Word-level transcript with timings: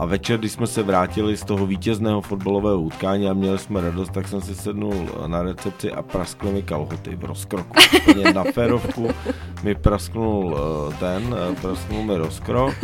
a 0.00 0.04
večer, 0.04 0.38
když 0.38 0.52
jsme 0.52 0.66
se 0.66 0.82
vrátili 0.82 1.36
z 1.36 1.44
toho 1.44 1.66
vítězného 1.66 2.20
fotbalového 2.20 2.80
utkání 2.80 3.28
a 3.28 3.32
měli 3.32 3.58
jsme 3.58 3.80
radost, 3.80 4.12
tak 4.12 4.28
jsem 4.28 4.40
si 4.40 4.54
sednul 4.54 5.08
na 5.26 5.42
recepci 5.42 5.92
a 5.92 6.02
praskly 6.02 6.52
mi 6.52 6.62
kalhoty 6.62 7.16
v 7.16 7.24
rozkroku. 7.24 7.76
Úplně 8.08 8.32
na 8.32 8.44
férovku 8.44 9.08
mi 9.62 9.74
prasknul 9.74 10.58
eh, 10.58 10.96
ten, 11.00 11.36
eh, 11.38 11.54
prasknul 11.60 12.02
mi 12.02 12.16
rozkrok. 12.16 12.74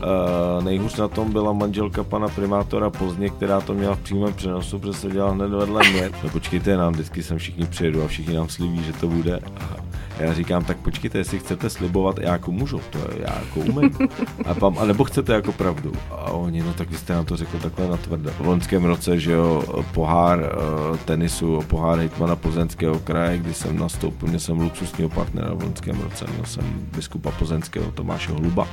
Uh, 0.00 0.64
nejhůř 0.64 0.96
na 0.96 1.08
tom 1.08 1.32
byla 1.32 1.52
manželka 1.52 2.04
pana 2.04 2.28
primátora 2.28 2.90
Pozdně, 2.90 3.30
která 3.30 3.60
to 3.60 3.74
měla 3.74 3.94
v 3.94 4.00
přímém 4.00 4.34
přenosu, 4.34 4.78
protože 4.78 4.92
se 4.92 5.10
dělala 5.10 5.32
hned 5.32 5.48
vedle 5.48 5.90
mě. 5.90 6.10
No 6.24 6.30
počkejte 6.30 6.76
nám, 6.76 6.92
vždycky 6.92 7.22
sem 7.22 7.38
všichni 7.38 7.66
přijedu 7.66 8.04
a 8.04 8.06
všichni 8.06 8.34
nám 8.34 8.48
slíbí, 8.48 8.84
že 8.84 8.92
to 8.92 9.08
bude. 9.08 9.40
A 9.60 9.76
já 10.20 10.34
říkám, 10.34 10.64
tak 10.64 10.76
počkejte, 10.76 11.18
jestli 11.18 11.38
chcete 11.38 11.70
slibovat, 11.70 12.18
já 12.18 12.32
jako 12.32 12.52
můžu, 12.52 12.80
to 12.90 12.98
je, 12.98 13.06
já 13.18 13.38
jako 13.38 13.60
umím. 13.60 13.98
A, 14.46 14.54
pam, 14.54 14.78
a 14.78 14.84
nebo 14.84 15.04
chcete 15.04 15.32
jako 15.32 15.52
pravdu. 15.52 15.92
A 16.10 16.30
oni, 16.30 16.62
no 16.62 16.72
tak 16.72 16.90
vy 16.90 16.96
jste 16.96 17.12
nám 17.12 17.24
to 17.24 17.36
řekl 17.36 17.58
takhle 17.58 17.88
na 17.88 17.96
tvrdo. 17.96 18.30
V 18.30 18.46
loňském 18.46 18.84
roce, 18.84 19.18
že 19.18 19.32
jo, 19.32 19.64
pohár 19.94 20.38
uh, 20.38 20.96
tenisu, 20.96 21.62
pohár 21.66 21.98
hejtmana 21.98 22.36
Plzeňského 22.36 22.98
kraje, 22.98 23.38
kdy 23.38 23.54
jsem 23.54 23.78
nastoupil, 23.78 24.28
měl 24.28 24.40
jsem 24.40 24.60
luxusního 24.60 25.10
partnera 25.10 25.54
v 25.54 25.62
loňském 25.62 26.00
roce, 26.00 26.24
měl 26.32 26.44
jsem 26.44 26.64
biskupa 26.96 27.30
Plzeňského 27.30 27.90
Tomáše 27.90 28.32
Hluba. 28.32 28.68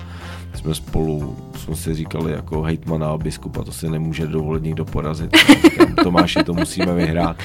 Jsme 0.58 0.76
spolu, 0.76 1.36
jsme 1.56 1.76
si 1.76 1.94
říkali 1.96 2.32
jako 2.32 2.62
hejtmana 2.62 3.10
a 3.10 3.18
biskupa, 3.18 3.64
to 3.64 3.72
si 3.72 3.90
nemůže 3.90 4.28
dovolit 4.28 4.64
nikdo 4.64 4.86
porazit. 4.86 5.38
Říkám, 5.64 5.96
Tomáši, 6.04 6.44
to 6.44 6.54
musíme 6.54 6.94
vyhrát. 6.94 7.38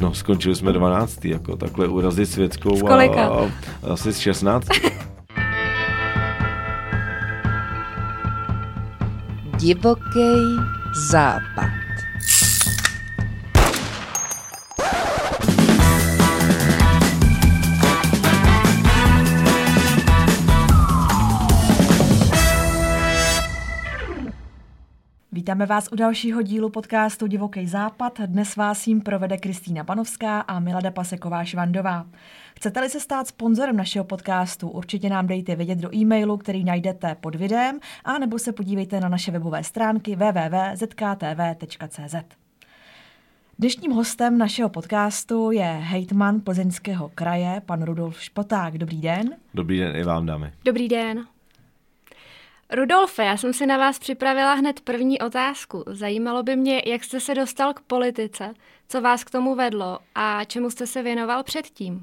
No, 0.00 0.14
skončili 0.14 0.54
jsme 0.54 0.72
12. 0.72 1.24
jako 1.24 1.56
takhle 1.56 1.88
urazit 1.88 2.28
světskou 2.28 2.88
a, 2.88 3.04
a 3.04 3.46
asi 3.82 4.12
z 4.12 4.18
16. 4.18 4.66
Divoký 9.58 10.56
západ. 11.10 11.89
Vítáme 25.50 25.66
vás 25.66 25.88
u 25.92 25.96
dalšího 25.96 26.42
dílu 26.42 26.70
podcastu 26.70 27.26
Divoký 27.26 27.66
západ. 27.66 28.20
Dnes 28.26 28.56
vás 28.56 28.86
jim 28.86 29.00
provede 29.00 29.38
Kristýna 29.38 29.84
Panovská 29.84 30.40
a 30.40 30.60
Milada 30.60 30.90
Paseková-Švandová. 30.90 32.06
Chcete-li 32.56 32.90
se 32.90 33.00
stát 33.00 33.26
sponzorem 33.26 33.76
našeho 33.76 34.04
podcastu, 34.04 34.68
určitě 34.68 35.08
nám 35.08 35.26
dejte 35.26 35.56
vědět 35.56 35.78
do 35.78 35.94
e-mailu, 35.94 36.36
který 36.36 36.64
najdete 36.64 37.14
pod 37.14 37.34
videem, 37.34 37.80
a 38.04 38.18
nebo 38.18 38.38
se 38.38 38.52
podívejte 38.52 39.00
na 39.00 39.08
naše 39.08 39.30
webové 39.30 39.64
stránky 39.64 40.16
www.zktv.cz. 40.16 42.14
Dnešním 43.58 43.92
hostem 43.92 44.38
našeho 44.38 44.68
podcastu 44.68 45.50
je 45.50 45.78
hejtman 45.80 46.40
plzeňského 46.40 47.10
kraje, 47.14 47.62
pan 47.66 47.82
Rudolf 47.82 48.22
Špoták. 48.22 48.78
Dobrý 48.78 49.00
den. 49.00 49.36
Dobrý 49.54 49.78
den 49.78 49.96
i 49.96 50.04
vám, 50.04 50.26
dámy. 50.26 50.52
Dobrý 50.64 50.88
den. 50.88 51.26
Rudolfe, 52.72 53.24
já 53.24 53.36
jsem 53.36 53.52
si 53.52 53.66
na 53.66 53.76
vás 53.76 53.98
připravila 53.98 54.54
hned 54.54 54.80
první 54.80 55.18
otázku. 55.20 55.84
Zajímalo 55.86 56.42
by 56.42 56.56
mě, 56.56 56.82
jak 56.86 57.04
jste 57.04 57.20
se 57.20 57.34
dostal 57.34 57.74
k 57.74 57.80
politice, 57.80 58.54
co 58.88 59.00
vás 59.00 59.24
k 59.24 59.30
tomu 59.30 59.54
vedlo 59.54 59.98
a 60.14 60.44
čemu 60.44 60.70
jste 60.70 60.86
se 60.86 61.02
věnoval 61.02 61.42
předtím. 61.42 62.02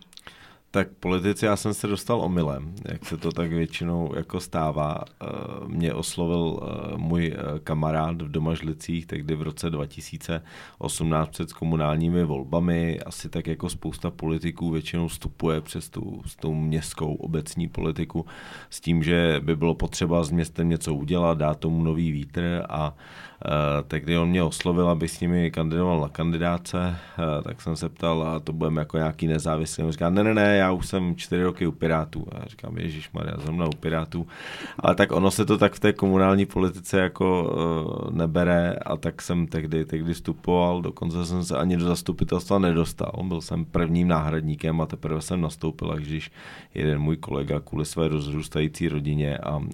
Tak 0.71 0.87
politici 0.99 1.45
já 1.45 1.55
jsem 1.55 1.73
se 1.73 1.87
dostal 1.87 2.21
omylem, 2.21 2.75
jak 2.91 3.05
se 3.05 3.17
to 3.17 3.31
tak 3.31 3.49
většinou 3.49 4.15
jako 4.15 4.39
stává. 4.39 5.03
Eh, 5.21 5.25
mě 5.67 5.93
oslovil 5.93 6.59
eh, 6.61 6.97
můj 6.97 7.35
eh, 7.35 7.59
kamarád 7.59 8.21
v 8.21 8.31
Domažlicích, 8.31 9.05
tehdy 9.05 9.35
v 9.35 9.41
roce 9.41 9.69
2018 9.69 11.29
před 11.29 11.53
komunálními 11.53 12.23
volbami. 12.23 12.99
Asi 12.99 13.29
tak 13.29 13.47
jako 13.47 13.69
spousta 13.69 14.11
politiků 14.11 14.71
většinou 14.71 15.07
vstupuje 15.07 15.61
přes 15.61 15.89
tu, 15.89 16.21
tu 16.39 16.55
městskou 16.55 17.15
obecní 17.15 17.67
politiku 17.67 18.25
s 18.69 18.81
tím, 18.81 19.03
že 19.03 19.41
by 19.43 19.55
bylo 19.55 19.75
potřeba 19.75 20.23
s 20.23 20.31
městem 20.31 20.69
něco 20.69 20.95
udělat, 20.95 21.37
dát 21.37 21.59
tomu 21.59 21.83
nový 21.83 22.11
vítr 22.11 22.63
a 22.69 22.95
tak 23.87 24.03
kdy 24.03 24.17
on 24.17 24.29
mě 24.29 24.43
oslovil, 24.43 24.89
aby 24.89 25.07
s 25.07 25.19
nimi 25.19 25.51
kandidoval 25.51 26.01
na 26.01 26.09
kandidáce, 26.09 26.97
eh, 27.19 27.41
tak 27.43 27.61
jsem 27.61 27.75
se 27.75 27.89
ptal, 27.89 28.23
a 28.23 28.39
to 28.39 28.53
budeme 28.53 28.81
jako 28.81 28.97
nějaký 28.97 29.27
nezávislý. 29.27 29.83
On 29.83 29.91
říká, 29.91 30.09
ne, 30.09 30.23
ne, 30.23 30.33
ne, 30.33 30.57
já 30.57 30.71
už 30.71 30.87
jsem 30.87 31.15
čtyři 31.15 31.43
roky 31.43 31.67
u 31.67 31.71
Pirátů. 31.71 32.27
A 32.31 32.39
já 32.39 32.45
říkám, 32.45 32.77
Ježíš 32.77 33.11
Maria, 33.11 33.37
zrovna 33.37 33.65
u 33.65 33.71
Pirátů. 33.79 34.27
Ale 34.79 34.95
tak 34.95 35.11
ono 35.11 35.31
se 35.31 35.45
to 35.45 35.57
tak 35.57 35.73
v 35.73 35.79
té 35.79 35.93
komunální 35.93 36.45
politice 36.45 36.99
jako 36.99 37.55
uh, 38.05 38.11
nebere 38.15 38.75
a 38.85 38.97
tak 38.97 39.21
jsem 39.21 39.47
tehdy, 39.47 39.85
tehdy 39.85 40.13
vstupoval, 40.13 40.81
dokonce 40.81 41.25
jsem 41.25 41.43
se 41.43 41.57
ani 41.57 41.77
do 41.77 41.85
zastupitelstva 41.85 42.59
nedostal. 42.59 43.11
Byl 43.23 43.41
jsem 43.41 43.65
prvním 43.65 44.07
náhradníkem 44.07 44.81
a 44.81 44.85
teprve 44.85 45.21
jsem 45.21 45.41
nastoupil, 45.41 45.95
když 45.95 46.31
jeden 46.73 46.99
můj 46.99 47.17
kolega 47.17 47.59
kvůli 47.59 47.85
své 47.85 48.07
rozrůstající 48.07 48.87
rodině 48.87 49.37
a 49.37 49.57
uh, 49.57 49.65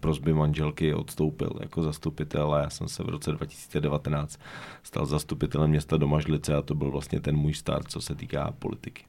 prozby 0.00 0.34
manželky 0.34 0.94
odstoupil 0.94 1.50
jako 1.60 1.82
zastupitel 1.82 2.54
a 2.54 2.60
já 2.60 2.70
jsem 2.70 2.88
se 2.88 3.05
v 3.06 3.10
roce 3.10 3.32
2019 3.32 4.40
stal 4.82 5.06
zastupitelem 5.06 5.70
města 5.70 5.96
Domažlice 5.96 6.54
a 6.54 6.62
to 6.62 6.74
byl 6.74 6.90
vlastně 6.90 7.20
ten 7.20 7.36
můj 7.36 7.54
start, 7.54 7.88
co 7.88 8.00
se 8.00 8.14
týká 8.14 8.54
politiky. 8.58 9.04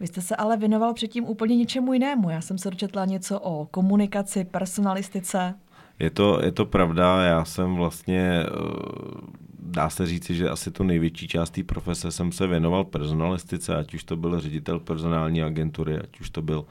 Vy 0.00 0.06
jste 0.06 0.20
se 0.20 0.36
ale 0.36 0.56
věnoval 0.56 0.94
předtím 0.94 1.24
úplně 1.24 1.56
něčemu 1.56 1.92
jinému. 1.92 2.30
Já 2.30 2.40
jsem 2.40 2.58
se 2.58 2.70
dočetla 2.70 3.04
něco 3.04 3.40
o 3.40 3.66
komunikaci, 3.66 4.44
personalistice. 4.44 5.54
Je 5.98 6.10
to, 6.10 6.40
je 6.44 6.52
to 6.52 6.66
pravda, 6.66 7.22
já 7.22 7.44
jsem 7.44 7.74
vlastně, 7.74 8.44
eh, 8.46 9.44
dá 9.58 9.90
se 9.90 10.06
říci, 10.06 10.34
že 10.34 10.50
asi 10.50 10.70
tu 10.70 10.82
největší 10.82 11.28
část 11.28 11.50
té 11.50 11.62
profese 11.62 12.10
jsem 12.10 12.32
se 12.32 12.46
věnoval 12.46 12.84
personalistice, 12.84 13.76
ať 13.76 13.94
už 13.94 14.04
to 14.04 14.16
byl 14.16 14.40
ředitel 14.40 14.80
personální 14.80 15.42
agentury, 15.42 15.98
ať 15.98 16.20
už 16.20 16.30
to 16.30 16.42
byl 16.42 16.64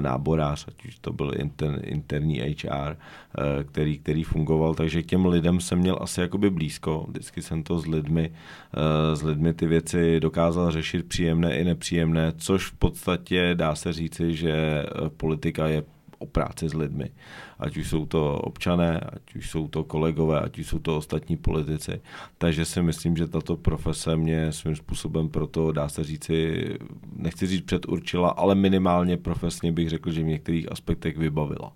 náborář, 0.00 0.64
ať 0.68 0.84
už 0.86 0.98
to 0.98 1.12
byl 1.12 1.32
inter, 1.36 1.80
interní 1.82 2.40
HR, 2.40 2.96
eh, 2.96 3.64
který, 3.64 3.98
který 3.98 4.22
fungoval, 4.22 4.74
takže 4.74 5.02
k 5.02 5.06
těm 5.06 5.26
lidem 5.26 5.60
jsem 5.60 5.78
měl 5.78 5.98
asi 6.00 6.20
jakoby 6.20 6.50
blízko, 6.50 7.06
vždycky 7.08 7.42
jsem 7.42 7.62
to 7.62 7.78
s 7.78 7.86
lidmi, 7.86 8.32
eh, 8.32 9.16
s 9.16 9.22
lidmi 9.22 9.54
ty 9.54 9.66
věci 9.66 10.20
dokázal 10.20 10.70
řešit 10.70 11.08
příjemné 11.08 11.58
i 11.58 11.64
nepříjemné, 11.64 12.32
což 12.36 12.66
v 12.66 12.72
podstatě 12.72 13.54
dá 13.54 13.74
se 13.74 13.92
říci, 13.92 14.34
že 14.34 14.84
politika 15.16 15.66
je 15.66 15.82
o 16.18 16.26
práci 16.26 16.68
s 16.68 16.74
lidmi. 16.74 17.10
Ať 17.58 17.76
už 17.76 17.88
jsou 17.88 18.06
to 18.06 18.34
občané, 18.34 19.00
ať 19.00 19.34
už 19.34 19.50
jsou 19.50 19.68
to 19.68 19.84
kolegové, 19.84 20.40
ať 20.40 20.58
už 20.58 20.66
jsou 20.66 20.78
to 20.78 20.96
ostatní 20.96 21.36
politici. 21.36 22.00
Takže 22.38 22.64
si 22.64 22.82
myslím, 22.82 23.16
že 23.16 23.28
tato 23.28 23.56
profese 23.56 24.16
mě 24.16 24.52
svým 24.52 24.76
způsobem 24.76 25.28
proto, 25.28 25.72
dá 25.72 25.88
se 25.88 26.04
říci, 26.04 26.64
nechci 27.16 27.46
říct 27.46 27.64
předurčila, 27.64 28.28
ale 28.28 28.54
minimálně 28.54 29.16
profesně 29.16 29.72
bych 29.72 29.88
řekl, 29.88 30.12
že 30.12 30.22
v 30.22 30.26
některých 30.26 30.72
aspektech 30.72 31.18
vybavila. 31.18 31.72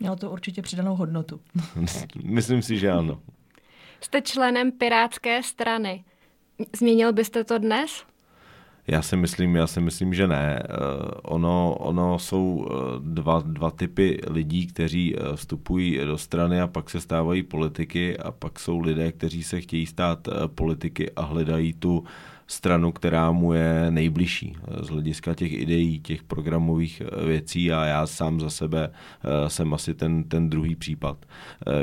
Mělo 0.00 0.16
to 0.16 0.30
určitě 0.30 0.62
přidanou 0.62 0.96
hodnotu. 0.96 1.40
myslím 2.24 2.62
si, 2.62 2.78
že 2.78 2.90
ano. 2.90 3.20
Jste 4.00 4.22
členem 4.22 4.72
Pirátské 4.72 5.42
strany. 5.42 6.04
Změnil 6.76 7.12
byste 7.12 7.44
to 7.44 7.58
dnes? 7.58 8.04
Já 8.90 9.02
si 9.02 9.16
myslím, 9.16 9.56
já 9.56 9.66
si 9.66 9.80
myslím, 9.80 10.14
že 10.14 10.26
ne. 10.28 10.62
Eh, 10.62 10.66
ono, 11.22 11.74
ono 11.78 12.18
jsou 12.18 12.68
eh, 12.70 12.74
dva, 13.02 13.42
dva 13.46 13.70
typy 13.70 14.20
lidí, 14.30 14.66
kteří 14.66 15.16
eh, 15.16 15.36
vstupují 15.36 15.98
do 16.04 16.18
strany 16.18 16.60
a 16.60 16.66
pak 16.66 16.90
se 16.90 17.00
stávají 17.00 17.42
politiky 17.42 18.18
a 18.18 18.30
pak 18.30 18.60
jsou 18.60 18.80
lidé, 18.80 19.12
kteří 19.12 19.42
se 19.42 19.60
chtějí 19.60 19.86
stát 19.86 20.28
politiky 20.46 21.10
a 21.10 21.22
hledají 21.22 21.72
tu 21.72 22.04
stranu, 22.46 22.92
která 22.92 23.32
mu 23.32 23.52
je 23.52 23.86
nejbližší 23.90 24.56
z 24.80 24.88
hlediska 24.88 25.34
těch 25.34 25.52
ideí, 25.52 26.00
těch 26.00 26.22
programových 26.22 27.02
věcí 27.26 27.72
a 27.72 27.84
já 27.84 28.06
sám 28.06 28.40
za 28.40 28.50
sebe 28.50 28.90
jsem 29.48 29.74
asi 29.74 29.94
ten, 29.94 30.24
ten 30.24 30.50
druhý 30.50 30.76
případ, 30.76 31.26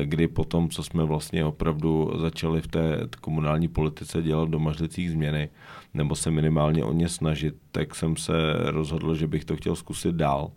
kdy 0.04 0.28
potom, 0.28 0.70
co 0.70 0.84
jsme 0.84 1.04
vlastně 1.04 1.46
opravdu 1.46 2.12
začali 2.18 2.62
v 2.62 2.68
té 2.68 3.00
komunální 3.22 3.68
politice 3.68 4.22
dělat 4.22 4.50
domažlicích 4.50 5.12
změny, 5.12 5.50
nebo 5.96 6.16
se 6.16 6.32
minimálně 6.32 6.84
o 6.84 6.94
ně 6.94 7.10
snažit, 7.10 7.56
tak 7.72 7.96
jsem 7.96 8.18
se 8.18 8.34
rozhodl, 8.64 9.16
že 9.16 9.28
bych 9.28 9.46
to 9.46 9.56
chtěl 9.56 9.76
zkusit 9.76 10.16
dál 10.16 10.52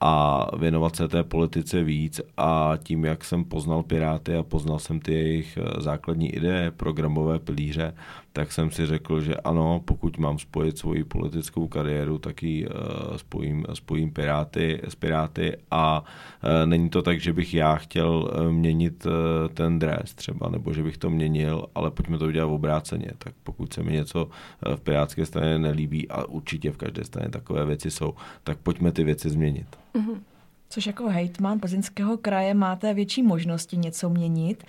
a 0.00 0.46
věnovat 0.56 0.96
se 0.96 1.08
té 1.08 1.24
politice 1.24 1.84
víc. 1.84 2.20
A 2.36 2.72
tím, 2.82 3.04
jak 3.04 3.24
jsem 3.24 3.44
poznal 3.44 3.82
Piráty 3.82 4.36
a 4.36 4.42
poznal 4.42 4.78
jsem 4.78 5.00
ty 5.00 5.12
jejich 5.12 5.58
eh, 5.58 5.80
základní 5.80 6.34
ideje, 6.34 6.70
programové 6.70 7.38
pilíře, 7.38 7.94
tak 8.36 8.52
jsem 8.52 8.70
si 8.70 8.86
řekl, 8.86 9.20
že 9.20 9.34
ano, 9.34 9.80
pokud 9.84 10.18
mám 10.18 10.38
spojit 10.38 10.78
svoji 10.78 11.04
politickou 11.04 11.68
kariéru, 11.68 12.18
tak 12.18 12.42
ji 12.42 12.66
uh, 12.66 12.72
spojím, 13.16 13.66
spojím 13.74 14.12
Piráty, 14.12 14.80
s 14.88 14.94
Piráty 14.94 15.56
a 15.70 16.00
uh, 16.00 16.66
není 16.66 16.90
to 16.90 17.02
tak, 17.02 17.20
že 17.20 17.32
bych 17.32 17.54
já 17.54 17.74
chtěl 17.76 18.08
uh, 18.08 18.52
měnit 18.52 19.06
ten 19.54 19.78
dres 19.78 20.14
třeba, 20.14 20.48
nebo 20.48 20.72
že 20.72 20.82
bych 20.82 20.98
to 20.98 21.10
měnil, 21.10 21.66
ale 21.74 21.90
pojďme 21.90 22.18
to 22.18 22.26
udělat 22.26 22.46
obráceně. 22.46 23.10
Tak 23.18 23.34
pokud 23.42 23.72
se 23.72 23.82
mi 23.82 23.92
něco 23.92 24.28
v 24.76 24.80
Pirátské 24.80 25.26
straně 25.26 25.58
nelíbí, 25.58 26.08
a 26.08 26.24
určitě 26.24 26.70
v 26.70 26.76
každé 26.76 27.04
straně 27.04 27.28
takové 27.28 27.64
věci 27.64 27.90
jsou, 27.90 28.14
tak 28.44 28.58
pojďme 28.58 28.92
ty 28.92 29.04
věci 29.04 29.30
změnit. 29.30 29.66
Mm-hmm. 29.94 30.20
Což 30.68 30.86
jako 30.86 31.08
hejtman 31.08 31.60
Plzeňského 31.60 32.16
kraje 32.16 32.54
máte 32.54 32.94
větší 32.94 33.22
možnosti 33.22 33.76
něco 33.76 34.10
měnit. 34.10 34.64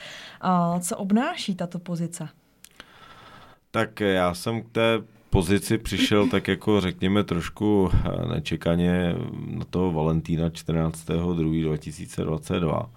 Co 0.79 0.97
obnáší 0.97 1.55
tato 1.55 1.79
pozice? 1.79 2.29
Tak 3.77 3.99
já 3.99 4.33
jsem 4.33 4.61
k 4.61 4.69
té 4.71 5.01
pozici 5.29 5.77
přišel 5.77 6.27
tak 6.27 6.47
jako 6.47 6.81
řekněme 6.81 7.23
trošku 7.23 7.89
eh, 7.93 7.97
nečekaně 8.33 9.15
na 9.47 9.65
toho 9.69 9.91
Valentína 9.91 10.49
14.2.2022, 10.49 12.85
eh, 12.85 12.89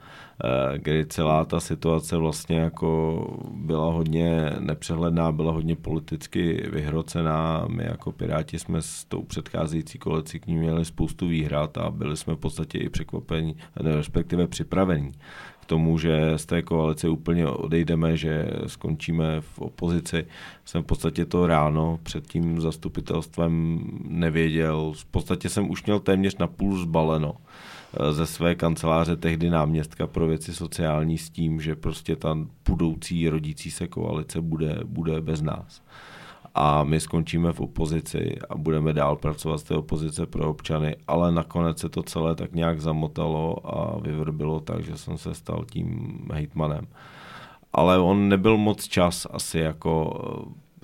kdy 0.79 1.07
celá 1.07 1.45
ta 1.45 1.61
situace 1.61 2.17
vlastně 2.17 2.59
jako 2.59 3.25
byla 3.55 3.93
hodně 3.93 4.53
nepřehledná, 4.59 5.33
byla 5.33 5.53
hodně 5.53 5.77
politicky 5.77 6.69
vyhrocená. 6.73 7.65
My 7.69 7.85
jako 7.85 8.13
Piráti 8.13 8.59
jsme 8.59 8.83
s 8.83 9.05
tou 9.05 9.23
předcházející 9.23 9.99
koalicí 9.99 10.41
k 10.41 10.47
ní 10.47 10.57
měli 10.57 10.85
spoustu 10.85 11.29
výhrad 11.29 11.79
a 11.79 11.91
byli 11.91 12.17
jsme 12.17 12.35
v 12.35 12.39
podstatě 12.39 12.79
i 12.79 12.89
překvapení, 12.89 13.57
respektive 13.77 14.47
připravení 14.47 15.13
tomu, 15.71 15.99
že 15.99 16.33
z 16.37 16.47
té 16.47 16.63
koalice 16.63 17.09
úplně 17.09 17.47
odejdeme, 17.47 18.17
že 18.17 18.51
skončíme 18.67 19.41
v 19.41 19.59
opozici. 19.59 20.27
Jsem 20.65 20.83
v 20.83 20.87
podstatě 20.87 21.25
to 21.25 21.47
ráno 21.47 21.99
před 22.03 22.27
tím 22.27 22.61
zastupitelstvem 22.61 23.85
nevěděl. 24.09 24.93
V 24.97 25.05
podstatě 25.05 25.49
jsem 25.49 25.71
už 25.71 25.85
měl 25.85 26.01
téměř 26.01 26.37
na 26.37 26.47
půl 26.47 26.79
zbaleno 26.79 27.35
eh, 27.37 28.13
ze 28.13 28.27
své 28.27 28.55
kanceláře 28.55 29.17
tehdy 29.17 29.51
náměstka 29.51 30.07
pro 30.07 30.27
věci 30.27 30.55
sociální 30.55 31.19
s 31.19 31.31
tím, 31.31 31.61
že 31.61 31.77
prostě 31.77 32.17
ta 32.17 32.39
budoucí 32.69 33.29
rodící 33.29 33.71
se 33.71 33.89
koalice 33.89 34.41
bude, 34.41 34.81
bude 34.85 35.21
bez 35.21 35.43
nás 35.43 35.83
a 36.55 36.85
my 36.85 37.01
skončíme 37.01 37.53
v 37.53 37.61
opozici 37.61 38.37
a 38.51 38.55
budeme 38.55 38.93
dál 38.93 39.17
pracovat 39.17 39.59
z 39.59 39.63
té 39.63 39.75
opozice 39.75 40.27
pro 40.27 40.51
občany, 40.51 40.97
ale 41.09 41.33
nakonec 41.33 41.79
se 41.79 41.89
to 41.89 42.03
celé 42.03 42.35
tak 42.35 42.53
nějak 42.53 42.81
zamotalo 42.81 43.57
a 43.77 44.01
vyvrbilo 44.01 44.61
tak, 44.61 44.85
že 44.85 44.97
jsem 44.97 45.19
se 45.19 45.35
stal 45.35 45.65
tím 45.73 46.19
hejtmanem. 46.33 46.87
Ale 47.73 47.99
on 47.99 48.29
nebyl 48.29 48.57
moc 48.57 48.85
čas 48.85 49.27
asi 49.31 49.59
jako 49.59 50.21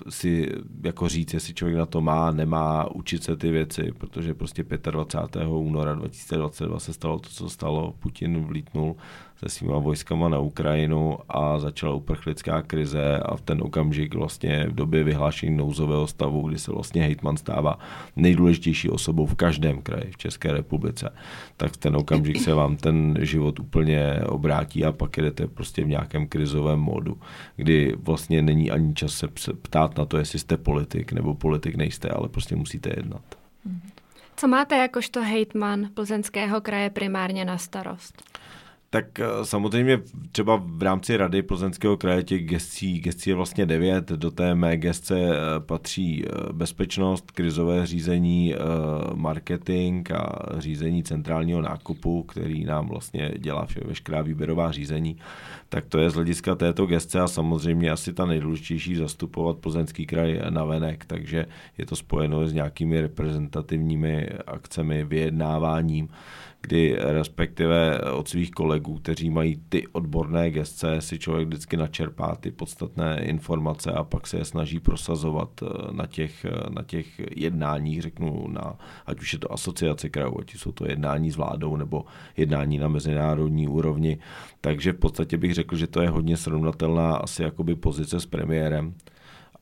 si 0.09 0.51
jako 0.83 1.09
říct, 1.09 1.33
jestli 1.33 1.53
člověk 1.53 1.77
na 1.77 1.85
to 1.85 2.01
má, 2.01 2.31
nemá, 2.31 2.91
učit 2.95 3.23
se 3.23 3.37
ty 3.37 3.51
věci, 3.51 3.91
protože 3.97 4.33
prostě 4.33 4.63
25. 4.91 5.47
února 5.47 5.95
2022 5.95 6.79
se 6.79 6.93
stalo 6.93 7.19
to, 7.19 7.29
co 7.29 7.49
stalo. 7.49 7.93
Putin 7.99 8.45
vlítnul 8.45 8.95
se 9.37 9.49
svýma 9.49 9.77
vojskama 9.77 10.29
na 10.29 10.39
Ukrajinu 10.39 11.17
a 11.29 11.59
začala 11.59 11.93
uprchlická 11.93 12.61
krize 12.61 13.17
a 13.17 13.35
v 13.35 13.41
ten 13.41 13.61
okamžik 13.61 14.15
vlastně 14.15 14.65
v 14.69 14.75
době 14.75 15.03
vyhlášení 15.03 15.57
nouzového 15.57 16.07
stavu, 16.07 16.47
kdy 16.47 16.59
se 16.59 16.71
vlastně 16.71 17.03
hejtman 17.03 17.37
stává 17.37 17.79
nejdůležitější 18.15 18.89
osobou 18.89 19.25
v 19.25 19.35
každém 19.35 19.81
kraji 19.81 20.11
v 20.11 20.17
České 20.17 20.51
republice, 20.51 21.13
tak 21.57 21.71
v 21.71 21.77
ten 21.77 21.95
okamžik 21.95 22.41
se 22.41 22.53
vám 22.53 22.77
ten 22.77 23.17
život 23.21 23.59
úplně 23.59 24.19
obrátí 24.25 24.85
a 24.85 24.91
pak 24.91 25.17
jedete 25.17 25.47
prostě 25.47 25.83
v 25.83 25.87
nějakém 25.87 26.27
krizovém 26.27 26.79
módu, 26.79 27.17
kdy 27.55 27.95
vlastně 27.97 28.41
není 28.41 28.71
ani 28.71 28.93
čas 28.93 29.13
se 29.13 29.53
ptát 29.53 29.97
na 29.97 30.05
to, 30.05 30.17
jestli 30.17 30.39
jste 30.39 30.57
politik 30.57 31.11
nebo 31.11 31.35
politik 31.35 31.75
nejste, 31.75 32.09
ale 32.09 32.29
prostě 32.29 32.55
musíte 32.55 32.89
jednat. 32.89 33.21
Co 34.35 34.47
máte 34.47 34.77
jakožto 34.77 35.21
hejtman 35.21 35.89
Plzeňského 35.93 36.61
kraje 36.61 36.89
primárně 36.89 37.45
na 37.45 37.57
starost? 37.57 38.23
Tak 38.89 39.19
eh, 39.19 39.25
samozřejmě 39.43 39.99
třeba 40.31 40.61
v 40.65 40.81
rámci 40.81 41.17
Rady 41.17 41.41
Plzeňského 41.41 41.97
kraje 41.97 42.23
těch 42.23 42.45
gestcí, 42.45 42.99
gestcí 42.99 43.29
je 43.29 43.35
vlastně 43.35 43.65
devět. 43.65 44.09
Do 44.09 44.31
té 44.31 44.55
mé 44.55 44.77
gestce 44.77 45.19
eh, 45.19 45.59
patří 45.59 46.25
eh, 46.25 46.53
bezpečnost, 46.53 47.31
krizové 47.31 47.85
řízení, 47.85 48.55
marketing 49.13 50.11
a 50.11 50.39
řízení 50.57 51.03
centrálního 51.03 51.61
nákupu, 51.61 52.23
který 52.23 52.65
nám 52.65 52.87
vlastně 52.87 53.31
dělá 53.37 53.65
vše, 53.65 53.79
veškerá 53.85 54.21
výběrová 54.21 54.71
řízení. 54.71 55.17
Tak 55.69 55.85
to 55.85 55.97
je 55.97 56.09
z 56.09 56.13
hlediska 56.13 56.55
této 56.55 56.85
gestce 56.85 57.19
a 57.19 57.27
samozřejmě 57.27 57.91
asi 57.91 58.13
ta 58.13 58.25
nejdůležitější 58.25 58.95
zastupovat 58.95 59.57
Plzeňský 59.57 60.05
kraj 60.05 60.41
na 60.49 60.65
venek, 60.65 61.05
takže 61.05 61.45
je 61.77 61.85
to 61.85 61.95
spojeno 61.95 62.47
s 62.47 62.53
nějakými 62.53 63.01
reprezentativními 63.01 64.29
akcemi, 64.47 65.03
vyjednáváním 65.03 66.09
kdy 66.61 66.95
respektive 66.99 68.01
od 68.01 68.27
svých 68.27 68.51
kolegů, 68.51 68.95
kteří 68.95 69.29
mají 69.29 69.61
ty 69.69 69.87
odborné 69.87 70.51
gestce, 70.51 71.01
si 71.01 71.19
člověk 71.19 71.47
vždycky 71.47 71.77
načerpá 71.77 72.35
ty 72.35 72.51
podstatné 72.51 73.21
informace 73.23 73.91
a 73.91 74.03
pak 74.03 74.27
se 74.27 74.37
je 74.37 74.45
snaží 74.45 74.79
prosazovat 74.79 75.49
eh, 75.63 75.67
na 75.91 76.05
těch, 76.05 76.45
eh, 76.45 76.69
na 76.69 76.83
těch 76.83 77.21
jednáních, 77.35 78.01
řeknu, 78.01 78.47
na, 78.47 78.75
ať 79.05 79.19
už 79.19 79.33
je 79.33 79.39
to 79.39 79.53
asociace 79.53 80.09
krajů, 80.09 80.37
ať 80.39 80.55
jsou 80.55 80.71
to 80.71 80.89
jednání 80.89 81.31
s 81.31 81.37
vládou 81.37 81.77
nebo 81.77 82.05
jednání 82.37 82.77
na 82.77 82.87
mezinárodní 82.87 83.67
úrovni. 83.67 84.17
Takže 84.67 84.93
v 84.93 84.99
podstatě 84.99 85.37
bych 85.37 85.53
řekl, 85.53 85.75
že 85.75 85.87
to 85.87 86.01
je 86.01 86.09
hodně 86.09 86.37
srovnatelná 86.37 87.15
asi 87.15 87.43
jakoby 87.43 87.75
pozice 87.75 88.19
s 88.19 88.25
premiérem 88.25 88.93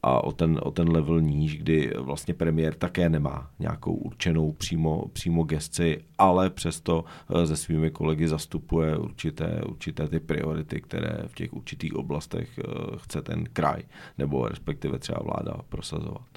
a 0.04 0.24
o 0.24 0.32
ten, 0.32 0.60
o 0.64 0.72
ten 0.72 0.90
level 0.90 1.22
níž, 1.22 1.58
kdy 1.58 1.94
vlastně 1.98 2.34
premiér 2.34 2.74
také 2.74 3.10
nemá 3.10 3.50
nějakou 3.60 3.94
určenou 3.94 4.52
přímo, 4.52 5.08
přímo 5.14 5.44
gesci, 5.44 6.04
ale 6.18 6.50
přesto 6.50 7.06
eh, 7.30 7.48
se 7.48 7.56
svými 7.56 7.92
kolegy 7.92 8.28
zastupuje 8.28 8.98
určité, 8.98 9.62
určité 9.70 10.08
ty 10.08 10.20
priority, 10.20 10.82
které 10.82 11.24
v 11.28 11.36
těch 11.36 11.54
určitých 11.54 11.96
oblastech 11.96 12.60
eh, 12.60 12.64
chce 12.98 13.22
ten 13.22 13.44
kraj 13.54 13.84
nebo 14.18 14.48
respektive 14.48 15.00
třeba 15.00 15.20
vláda 15.24 15.62
prosazovat. 15.70 16.35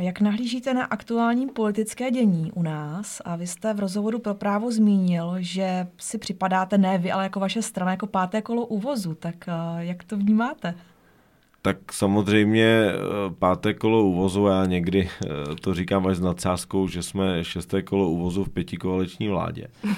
Jak 0.00 0.20
nahlížíte 0.20 0.74
na 0.74 0.84
aktuální 0.84 1.48
politické 1.48 2.10
dění 2.10 2.52
u 2.52 2.62
nás? 2.62 3.22
A 3.24 3.36
vy 3.36 3.46
jste 3.46 3.74
v 3.74 3.80
rozhovoru 3.80 4.18
pro 4.18 4.34
právo 4.34 4.70
zmínil, 4.70 5.34
že 5.38 5.86
si 5.98 6.18
připadáte 6.18 6.78
ne 6.78 6.98
vy, 6.98 7.12
ale 7.12 7.22
jako 7.22 7.40
vaše 7.40 7.62
strana 7.62 7.90
jako 7.90 8.06
páté 8.06 8.42
kolo 8.42 8.66
uvozu. 8.66 9.14
Tak 9.14 9.48
eh, 9.48 9.52
jak 9.78 10.04
to 10.04 10.16
vnímáte? 10.16 10.74
Tak 11.66 11.92
samozřejmě 11.92 12.64
eh, 12.64 12.94
páté 13.38 13.74
kolo 13.74 14.04
uvozu, 14.04 14.46
já 14.46 14.66
někdy 14.66 15.08
eh, 15.08 15.28
to 15.60 15.74
říkám 15.74 16.06
až 16.06 16.16
s 16.16 16.20
nadsázkou, 16.20 16.88
že 16.88 17.02
jsme 17.02 17.44
šesté 17.44 17.82
kolo 17.82 18.10
uvozu 18.10 18.44
v 18.44 18.48
pětikoaliční 18.48 19.28
vládě. 19.28 19.66
Uh, 19.84 19.92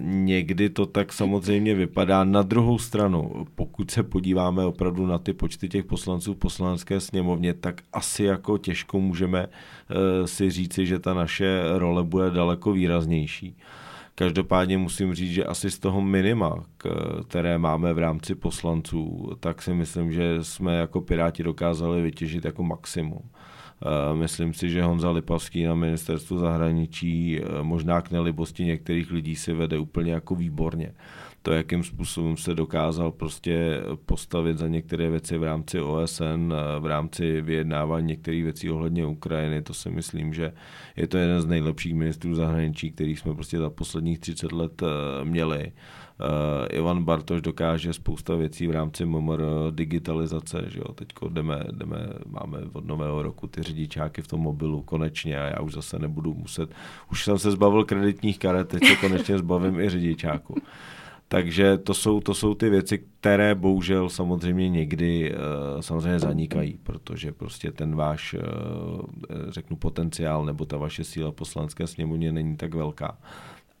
někdy 0.00 0.70
to 0.70 0.86
tak 0.86 1.12
samozřejmě 1.12 1.74
vypadá. 1.74 2.24
Na 2.24 2.42
druhou 2.42 2.78
stranu, 2.78 3.46
pokud 3.54 3.90
se 3.90 4.02
podíváme 4.02 4.64
opravdu 4.64 5.06
na 5.06 5.18
ty 5.18 5.32
počty 5.32 5.68
těch 5.68 5.84
poslanců 5.84 6.34
v 6.34 6.38
poslanecké 6.38 7.00
sněmovně, 7.00 7.54
tak 7.54 7.80
asi 7.92 8.24
jako 8.24 8.58
těžko 8.58 9.00
můžeme 9.00 9.46
si 10.24 10.50
říci, 10.50 10.86
že 10.86 10.98
ta 10.98 11.14
naše 11.14 11.62
role 11.78 12.04
bude 12.04 12.30
daleko 12.30 12.72
výraznější. 12.72 13.56
Každopádně 14.14 14.78
musím 14.78 15.14
říct, 15.14 15.32
že 15.32 15.44
asi 15.44 15.70
z 15.70 15.78
toho 15.78 16.00
minima, 16.00 16.64
které 17.28 17.58
máme 17.58 17.92
v 17.92 17.98
rámci 17.98 18.34
poslanců, 18.34 19.32
tak 19.40 19.62
si 19.62 19.74
myslím, 19.74 20.12
že 20.12 20.44
jsme 20.44 20.76
jako 20.76 21.00
Piráti 21.00 21.42
dokázali 21.42 22.02
vytěžit 22.02 22.44
jako 22.44 22.62
maximum. 22.62 23.20
Eh, 23.22 24.14
myslím 24.14 24.54
si, 24.54 24.70
že 24.70 24.82
Honza 24.82 25.10
Lipavský 25.10 25.64
na 25.64 25.74
ministerstvu 25.74 26.38
zahraničí 26.38 27.40
eh, 27.40 27.62
možná 27.62 28.00
k 28.00 28.10
nelibosti 28.10 28.64
některých 28.64 29.10
lidí 29.10 29.36
si 29.36 29.52
vede 29.52 29.78
úplně 29.78 30.12
jako 30.12 30.34
výborně 30.34 30.92
to, 31.44 31.52
jakým 31.52 31.82
způsobem 31.82 32.36
se 32.36 32.54
dokázal 32.54 33.12
prostě 33.12 33.80
postavit 34.06 34.58
za 34.58 34.68
některé 34.68 35.10
věci 35.10 35.38
v 35.38 35.42
rámci 35.42 35.80
OSN, 35.80 36.52
v 36.80 36.86
rámci 36.86 37.40
vyjednávání 37.40 38.06
některých 38.06 38.44
věcí 38.44 38.70
ohledně 38.70 39.06
Ukrajiny, 39.06 39.62
to 39.62 39.74
si 39.74 39.90
myslím, 39.90 40.34
že 40.34 40.52
je 40.96 41.06
to 41.06 41.18
jeden 41.18 41.40
z 41.40 41.46
nejlepších 41.46 41.94
ministrů 41.94 42.34
zahraničí, 42.34 42.90
který 42.90 43.16
jsme 43.16 43.34
prostě 43.34 43.58
za 43.58 43.70
posledních 43.70 44.18
30 44.18 44.52
let 44.52 44.82
eh, 44.82 45.24
měli. 45.24 45.72
Uh, 46.20 46.78
Ivan 46.78 47.04
Bartoš 47.04 47.40
dokáže 47.40 47.92
spousta 47.92 48.36
věcí 48.36 48.66
v 48.66 48.70
rámci 48.70 49.04
MMR 49.04 49.42
digitalizace, 49.70 50.64
že 50.68 50.78
jo, 50.78 50.92
teďko 50.94 51.28
jdeme, 51.28 51.64
jdeme, 51.72 52.08
máme 52.26 52.58
od 52.72 52.84
nového 52.84 53.22
roku 53.22 53.46
ty 53.46 53.62
řidičáky 53.62 54.22
v 54.22 54.26
tom 54.26 54.40
mobilu 54.40 54.82
konečně 54.82 55.40
a 55.40 55.44
já 55.44 55.60
už 55.60 55.72
zase 55.72 55.98
nebudu 55.98 56.34
muset, 56.34 56.74
už 57.10 57.24
jsem 57.24 57.38
se 57.38 57.50
zbavil 57.50 57.84
kreditních 57.84 58.38
karet, 58.38 58.68
teď 58.68 58.86
se 58.86 58.96
konečně 58.96 59.38
zbavím 59.38 59.80
i 59.80 59.88
řidičáku. 59.88 60.54
Takže 61.34 61.78
to 61.78 61.94
jsou, 61.94 62.20
to 62.20 62.34
jsou 62.34 62.54
ty 62.54 62.70
věci, 62.70 62.98
které 62.98 63.54
bohužel 63.54 64.08
samozřejmě 64.08 64.68
někdy 64.68 65.34
uh, 65.34 65.80
samozřejmě 65.80 66.18
zanikají, 66.18 66.78
protože 66.82 67.32
prostě 67.32 67.70
ten 67.72 67.96
váš, 67.96 68.34
uh, 68.34 68.40
řeknu, 69.48 69.76
potenciál 69.76 70.44
nebo 70.44 70.64
ta 70.64 70.76
vaše 70.76 71.04
síla 71.04 71.32
poslanské 71.32 71.86
sněmovně 71.86 72.32
není 72.32 72.56
tak 72.56 72.74
velká. 72.74 73.18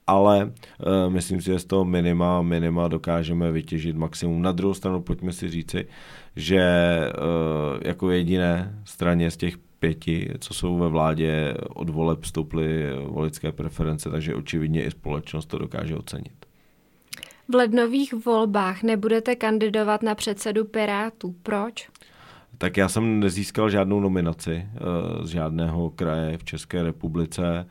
Ale 0.06 0.44
uh, 0.44 1.12
myslím 1.12 1.40
si, 1.40 1.46
že 1.46 1.58
z 1.58 1.64
toho 1.64 1.84
minima, 1.84 2.42
minima 2.42 2.88
dokážeme 2.88 3.52
vytěžit 3.52 3.96
maximum. 3.96 4.42
Na 4.42 4.52
druhou 4.52 4.74
stranu 4.74 5.02
pojďme 5.02 5.32
si 5.32 5.48
říci, 5.50 5.86
že 6.36 6.62
uh, 7.06 7.80
jako 7.82 8.10
jediné 8.10 8.78
straně 8.84 9.30
z 9.30 9.36
těch 9.36 9.58
pěti, 9.78 10.30
co 10.38 10.54
jsou 10.54 10.78
ve 10.78 10.88
vládě, 10.88 11.54
od 11.74 11.90
voleb 11.90 12.20
vstoupily 12.20 12.86
volické 13.06 13.52
preference, 13.52 14.10
takže 14.10 14.34
očividně 14.34 14.84
i 14.84 14.90
společnost 14.90 15.46
to 15.46 15.58
dokáže 15.58 15.96
ocenit. 15.96 16.43
V 17.48 17.54
lednových 17.54 18.14
volbách 18.14 18.82
nebudete 18.82 19.36
kandidovat 19.36 20.02
na 20.02 20.14
předsedu 20.14 20.64
Pirátů. 20.64 21.34
Proč? 21.42 21.88
Tak 22.58 22.76
já 22.76 22.88
jsem 22.88 23.20
nezískal 23.20 23.70
žádnou 23.70 24.00
nominaci 24.00 24.66
uh, 24.68 25.26
z 25.26 25.28
žádného 25.28 25.90
kraje 25.90 26.38
v 26.38 26.44
České 26.44 26.82
republice. 26.82 27.66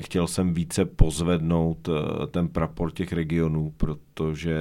chtěl 0.00 0.26
jsem 0.26 0.54
více 0.54 0.84
pozvednout 0.84 1.88
ten 2.30 2.48
prapor 2.48 2.92
těch 2.92 3.12
regionů, 3.12 3.72
protože 3.76 4.56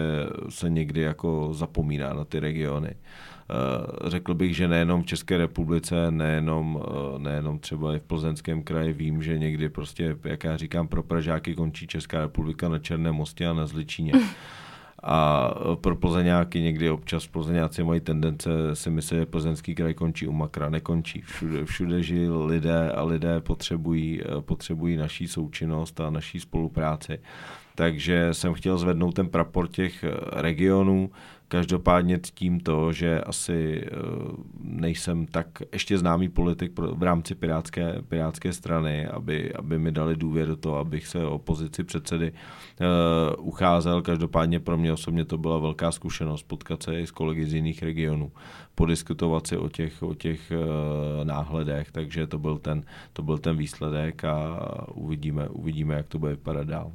se 0.50 0.70
někdy 0.70 1.02
jako 1.02 1.50
zapomíná 1.54 2.14
na 2.14 2.26
ty 2.26 2.40
regiony. 2.40 2.96
Eh, 3.50 4.10
řekl 4.10 4.34
bych, 4.34 4.56
že 4.56 4.68
nejenom 4.68 5.04
v 5.04 5.06
České 5.06 5.38
republice, 5.38 6.12
nejenom, 6.12 6.84
eh, 6.86 7.20
nejenom 7.20 7.60
třeba 7.60 7.96
i 7.96 8.00
v 8.00 8.04
Plzeňském 8.04 8.64
kraji, 8.64 8.94
vím, 8.94 9.24
že 9.24 9.38
někdy 9.38 9.70
prostě, 9.70 10.18
jak 10.24 10.44
já 10.44 10.58
říkám, 10.58 10.88
pro 10.88 11.04
Pražáky 11.04 11.56
končí 11.56 11.88
Česká 11.88 12.22
republika 12.22 12.70
na 12.70 12.80
Černém 12.80 13.16
mostě 13.16 13.48
a 13.48 13.54
na 13.54 13.68
Zličíně. 13.68 14.12
A 15.08 15.54
pro 15.82 15.96
Plzeňáky 15.96 16.62
někdy 16.62 16.90
občas 16.90 17.28
Plzeňáci 17.28 17.84
mají 17.84 18.00
tendence 18.02 18.50
si 18.74 18.90
myslet, 18.90 19.18
že 19.18 19.26
Plzeňský 19.26 19.76
kraj 19.76 19.94
končí 19.94 20.28
u 20.28 20.32
Makra. 20.32 20.70
Nekončí. 20.70 21.22
Všude, 21.22 21.66
všude 21.66 22.04
žijí 22.04 22.30
lidé 22.30 22.92
a 22.92 23.04
lidé 23.04 23.42
potřebují, 23.42 24.22
eh, 24.22 24.42
potřebují 24.42 24.98
naší 24.98 25.28
součinnost 25.28 26.00
a 26.00 26.10
naší 26.10 26.40
spolupráci. 26.40 27.20
Takže 27.76 28.30
jsem 28.32 28.54
chtěl 28.54 28.78
zvednout 28.78 29.12
ten 29.12 29.30
prapor 29.30 29.68
těch 29.68 30.06
regionů, 30.32 31.10
Každopádně 31.48 32.20
ctím 32.20 32.60
to, 32.60 32.92
že 32.92 33.22
asi 33.22 33.86
eh, 33.86 33.90
nejsem 34.60 35.26
tak 35.26 35.48
ještě 35.74 35.98
známý 35.98 36.30
politik 36.30 36.80
v 36.80 37.04
rámci 37.04 37.36
pirátské, 37.36 38.02
pirátské 38.10 38.54
strany, 38.54 39.08
aby, 39.08 39.54
aby 39.54 39.80
mi 39.80 39.92
dali 39.92 40.16
důvěru 40.16 40.56
to, 40.56 40.76
abych 40.76 41.08
se 41.08 41.26
o 41.26 41.40
pozici 41.40 41.84
předsedy 41.84 42.32
uh, 42.32 43.48
ucházel. 43.48 44.02
Každopádně 44.02 44.60
pro 44.60 44.78
mě 44.78 44.94
osobně 44.94 45.26
to 45.26 45.38
byla 45.38 45.60
velká 45.60 45.92
zkušenost 45.92 46.44
potkat 46.44 46.84
se 46.84 47.02
i 47.02 47.08
s 47.08 47.12
kolegy 47.12 47.46
z 47.46 47.54
jiných 47.54 47.84
regionů, 47.84 48.32
podiskutovat 48.76 49.48
si 49.48 49.58
o 49.58 49.70
těch, 49.70 50.04
o 50.04 50.16
těch 50.16 50.52
uh, 50.52 51.26
náhledech, 51.26 51.92
takže 51.92 52.28
to 52.28 52.40
byl, 52.40 52.58
ten, 52.58 52.84
to 53.14 53.24
byl 53.24 53.38
ten 53.38 53.58
výsledek 53.58 54.24
a 54.24 54.60
uvidíme, 54.94 55.50
uvidíme, 55.50 55.96
jak 55.96 56.08
to 56.08 56.20
bude 56.20 56.32
vypadat 56.32 56.68
dál. 56.68 56.92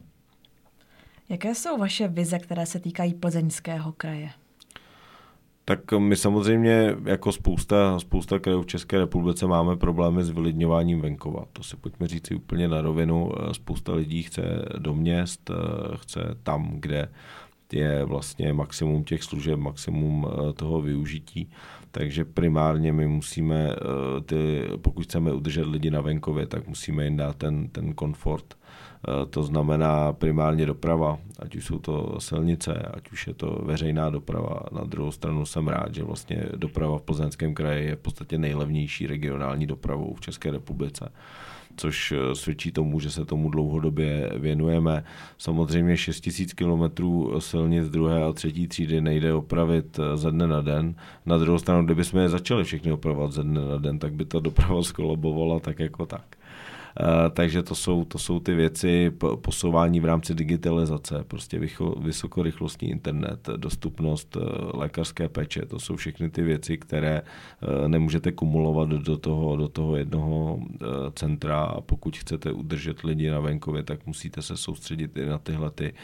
Jaké 1.28 1.54
jsou 1.54 1.78
vaše 1.78 2.08
vize, 2.08 2.38
které 2.38 2.66
se 2.66 2.80
týkají 2.80 3.14
plzeňského 3.14 3.92
kraje? 3.92 4.30
Tak 5.70 5.92
my 5.98 6.16
samozřejmě 6.16 6.96
jako 7.04 7.32
spousta, 7.32 7.98
spousta 7.98 8.38
krajů 8.38 8.62
v 8.62 8.66
České 8.66 8.98
republice 8.98 9.46
máme 9.46 9.76
problémy 9.76 10.24
s 10.24 10.30
vylidňováním 10.30 11.00
venkova. 11.00 11.44
To 11.52 11.62
si 11.62 11.76
pojďme 11.76 12.08
říct 12.08 12.32
úplně 12.32 12.68
na 12.68 12.80
rovinu. 12.80 13.32
Spousta 13.52 13.94
lidí 13.94 14.22
chce 14.22 14.42
do 14.78 14.94
měst, 14.94 15.50
chce 15.96 16.20
tam, 16.42 16.72
kde 16.80 17.08
je 17.72 18.04
vlastně 18.04 18.52
maximum 18.52 19.04
těch 19.04 19.22
služeb, 19.22 19.58
maximum 19.58 20.26
eh, 20.28 20.52
toho 20.52 20.80
využití. 20.80 21.50
Takže 21.90 22.24
primárně 22.24 22.92
my 22.92 23.06
musíme, 23.06 23.70
eh, 23.70 24.20
ty, 24.20 24.62
pokud 24.82 25.04
chceme 25.04 25.32
udržet 25.32 25.66
lidi 25.66 25.90
na 25.90 26.00
venkově, 26.00 26.46
tak 26.46 26.68
musíme 26.68 27.04
jim 27.04 27.16
dát 27.16 27.36
ten, 27.36 27.68
ten 27.68 27.94
komfort 27.94 28.54
to 29.30 29.42
znamená 29.42 30.12
primárně 30.12 30.66
doprava, 30.66 31.18
ať 31.38 31.56
už 31.56 31.64
jsou 31.64 31.78
to 31.78 32.16
silnice, 32.18 32.74
ať 32.94 33.12
už 33.12 33.26
je 33.26 33.34
to 33.34 33.60
veřejná 33.64 34.10
doprava. 34.10 34.60
Na 34.72 34.84
druhou 34.84 35.12
stranu 35.12 35.46
jsem 35.46 35.68
rád, 35.68 35.94
že 35.94 36.04
vlastně 36.04 36.44
doprava 36.56 36.98
v 36.98 37.02
Plzeňském 37.02 37.54
kraji 37.54 37.86
je 37.86 37.96
v 37.96 38.00
podstatě 38.00 38.38
nejlevnější 38.38 39.06
regionální 39.06 39.66
dopravou 39.66 40.14
v 40.14 40.20
České 40.20 40.50
republice 40.50 41.12
což 41.76 42.12
eh, 42.12 42.34
svědčí 42.34 42.72
tomu, 42.72 43.00
že 43.00 43.10
se 43.10 43.24
tomu 43.24 43.50
dlouhodobě 43.50 44.30
věnujeme. 44.36 45.04
Samozřejmě 45.38 45.96
6 45.96 46.28
000 46.58 46.88
km 46.90 47.40
silnic 47.40 47.88
druhé 47.88 48.24
a 48.24 48.32
třetí 48.32 48.68
třídy 48.68 49.00
nejde 49.00 49.34
opravit 49.34 49.98
eh, 49.98 50.16
ze 50.16 50.30
dne 50.30 50.46
na 50.46 50.60
den. 50.60 50.94
Na 51.26 51.38
druhou 51.38 51.58
stranu, 51.58 51.84
kdybychom 51.84 52.20
je 52.20 52.28
začali 52.28 52.64
všechny 52.64 52.92
opravovat 52.92 53.32
ze 53.32 53.42
dne 53.42 53.60
na 53.60 53.76
den, 53.76 53.98
tak 53.98 54.12
by 54.12 54.24
ta 54.24 54.40
doprava 54.40 54.82
skolabovala 54.82 55.60
tak 55.60 55.78
jako 55.78 56.06
tak. 56.06 56.36
Eh, 56.98 57.30
takže 57.30 57.62
to 57.62 57.74
jsou, 57.74 58.04
to 58.04 58.18
jsou 58.18 58.40
ty 58.40 58.54
věci 58.54 59.12
posouvání 59.42 60.00
v 60.00 60.04
rámci 60.04 60.34
digitalizace, 60.34 61.24
prostě 61.28 61.60
vysokorychlostní 62.00 62.90
internet, 62.90 63.48
dostupnost 63.56 64.36
eh, 64.36 64.40
lékařské 64.74 65.28
péče, 65.28 65.66
to 65.66 65.78
jsou 65.78 65.96
všechny 65.96 66.30
ty 66.30 66.42
věci, 66.42 66.78
které 66.78 67.22
eh, 67.22 67.88
nemůžete 67.88 68.32
kumulovat 68.32 68.88
do 68.88 69.16
toho, 69.16 69.56
do 69.56 69.68
toho 69.68 69.96
jednoho 69.96 70.60
centra. 71.14 71.60
A 71.60 71.80
pokud 71.80 72.16
chcete 72.16 72.52
udržet 72.52 73.04
lidi 73.04 73.30
na 73.30 73.40
venkově, 73.40 73.82
tak 73.82 74.06
musíte 74.06 74.42
se 74.42 74.56
soustředit 74.56 75.16
i 75.16 75.26
na 75.26 75.38
tyhle 75.38 75.70
ty 75.70 75.94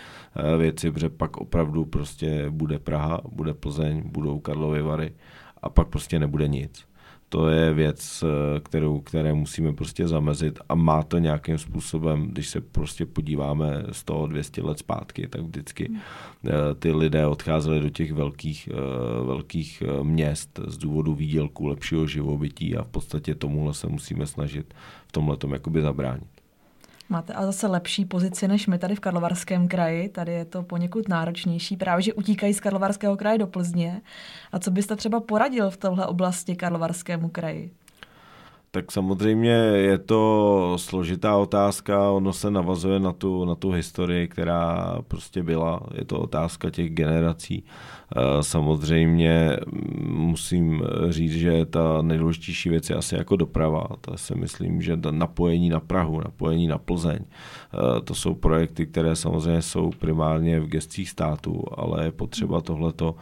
věci, 0.58 0.90
protože 0.90 1.08
pak 1.08 1.36
opravdu 1.36 1.84
prostě 1.84 2.46
bude 2.50 2.78
Praha, 2.78 3.20
bude 3.32 3.54
Plzeň, 3.54 4.02
budou 4.04 4.38
Karlovy 4.38 4.82
Vary 4.82 5.14
a 5.62 5.68
pak 5.68 5.88
prostě 5.88 6.18
nebude 6.18 6.48
nic 6.48 6.86
to 7.28 7.48
je 7.48 7.74
věc, 7.74 8.24
eh, 8.24 8.60
kterou, 8.60 9.00
které 9.00 9.34
musíme 9.34 9.72
prostě 9.72 10.08
zamezit 10.08 10.58
a 10.68 10.74
má 10.74 11.02
to 11.02 11.18
nějakým 11.18 11.58
způsobem, 11.58 12.28
když 12.28 12.48
se 12.48 12.60
prostě 12.60 13.06
podíváme 13.06 13.84
100-200 13.92 14.64
let 14.64 14.78
zpátky, 14.78 15.28
tak 15.28 15.40
vždycky 15.40 15.88
hmm. 15.88 16.00
eh, 16.46 16.74
ty 16.74 16.92
lidé 16.92 17.26
odcházeli 17.26 17.80
do 17.80 17.90
těch 17.90 18.12
velkých, 18.12 18.68
eh, 18.72 19.24
velkých 19.24 19.82
měst 20.02 20.60
z 20.66 20.78
důvodu 20.78 21.14
výdělku, 21.14 21.66
lepšího 21.66 22.06
živobytí 22.06 22.76
a 22.76 22.82
v 22.82 22.88
podstatě 22.88 23.34
tomuhle 23.34 23.74
se 23.74 23.88
musíme 23.88 24.26
snažit 24.26 24.74
v 25.06 25.12
tomhle 25.12 25.36
jakoby 25.52 25.82
zabránit. 25.82 26.35
Máte 27.08 27.32
ale 27.32 27.46
zase 27.46 27.66
lepší 27.66 28.04
pozici 28.04 28.48
než 28.48 28.66
my 28.66 28.78
tady 28.78 28.94
v 28.94 29.00
Karlovarském 29.00 29.68
kraji. 29.68 30.08
Tady 30.08 30.32
je 30.32 30.44
to 30.44 30.62
poněkud 30.62 31.08
náročnější, 31.08 31.76
právě 31.76 32.02
že 32.02 32.14
utíkají 32.14 32.54
z 32.54 32.60
Karlovarského 32.60 33.16
kraje 33.16 33.38
do 33.38 33.46
Plzně. 33.46 34.02
A 34.52 34.58
co 34.58 34.70
byste 34.70 34.96
třeba 34.96 35.20
poradil 35.20 35.70
v 35.70 35.76
téhle 35.76 36.06
oblasti 36.06 36.56
Karlovarskému 36.56 37.28
kraji? 37.28 37.70
Tak 38.70 38.92
samozřejmě 38.92 39.50
je 39.50 39.98
to 39.98 40.72
složitá 40.76 41.36
otázka, 41.36 42.10
ono 42.10 42.32
se 42.32 42.50
navazuje 42.50 43.00
na 43.00 43.12
tu, 43.12 43.44
na 43.44 43.54
tu 43.54 43.70
historii, 43.70 44.28
která 44.28 44.98
prostě 45.08 45.42
byla. 45.42 45.80
Je 45.94 46.04
to 46.04 46.20
otázka 46.20 46.70
těch 46.70 46.90
generací. 46.90 47.64
Eh, 48.14 48.42
samozřejmě 48.42 49.56
musím 50.08 50.82
říct, 51.08 51.32
že 51.32 51.66
ta 51.66 52.02
nejdůležitější 52.02 52.68
věc 52.68 52.90
je 52.90 52.96
asi 52.96 53.14
jako 53.14 53.36
doprava. 53.36 53.86
To 54.00 54.18
si 54.18 54.34
myslím, 54.34 54.82
že 54.82 54.98
napojení 55.10 55.68
na 55.68 55.80
Prahu, 55.80 56.20
napojení 56.20 56.66
na 56.66 56.78
Plzeň, 56.78 57.18
eh, 57.18 58.00
to 58.00 58.14
jsou 58.14 58.34
projekty, 58.34 58.86
které 58.86 59.16
samozřejmě 59.16 59.62
jsou 59.62 59.90
primárně 59.98 60.60
v 60.60 60.66
gestích 60.66 61.10
státu, 61.10 61.64
ale 61.76 62.04
je 62.04 62.12
potřeba 62.12 62.60
tohleto 62.60 63.14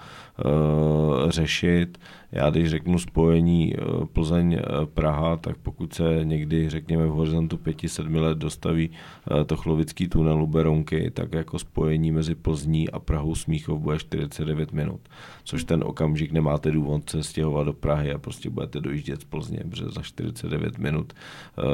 uh, 0.44 1.30
řešit. 1.30 1.98
Já 2.32 2.50
když 2.50 2.70
řeknu 2.70 2.98
spojení 2.98 3.74
Plzeň-Praha, 4.12 5.36
tak 5.36 5.56
pokud 5.56 5.94
se 5.94 6.20
někdy, 6.22 6.70
řekněme, 6.70 7.06
v 7.06 7.10
horizontu 7.10 7.56
5-7 7.56 8.20
let 8.20 8.38
dostaví 8.38 8.90
uh, 8.90 9.44
to 9.44 9.56
chlovický 9.56 10.08
tunel 10.08 10.42
u 10.42 10.46
Berounky, 10.46 11.10
tak 11.10 11.32
jako 11.32 11.58
spojení 11.58 12.12
mezi 12.12 12.34
Plzní 12.34 12.90
a 12.90 12.98
Prahou 12.98 13.34
Smíchov 13.34 13.80
bude 13.80 13.98
49 13.98 14.72
minut, 14.74 15.00
což 15.44 15.64
ten 15.64 15.84
okamžik 15.84 16.32
nemáte 16.32 16.70
důvod 16.70 17.10
se 17.10 17.22
stěhovat 17.22 17.66
do 17.66 17.72
Prahy 17.72 18.12
a 18.12 18.18
prostě 18.18 18.50
budete 18.50 18.80
dojíždět 18.80 19.20
z 19.20 19.24
Plzně, 19.24 19.64
protože 19.70 19.84
za 19.84 20.02
49 20.02 20.78
minut 20.78 21.12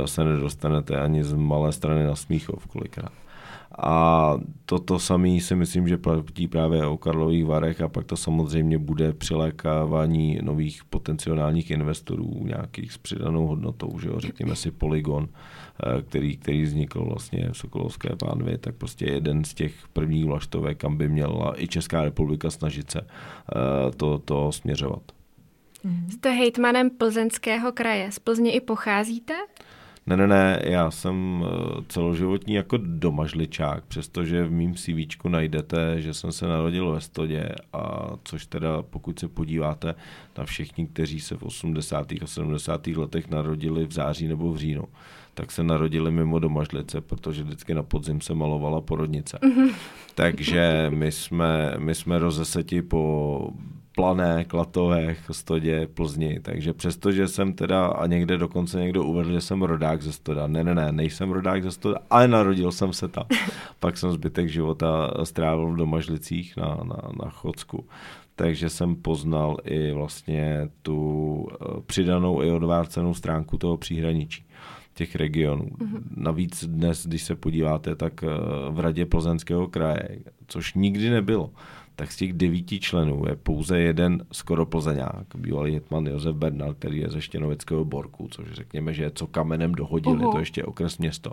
se 0.04 0.24
nedostanete 0.24 1.00
ani 1.00 1.24
z 1.24 1.32
malé 1.32 1.72
strany 1.72 2.04
na 2.04 2.16
Smíchov 2.16 2.66
kolikrát. 2.66 3.12
A 3.78 4.34
toto 4.66 4.98
samé 4.98 5.40
si 5.40 5.54
myslím, 5.54 5.88
že 5.88 5.98
platí 5.98 6.48
právě 6.48 6.86
o 6.86 6.96
Karlových 6.96 7.44
Varech 7.44 7.80
a 7.80 7.88
pak 7.88 8.04
to 8.04 8.16
samozřejmě 8.16 8.78
bude 8.78 9.12
přilékávání 9.12 10.38
nových 10.42 10.84
potenciálních 10.84 11.70
investorů, 11.70 12.40
nějakých 12.44 12.92
s 12.92 12.98
přidanou 12.98 13.46
hodnotou, 13.46 13.98
že 13.98 14.08
jo, 14.08 14.20
řekněme 14.20 14.56
si 14.56 14.70
Polygon, 14.70 15.28
eh, 15.28 16.02
který, 16.02 16.36
který 16.36 16.62
vznikl 16.62 17.04
vlastně 17.04 17.48
v 17.52 17.56
Sokolovské 17.56 18.16
pánvi, 18.16 18.58
tak 18.58 18.74
prostě 18.74 19.04
jeden 19.04 19.44
z 19.44 19.54
těch 19.54 19.74
prvních 19.92 20.24
vlaštovek, 20.24 20.78
kam 20.78 20.96
by 20.96 21.08
měla 21.08 21.62
i 21.62 21.68
Česká 21.68 22.04
republika 22.04 22.50
snažit 22.50 22.90
se 22.90 23.00
eh, 23.00 23.90
to, 23.96 24.18
to 24.18 24.52
směřovat. 24.52 25.02
Jste 26.08 26.30
hejtmanem 26.30 26.90
plzeňského 26.90 27.72
kraje. 27.72 28.12
Z 28.12 28.18
Plzně 28.18 28.52
i 28.52 28.60
pocházíte? 28.60 29.34
Ne, 30.06 30.16
ne, 30.16 30.26
ne, 30.26 30.62
já 30.64 30.90
jsem 30.90 31.44
eh, 31.44 31.82
celoživotní 31.88 32.54
jako 32.54 32.76
domažličák, 32.76 33.84
přestože 33.84 34.44
v 34.44 34.50
mým 34.50 34.74
CV 34.74 35.28
najdete, 35.28 36.00
že 36.00 36.14
jsem 36.14 36.32
se 36.32 36.46
narodil 36.46 36.90
ve 36.90 37.00
Stodě, 37.00 37.48
a 37.72 38.10
což 38.24 38.46
teda 38.46 38.82
pokud 38.82 39.18
se 39.18 39.28
podíváte 39.28 39.94
na 40.38 40.44
všichni, 40.44 40.86
kteří 40.86 41.20
se 41.20 41.36
v 41.36 41.42
80. 41.42 42.12
a 42.12 42.26
70. 42.26 42.86
letech 42.86 43.30
narodili 43.30 43.86
v 43.86 43.92
září 43.92 44.28
nebo 44.28 44.52
v 44.52 44.56
říjnu, 44.56 44.84
tak 45.34 45.50
se 45.50 45.62
narodili 45.62 46.10
mimo 46.10 46.38
domažlice, 46.38 47.00
protože 47.00 47.42
vždycky 47.42 47.74
na 47.74 47.82
podzim 47.82 48.20
se 48.20 48.34
malovala 48.34 48.80
porodnice. 48.80 49.38
Mm-hmm. 49.42 49.72
Takže 50.14 50.90
my 50.94 51.12
jsme, 51.12 51.74
my 51.78 51.94
jsme 51.94 52.18
rozeseti 52.18 52.82
po 52.82 53.52
Plané, 53.94 54.44
Klatové, 54.44 55.14
Chostodě, 55.14 55.86
Plzni, 55.94 56.40
takže 56.40 56.72
přestože 56.72 57.28
jsem 57.28 57.52
teda 57.52 57.86
a 57.86 58.06
někde 58.06 58.38
dokonce 58.38 58.80
někdo 58.80 59.04
uvedl, 59.04 59.32
že 59.32 59.40
jsem 59.40 59.62
rodák 59.62 60.02
ze 60.02 60.12
Stoda, 60.12 60.46
ne, 60.46 60.64
ne, 60.64 60.74
ne, 60.74 60.92
nejsem 60.92 61.30
rodák 61.30 61.62
ze 61.62 61.70
Stoda, 61.70 61.98
ale 62.10 62.28
narodil 62.28 62.72
jsem 62.72 62.92
se 62.92 63.08
tam. 63.08 63.24
Pak 63.80 63.98
jsem 63.98 64.12
zbytek 64.12 64.48
života 64.48 65.10
strávil 65.24 65.72
v 65.72 65.76
Domažlicích 65.76 66.56
na, 66.56 66.66
na, 66.66 67.02
na 67.24 67.30
Chodsku 67.30 67.84
takže 68.36 68.68
jsem 68.68 68.96
poznal 68.96 69.56
i 69.64 69.92
vlastně 69.92 70.68
tu 70.82 71.48
eh, 71.52 71.80
přidanou 71.86 72.42
i 72.42 72.50
odvárcenou 72.50 73.14
stránku 73.14 73.58
toho 73.58 73.76
příhraničí 73.76 74.44
těch 74.94 75.16
regionů. 75.16 75.64
Mm-hmm. 75.64 76.02
Navíc 76.16 76.64
dnes, 76.64 77.06
když 77.06 77.22
se 77.22 77.36
podíváte, 77.36 77.96
tak 77.96 78.24
v 78.70 78.80
radě 78.80 79.06
plzeňského 79.06 79.68
kraje, 79.68 80.18
což 80.46 80.74
nikdy 80.74 81.10
nebylo, 81.10 81.50
tak 82.00 82.12
z 82.12 82.16
těch 82.16 82.32
devíti 82.32 82.80
členů 82.80 83.24
je 83.28 83.36
pouze 83.36 83.78
jeden 83.78 84.26
skoro 84.32 84.66
plzeňák, 84.66 85.26
bývalý 85.34 85.72
hitman 85.72 86.06
Josef 86.06 86.36
Bernal, 86.36 86.74
který 86.74 86.98
je 86.98 87.10
ze 87.10 87.20
Štěnovického 87.20 87.84
Borku, 87.84 88.28
což 88.30 88.52
řekněme, 88.52 88.94
že 88.94 89.02
je 89.02 89.10
co 89.10 89.26
kamenem 89.26 89.72
dohodili, 89.72 90.16
uh-huh. 90.16 90.32
to 90.32 90.38
ještě 90.38 90.64
okres 90.64 90.98
město. 90.98 91.32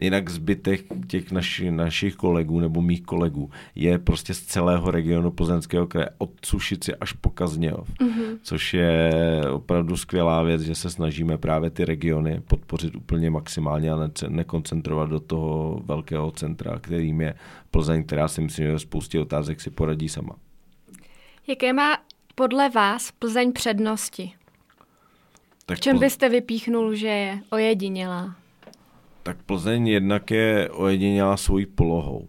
Jinak 0.00 0.30
zbytek 0.30 0.84
těch 1.06 1.32
naši, 1.32 1.70
našich 1.70 2.14
kolegů 2.14 2.60
nebo 2.60 2.82
mých 2.82 3.02
kolegů 3.02 3.50
je 3.74 3.98
prostě 3.98 4.34
z 4.34 4.42
celého 4.42 4.90
regionu 4.90 5.30
Plzeňského 5.30 5.86
kraje, 5.86 6.08
od 6.18 6.30
Sušici 6.44 6.94
až 6.94 7.12
po 7.12 7.30
Kazněv, 7.30 7.76
mm-hmm. 7.76 8.38
což 8.42 8.74
je 8.74 9.10
opravdu 9.50 9.96
skvělá 9.96 10.42
věc, 10.42 10.62
že 10.62 10.74
se 10.74 10.90
snažíme 10.90 11.38
právě 11.38 11.70
ty 11.70 11.84
regiony 11.84 12.42
podpořit 12.48 12.96
úplně 12.96 13.30
maximálně 13.30 13.92
a 13.92 13.96
ne- 13.96 14.10
nekoncentrovat 14.28 15.10
do 15.10 15.20
toho 15.20 15.82
velkého 15.84 16.30
centra, 16.30 16.78
kterým 16.78 17.20
je 17.20 17.34
Plzeň, 17.70 18.04
která 18.04 18.28
si 18.28 18.40
myslím, 18.40 18.66
že 18.66 18.78
spoustě 18.78 19.20
otázek 19.20 19.60
si 19.60 19.70
poradí 19.70 20.08
sama. 20.08 20.36
Jaké 21.46 21.72
má 21.72 21.98
podle 22.34 22.68
vás 22.68 23.10
Plzeň 23.18 23.52
přednosti? 23.52 24.32
Tak 25.66 25.78
v 25.78 25.80
čem 25.80 25.98
byste 25.98 26.28
vypíchnul, 26.28 26.94
že 26.94 27.06
je 27.06 27.38
ojedinělá? 27.50 28.41
Tak 29.22 29.42
Plzeň 29.42 29.88
jednak 29.88 30.30
je 30.30 30.70
ojedinělá 30.70 31.36
svojí 31.36 31.66
polohou. 31.66 32.28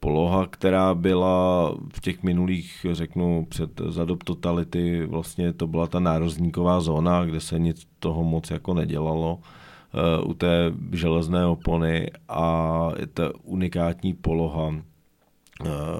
Poloha, 0.00 0.46
která 0.46 0.94
byla 0.94 1.70
v 1.92 2.00
těch 2.00 2.22
minulých, 2.22 2.86
řeknu, 2.92 3.46
před 3.48 3.80
za 3.88 4.04
dob 4.04 4.22
totality, 4.24 5.06
vlastně 5.06 5.52
to 5.52 5.66
byla 5.66 5.86
ta 5.86 6.00
nározdníková 6.00 6.80
zóna, 6.80 7.24
kde 7.24 7.40
se 7.40 7.58
nic 7.58 7.86
toho 7.98 8.24
moc 8.24 8.50
jako 8.50 8.74
nedělalo 8.74 9.34
uh, 9.34 10.30
u 10.30 10.34
té 10.34 10.72
železné 10.92 11.46
opony 11.46 12.10
a 12.28 12.88
je 12.98 13.06
ta 13.06 13.30
unikátní 13.42 14.14
poloha 14.14 14.68
uh, 14.68 14.76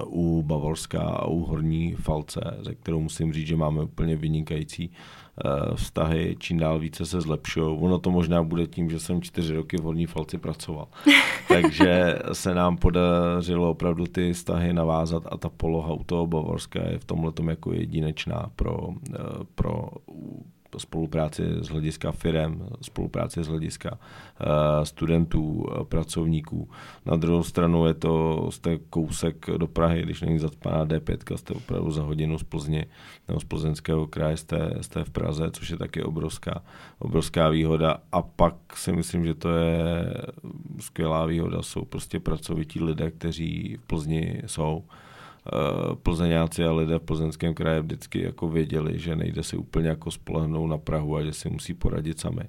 u 0.07 0.43
Bavorska 0.43 1.03
a 1.03 1.27
u 1.27 1.41
Horní 1.41 1.95
Falce, 1.95 2.57
ze 2.61 2.75
kterou 2.75 3.01
musím 3.01 3.33
říct, 3.33 3.47
že 3.47 3.57
máme 3.57 3.83
úplně 3.83 4.17
vynikající 4.17 4.91
Eh, 4.91 5.22
vztahy 5.75 6.37
čím 6.39 6.59
dál 6.59 6.79
více 6.79 7.07
se 7.07 7.21
zlepšují. 7.21 7.79
Ono 7.79 7.99
to 7.99 8.11
možná 8.11 8.43
bude 8.43 8.67
tím, 8.67 8.91
že 8.91 9.01
jsem 9.01 9.23
čtyři 9.23 9.55
roky 9.55 9.77
v 9.77 9.83
Horní 9.83 10.07
Falci 10.07 10.39
pracoval. 10.39 10.89
Takže 11.49 12.19
se 12.33 12.55
nám 12.55 12.77
podařilo 12.77 13.71
opravdu 13.71 14.07
ty 14.07 14.33
vztahy 14.33 14.73
navázat 14.73 15.23
a 15.27 15.37
ta 15.37 15.49
poloha 15.49 15.93
u 15.93 16.05
toho 16.05 16.27
Bavorska 16.27 16.81
je 16.89 16.99
v 16.99 17.05
tomhle 17.05 17.33
jako 17.49 17.73
jedinečná 17.73 18.51
pro, 18.57 18.89
eh, 19.15 19.19
pro 19.55 19.89
spolupráci 20.79 21.43
z 21.61 21.69
hlediska 21.69 22.12
firem, 22.12 22.69
spolupráci 22.83 23.45
z 23.45 23.49
hlediska 23.49 23.91
uh, 23.93 24.49
studentů, 24.85 25.43
uh, 25.43 25.85
pracovníků. 25.85 26.69
Na 27.07 27.17
druhou 27.17 27.43
stranu 27.43 27.87
je 27.87 27.95
to, 27.95 28.47
jste 28.50 28.79
kousek 28.79 29.47
do 29.57 29.67
Prahy, 29.67 30.02
když 30.02 30.21
není 30.21 30.38
zacpaná 30.38 30.87
D5, 30.87 31.37
jste 31.37 31.55
opravdu 31.55 31.91
za 31.91 32.02
hodinu 32.02 32.38
z 32.38 32.43
Plzně 32.43 32.87
nebo 33.29 33.41
z 33.41 33.45
plzeňského 33.45 34.07
kraje, 34.07 34.37
jste, 34.37 34.75
jste 34.81 35.05
v 35.05 35.11
Praze, 35.11 35.50
což 35.50 35.71
je 35.71 35.76
taky 35.76 36.02
obrovská, 36.02 36.62
obrovská 36.99 37.49
výhoda. 37.49 37.97
A 38.12 38.23
pak 38.23 38.55
si 38.75 38.93
myslím, 38.93 39.25
že 39.25 39.35
to 39.35 39.49
je 39.49 40.14
skvělá 40.81 41.26
výhoda, 41.26 41.62
jsou 41.62 41.85
prostě 41.85 42.21
pracovití 42.21 42.81
lidé, 42.81 43.11
kteří 43.11 43.76
v 43.81 43.87
Plzni 43.87 44.43
jsou 44.47 44.85
Eh, 44.85 45.11
plzeňáci 46.03 46.65
a 46.65 46.73
lidé 46.73 46.99
v 46.99 47.03
plzeňském 47.03 47.55
kraji 47.55 47.81
vždycky 47.81 48.23
jako 48.23 48.49
věděli, 48.49 48.99
že 48.99 49.17
nejde 49.17 49.43
si 49.43 49.57
úplně 49.57 49.89
jako 49.89 50.11
spolehnout 50.11 50.71
na 50.71 50.79
Prahu 50.79 51.17
a 51.17 51.25
že 51.25 51.33
si 51.33 51.51
musí 51.51 51.75
poradit 51.75 52.21
sami 52.21 52.43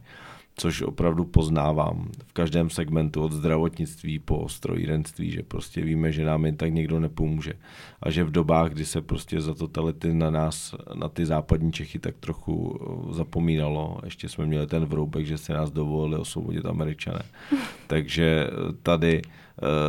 což 0.56 0.82
opravdu 0.82 1.26
poznávám 1.26 2.12
v 2.28 2.34
každém 2.34 2.70
segmentu 2.70 3.24
od 3.24 3.32
zdravotnictví 3.32 4.20
po 4.20 4.50
strojírenství, 4.50 5.32
že 5.32 5.44
prostě 5.44 5.82
víme, 5.82 6.12
že 6.12 6.26
nám 6.26 6.46
jen 6.46 6.58
tak 6.58 6.74
někdo 6.74 7.00
nepomůže. 7.00 7.54
A 8.02 8.12
že 8.12 8.24
v 8.24 8.32
dobách, 8.32 8.72
kdy 8.72 8.86
se 8.86 9.02
prostě 9.02 9.42
za 9.42 9.54
totality 9.54 10.14
na 10.14 10.30
nás, 10.30 10.76
na 10.94 11.10
ty 11.10 11.26
západní 11.26 11.72
Čechy 11.72 12.00
tak 12.00 12.16
trochu 12.20 12.80
eh, 12.82 13.14
zapomínalo, 13.14 14.00
ještě 14.04 14.30
jsme 14.30 14.46
měli 14.46 14.67
ten 14.67 14.86
vroubek, 14.86 15.26
že 15.26 15.38
se 15.38 15.54
nás 15.54 15.72
dovolili 15.72 16.17
osvobodit 16.17 16.65
američané. 16.65 17.22
Takže 17.88 18.48
eh, 18.48 18.74
tady 18.84 19.22
uh, 19.26 19.32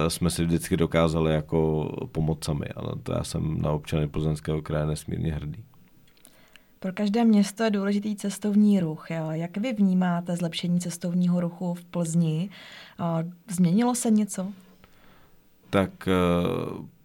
jsme 0.09 0.31
si 0.31 0.45
vždycky 0.45 0.77
dokázali 0.77 1.35
jako 1.35 1.89
pomoct 2.13 2.45
sami. 2.45 2.67
A 2.77 2.97
to 3.03 3.13
já 3.13 3.25
jsem 3.25 3.63
na 3.63 3.71
občany 3.71 4.09
Plzeňského 4.09 4.63
kraje 4.63 4.87
nesmírně 4.87 5.33
hrdý. 5.33 5.65
Pro 6.81 6.93
každé 6.93 7.25
město 7.25 7.65
je 7.65 7.71
důležitý 7.71 8.17
cestovní 8.17 8.81
ruch. 8.81 9.07
Jak 9.31 9.57
vy 9.57 9.73
vnímáte 9.73 10.37
zlepšení 10.37 10.81
cestovního 10.81 11.41
ruchu 11.41 11.75
v 11.75 11.85
Plzni? 11.85 12.51
Změnilo 13.49 13.95
se 13.95 14.11
něco? 14.11 14.47
Tak 15.71 16.09
eh, 16.09 16.13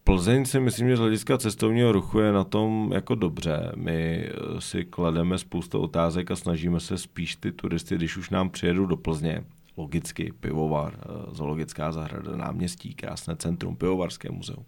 Plzeň 0.04 0.46
si 0.46 0.60
myslím, 0.60 0.90
že 0.90 0.96
z 0.96 1.00
hlediska 1.00 1.38
cestovního 1.38 1.92
ruchu 1.92 2.20
je 2.20 2.32
na 2.32 2.44
tom 2.44 2.92
jako 2.94 3.16
dobře. 3.16 3.72
My 3.76 4.26
eh, 4.26 4.62
si 4.62 4.86
klademe 4.86 5.38
spoustu 5.38 5.80
otázek 5.80 6.32
a 6.32 6.36
snažíme 6.36 6.80
se 6.80 6.98
spíš 6.98 7.36
ty 7.36 7.52
turisty, 7.52 7.96
když 7.96 8.18
už 8.18 8.30
nám 8.30 8.50
přijedou 8.50 8.86
do 8.86 8.98
Plzně, 8.98 9.44
logicky 9.80 10.34
pivovar, 10.40 10.94
eh, 10.98 11.36
zoologická 11.36 11.92
zahrada, 11.92 12.36
náměstí, 12.36 12.94
krásné 12.94 13.36
centrum, 13.36 13.76
pivovarské 13.76 14.32
muzeum, 14.32 14.66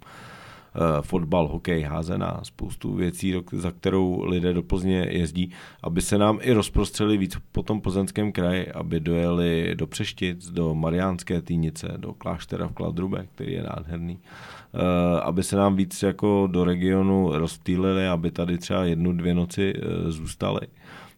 Eh, 0.75 1.01
fotbal, 1.01 1.47
hokej, 1.47 1.81
házená, 1.81 2.39
spoustu 2.43 2.93
věcí, 2.93 3.35
za 3.51 3.71
kterou 3.71 4.23
lidé 4.23 4.53
do 4.53 4.63
Plzně 4.63 5.07
jezdí, 5.09 5.51
aby 5.83 6.01
se 6.01 6.17
nám 6.17 6.39
i 6.41 6.53
rozprostřeli 6.53 7.17
víc 7.17 7.37
po 7.51 7.63
tom 7.63 7.81
plzeňském 7.81 8.31
kraji, 8.31 8.71
aby 8.71 8.99
dojeli 8.99 9.75
do 9.75 9.87
Přeštic, 9.87 10.49
do 10.49 10.75
Mariánské 10.75 11.41
týnice, 11.41 11.93
do 11.97 12.13
kláštera 12.13 12.67
v 12.67 12.73
Kladrube, 12.73 13.25
který 13.35 13.53
je 13.53 13.63
nádherný, 13.63 14.19
eh, 14.19 15.21
aby 15.21 15.43
se 15.43 15.55
nám 15.55 15.75
víc 15.75 16.03
jako 16.03 16.47
do 16.51 16.63
regionu 16.63 17.29
rozptýlili, 17.31 18.07
aby 18.07 18.31
tady 18.31 18.57
třeba 18.57 18.83
jednu, 18.83 19.13
dvě 19.13 19.33
noci 19.33 19.73
zůstali. 20.07 20.61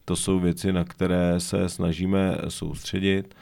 To 0.06 0.16
jsou 0.16 0.40
věci, 0.40 0.74
na 0.74 0.84
které 0.84 1.40
se 1.40 1.70
snažíme 1.70 2.38
soustředit 2.48 3.36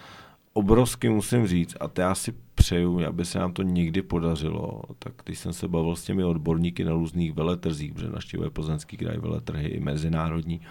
obrovsky 0.53 1.09
musím 1.09 1.47
říct, 1.47 1.77
a 1.79 1.87
to 1.87 2.01
já 2.01 2.15
si 2.15 2.33
přeju, 2.55 3.07
aby 3.07 3.25
se 3.25 3.39
nám 3.39 3.53
to 3.53 3.63
někdy 3.63 4.01
podařilo, 4.01 4.81
tak 4.99 5.13
když 5.25 5.39
jsem 5.39 5.53
se 5.53 5.67
bavil 5.67 5.95
s 5.95 6.03
těmi 6.03 6.23
odborníky 6.23 6.83
na 6.83 6.91
různých 6.91 7.33
veletrzích, 7.33 7.93
protože 7.93 8.09
naštěvuje 8.09 8.49
Plzeňský 8.49 8.97
kraj 8.97 9.17
veletrhy 9.17 9.67
i 9.67 9.79
mezinárodní, 9.79 10.61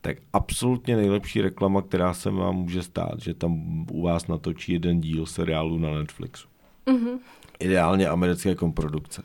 tak 0.00 0.16
absolutně 0.32 0.96
nejlepší 0.96 1.40
reklama, 1.40 1.82
která 1.82 2.14
se 2.14 2.30
vám 2.30 2.56
může 2.56 2.82
stát, 2.82 3.20
že 3.20 3.34
tam 3.34 3.86
u 3.90 4.02
vás 4.02 4.26
natočí 4.26 4.72
jeden 4.72 5.00
díl 5.00 5.26
seriálu 5.26 5.78
na 5.78 5.90
Netflixu. 5.90 6.48
Mm-hmm. 6.86 7.18
Ideálně 7.58 8.08
americké 8.08 8.54
komprodukce. 8.54 9.22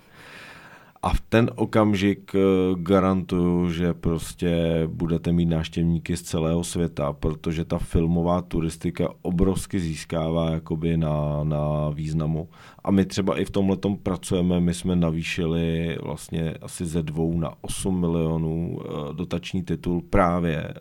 A 1.02 1.14
v 1.14 1.22
ten 1.22 1.50
okamžik 1.56 2.36
eh, 2.36 2.40
garantuju, 2.76 3.72
že 3.72 3.94
prostě 3.94 4.84
budete 4.88 5.32
mít 5.32 5.46
návštěvníky 5.46 6.18
z 6.18 6.22
celého 6.22 6.64
světa, 6.64 7.14
protože 7.14 7.66
ta 7.66 7.78
filmová 7.78 8.42
turistika 8.42 9.10
obrovsky 9.22 9.80
získává 9.80 10.52
jakoby 10.52 10.98
na, 10.98 11.44
na 11.44 11.90
významu. 11.90 12.50
A 12.84 12.92
my 12.92 13.06
třeba 13.06 13.40
i 13.40 13.46
v 13.46 13.52
tomhle 13.52 13.78
pracujeme, 14.04 14.60
my 14.60 14.74
jsme 14.74 14.96
navýšili 14.96 15.98
vlastně 16.04 16.54
asi 16.62 16.86
ze 16.86 17.04
dvou 17.04 17.40
na 17.40 17.54
8 17.62 18.00
milionů 18.00 18.80
eh, 18.80 19.14
dotační 19.14 19.64
titul 19.64 20.02
právě 20.10 20.58
eh, 20.58 20.74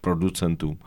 producentům 0.00 0.78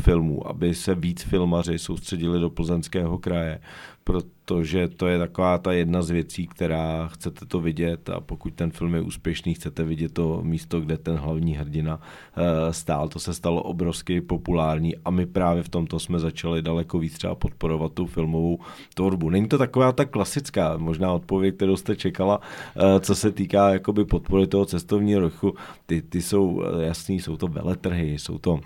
filmů, 0.00 0.48
aby 0.48 0.74
se 0.74 0.94
víc 0.94 1.22
filmaři 1.22 1.78
soustředili 1.78 2.40
do 2.40 2.50
plzeňského 2.50 3.18
kraje, 3.18 3.60
protože 4.04 4.88
to 4.88 5.06
je 5.06 5.18
taková 5.18 5.58
ta 5.58 5.72
jedna 5.72 6.02
z 6.02 6.10
věcí, 6.10 6.46
která 6.46 7.08
chcete 7.08 7.46
to 7.46 7.60
vidět 7.60 8.08
a 8.10 8.20
pokud 8.20 8.54
ten 8.54 8.70
film 8.70 8.94
je 8.94 9.00
úspěšný, 9.00 9.54
chcete 9.54 9.84
vidět 9.84 10.12
to 10.12 10.40
místo, 10.42 10.80
kde 10.80 10.98
ten 10.98 11.16
hlavní 11.16 11.54
hrdina 11.54 12.00
eh, 12.36 12.72
stál. 12.72 13.08
To 13.08 13.18
se 13.18 13.34
stalo 13.34 13.62
obrovsky 13.62 14.20
populární 14.20 14.96
a 15.04 15.10
my 15.10 15.26
právě 15.26 15.62
v 15.62 15.68
tomto 15.68 15.98
jsme 15.98 16.18
začali 16.18 16.62
daleko 16.62 16.98
víc 16.98 17.14
třeba 17.14 17.34
podporovat 17.34 17.92
tu 17.92 18.06
filmovou 18.06 18.58
tvorbu. 18.94 19.30
Není 19.30 19.48
to 19.48 19.58
taková 19.58 19.92
ta 19.92 20.04
klasická 20.04 20.76
možná 20.76 21.12
odpověď, 21.12 21.56
kterou 21.56 21.76
jste 21.76 21.96
čekala, 21.96 22.40
eh, 22.76 23.00
co 23.00 23.14
se 23.14 23.32
týká 23.32 23.70
jakoby 23.70 24.04
podpory 24.04 24.46
toho 24.46 24.66
cestovního 24.66 25.20
ruchu. 25.20 25.54
Ty, 25.86 26.02
ty 26.02 26.22
jsou 26.22 26.62
eh, 26.62 26.84
jasný, 26.86 27.20
jsou 27.20 27.36
to 27.36 27.48
veletrhy, 27.48 28.18
jsou 28.18 28.38
to 28.38 28.60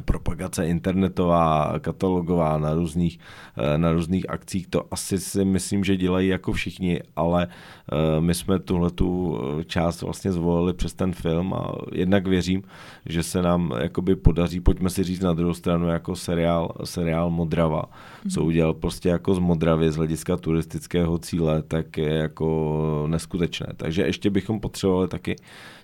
propagace 0.00 0.66
internetová, 0.66 1.74
katalogová 1.80 2.58
na 2.58 2.74
různých, 2.74 3.18
eh, 3.56 3.78
na 3.78 3.92
různých 3.92 4.30
akcích, 4.30 4.66
to 4.66 4.84
asi 4.90 5.18
si 5.18 5.44
myslím, 5.44 5.84
že 5.84 5.96
dělají 5.96 6.28
jako 6.28 6.52
všichni, 6.52 7.00
ale 7.16 7.46
eh, 7.46 8.20
my 8.20 8.34
jsme 8.34 8.58
tuhle 8.58 8.90
tu 8.90 9.38
eh, 9.60 9.64
část 9.64 10.02
vlastně 10.02 10.32
zvolili 10.32 10.72
přes 10.72 10.94
ten 10.94 11.12
film 11.12 11.54
a 11.54 11.72
jednak 11.92 12.26
věřím, 12.26 12.62
že 13.06 13.22
se 13.22 13.42
nám 13.42 13.72
jakoby 13.82 14.16
podaří, 14.16 14.60
pojďme 14.60 14.90
si 14.90 15.04
říct 15.04 15.20
na 15.20 15.32
druhou 15.32 15.54
stranu, 15.54 15.88
jako 15.88 16.16
seriál, 16.16 16.72
seriál 16.84 17.30
Modrava, 17.30 17.82
mm. 18.24 18.30
co 18.30 18.44
udělal 18.44 18.74
prostě 18.74 19.08
jako 19.08 19.34
z 19.34 19.38
Modravy 19.38 19.92
z 19.92 19.96
hlediska 19.96 20.36
turistického 20.36 21.18
cíle, 21.18 21.62
tak 21.62 21.98
je 21.98 22.14
jako 22.14 23.06
neskutečné. 23.06 23.66
Takže 23.76 24.02
ještě 24.02 24.30
bychom 24.30 24.60
potřebovali 24.60 25.08
taky 25.08 25.36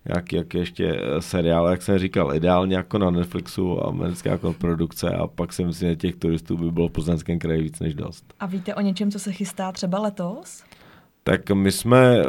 nějaký 0.08 0.36
jak 0.36 0.54
ještě 0.54 1.00
seriál, 1.18 1.68
jak 1.68 1.82
jsem 1.82 1.98
říkal, 1.98 2.34
ideálně 2.34 2.76
jako 2.76 2.98
na 2.98 3.10
Netflixu, 3.10 3.86
americká 3.90 4.38
produkce 4.58 5.10
a 5.10 5.26
pak 5.26 5.52
si 5.52 5.64
myslím, 5.64 5.88
že 5.88 5.96
těch 5.96 6.16
turistů 6.16 6.56
by 6.56 6.70
bylo 6.70 6.88
v 6.88 6.92
Plzeňském 6.92 7.38
kraji 7.38 7.62
víc 7.62 7.80
než 7.80 7.94
dost. 7.94 8.34
A 8.40 8.46
víte 8.46 8.74
o 8.74 8.80
něčem, 8.80 9.10
co 9.10 9.18
se 9.18 9.32
chystá 9.32 9.72
třeba 9.72 9.98
letos? 9.98 10.62
Tak 11.22 11.50
my 11.50 11.72
jsme 11.72 12.26
uh, 12.26 12.28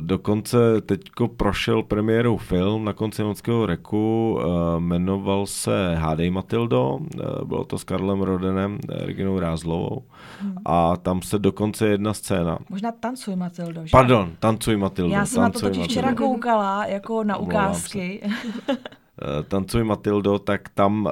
dokonce 0.00 0.80
teďko 0.80 1.28
prošel 1.28 1.82
premiérou 1.82 2.36
film 2.36 2.84
na 2.84 2.92
konci 2.92 3.22
loňského 3.22 3.66
roku, 3.66 4.34
uh, 4.34 4.44
jmenoval 4.78 5.46
se 5.46 5.94
Hádej 5.94 6.30
Matildo, 6.30 6.94
uh, 6.94 7.48
bylo 7.48 7.64
to 7.64 7.78
s 7.78 7.84
Karlem 7.84 8.20
Rodenem, 8.20 8.78
Reginou 8.88 9.38
Rázlovou 9.38 10.02
hmm. 10.40 10.54
a 10.64 10.96
tam 10.96 11.22
se 11.22 11.38
dokonce 11.38 11.88
jedna 11.88 12.14
scéna. 12.14 12.58
Možná 12.68 12.92
Tancuj 12.92 13.36
Matildo, 13.36 13.86
že? 13.86 13.90
Pardon, 13.90 14.32
Tancuj 14.38 14.76
Matildo. 14.76 15.14
Já 15.14 15.26
jsem 15.26 15.42
na 15.42 15.50
to 15.50 15.60
totiž 15.60 15.84
včera 15.84 16.14
koukala 16.14 16.86
jako 16.86 17.24
na 17.24 17.36
ukázky. 17.36 18.22
Eh, 19.22 19.42
Tancuj 19.42 19.84
Matildo, 19.84 20.38
tak 20.38 20.68
tam 20.68 21.04
uh, 21.04 21.10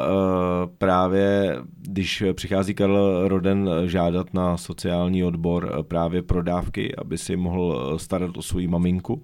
právě, 0.78 1.56
když 1.80 2.24
přichází 2.32 2.74
Karl 2.74 3.28
Roden 3.28 3.70
žádat 3.84 4.34
na 4.34 4.56
sociální 4.56 5.24
odbor 5.24 5.84
právě 5.88 6.22
pro 6.22 6.42
dávky, 6.42 6.96
aby 6.96 7.18
si 7.18 7.36
mohl 7.36 7.98
starat 7.98 8.36
o 8.36 8.42
svou 8.42 8.68
maminku, 8.68 9.22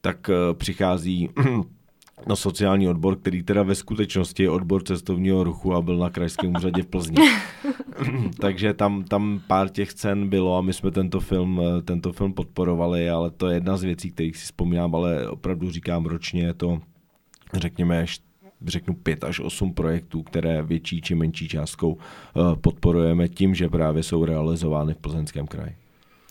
tak 0.00 0.30
přichází 0.52 1.30
na 2.26 2.36
sociální 2.36 2.88
odbor, 2.88 3.16
který 3.16 3.42
teda 3.42 3.62
ve 3.62 3.74
skutečnosti 3.74 4.42
je 4.42 4.50
odbor 4.50 4.82
cestovního 4.82 5.44
ruchu 5.44 5.74
a 5.74 5.82
byl 5.82 5.98
na 5.98 6.10
krajském 6.10 6.56
úřadě 6.56 6.82
v 6.82 6.86
Plzni. 6.86 7.16
Takže 8.40 8.74
tam, 8.74 9.04
tam 9.04 9.40
pár 9.46 9.68
těch 9.68 9.90
scén 9.90 10.28
bylo 10.28 10.58
a 10.58 10.60
my 10.60 10.72
jsme 10.72 10.90
tento 10.90 11.20
film, 11.20 11.60
tento 11.84 12.12
film 12.12 12.32
podporovali, 12.32 13.10
ale 13.10 13.30
to 13.30 13.48
je 13.48 13.56
jedna 13.56 13.76
z 13.76 13.82
věcí, 13.82 14.10
kterých 14.10 14.36
si 14.36 14.44
vzpomínám, 14.44 14.94
ale 14.94 15.28
opravdu 15.28 15.70
říkám 15.70 16.06
ročně 16.06 16.42
je 16.42 16.54
to 16.54 16.80
řekněme, 17.54 18.06
řeknu 18.66 18.94
pět 18.94 19.24
až 19.24 19.40
osm 19.40 19.74
projektů, 19.74 20.22
které 20.22 20.62
větší 20.62 21.00
či 21.00 21.14
menší 21.14 21.48
částkou 21.48 21.98
eh, 21.98 22.56
podporujeme 22.56 23.28
tím, 23.28 23.54
že 23.54 23.68
právě 23.68 24.02
jsou 24.02 24.24
realizovány 24.24 24.94
v 24.94 24.98
Plzeňském 24.98 25.46
kraji. 25.46 25.76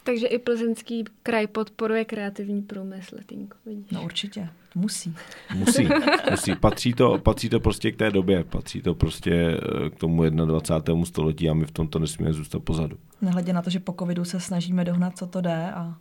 Takže 0.03 0.27
i 0.27 0.39
plzeňský 0.39 1.03
kraj 1.23 1.47
podporuje 1.47 2.05
kreativní 2.05 2.62
průmysl, 2.62 3.17
Tinko, 3.25 3.57
No 3.91 4.03
určitě, 4.03 4.49
musí. 4.75 5.15
Musí, 5.55 5.88
musí. 6.31 6.55
Patří 6.55 6.93
to, 6.93 7.17
patří 7.17 7.49
to 7.49 7.59
prostě 7.59 7.91
k 7.91 7.95
té 7.95 8.12
době, 8.12 8.43
patří 8.43 8.81
to 8.81 8.95
prostě 8.95 9.31
eh, 9.31 9.89
k 9.89 9.95
tomu 9.95 10.29
21. 10.29 11.05
století 11.05 11.49
a 11.49 11.53
my 11.53 11.65
v 11.65 11.71
tomto 11.71 11.99
nesmíme 11.99 12.33
zůstat 12.33 12.59
pozadu. 12.59 12.97
Nehledě 13.21 13.53
na 13.53 13.62
to, 13.62 13.69
že 13.69 13.79
po 13.79 13.95
covidu 13.99 14.25
se 14.25 14.39
snažíme 14.39 14.86
dohnat, 14.86 15.17
co 15.17 15.27
to 15.27 15.41
jde 15.41 15.71
a 15.71 15.95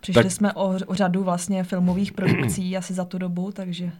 přišli 0.00 0.22
tak... 0.22 0.32
jsme 0.32 0.52
o, 0.52 0.78
o 0.86 0.94
řadu 0.94 1.22
vlastně 1.22 1.64
filmových 1.64 2.12
produkcí 2.12 2.76
asi 2.76 2.94
za 2.94 3.04
tu 3.04 3.18
dobu, 3.18 3.52
takže... 3.52 3.92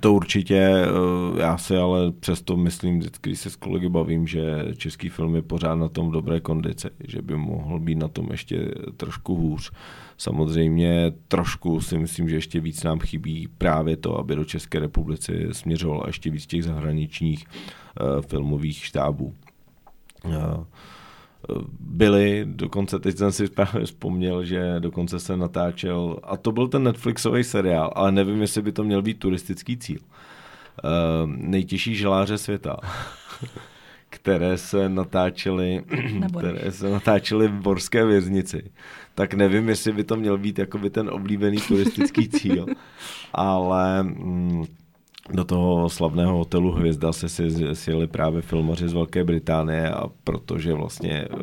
To 0.00 0.12
určitě, 0.12 0.56
eh, 0.56 1.40
já 1.40 1.58
si 1.58 1.76
ale 1.76 2.12
přesto 2.12 2.56
myslím, 2.56 3.02
když 3.22 3.40
se 3.40 3.50
s 3.50 3.56
kolegy 3.56 3.88
bavím, 3.88 4.26
že 4.26 4.64
český 4.76 5.08
film 5.08 5.34
je 5.34 5.42
pořád 5.42 5.74
na 5.74 5.88
tom 5.88 6.08
v 6.08 6.12
dobré 6.12 6.40
kondici, 6.40 6.88
že 7.08 7.22
by 7.22 7.36
mohl 7.36 7.80
být 7.80 7.98
na 7.98 8.08
tom 8.08 8.28
ještě 8.30 8.74
trošku 8.96 9.34
hůř. 9.34 9.72
Samozřejmě 10.18 11.12
trošku 11.28 11.80
si 11.80 11.98
myslím, 11.98 12.28
že 12.28 12.36
ještě 12.36 12.60
víc 12.60 12.82
nám 12.82 12.98
chybí 12.98 13.48
právě 13.58 13.96
to, 13.96 14.18
aby 14.18 14.36
do 14.36 14.44
České 14.44 14.78
republiky 14.78 15.48
směřoval 15.52 16.04
ještě 16.06 16.30
víc 16.30 16.46
těch 16.46 16.64
zahraničních 16.64 17.44
uh, 17.44 18.22
filmových 18.22 18.84
štábů. 18.84 19.34
Uh, 20.24 20.64
byli, 21.80 22.44
dokonce 22.46 22.98
teď 22.98 23.16
jsem 23.16 23.32
si 23.32 23.48
právě 23.48 23.86
vzpomněl, 23.86 24.44
že 24.44 24.74
dokonce 24.78 25.20
se 25.20 25.36
natáčel, 25.36 26.18
a 26.22 26.36
to 26.36 26.52
byl 26.52 26.68
ten 26.68 26.82
Netflixový 26.82 27.44
seriál, 27.44 27.92
ale 27.94 28.12
nevím, 28.12 28.40
jestli 28.40 28.62
by 28.62 28.72
to 28.72 28.84
měl 28.84 29.02
být 29.02 29.18
turistický 29.18 29.76
cíl. 29.76 29.98
Uh, 30.84 31.30
nejtěžší 31.30 31.94
želáře 31.94 32.38
světa, 32.38 32.76
které 34.10 34.58
se 34.58 34.88
natáčely, 34.88 35.84
které 36.38 36.72
se 36.72 36.90
natáčely 36.90 37.48
v 37.48 37.52
Borské 37.52 38.06
věznici. 38.06 38.70
Tak 39.14 39.34
nevím, 39.34 39.68
jestli 39.68 39.92
by 39.92 40.04
to 40.04 40.16
měl 40.16 40.38
být 40.38 40.58
jakoby 40.58 40.90
ten 40.90 41.10
oblíbený 41.10 41.56
turistický 41.68 42.28
cíl, 42.28 42.66
ale 43.32 44.02
mm, 44.02 44.64
do 45.30 45.44
toho 45.44 45.88
slavného 45.88 46.38
hotelu 46.38 46.72
Hvězda 46.72 47.12
se 47.12 47.28
sjeli 47.74 48.06
právě 48.06 48.42
filmaři 48.42 48.88
z 48.88 48.92
Velké 48.92 49.24
Británie 49.24 49.90
a 49.90 50.08
protože 50.24 50.74
vlastně 50.74 51.12
eh, 51.12 51.36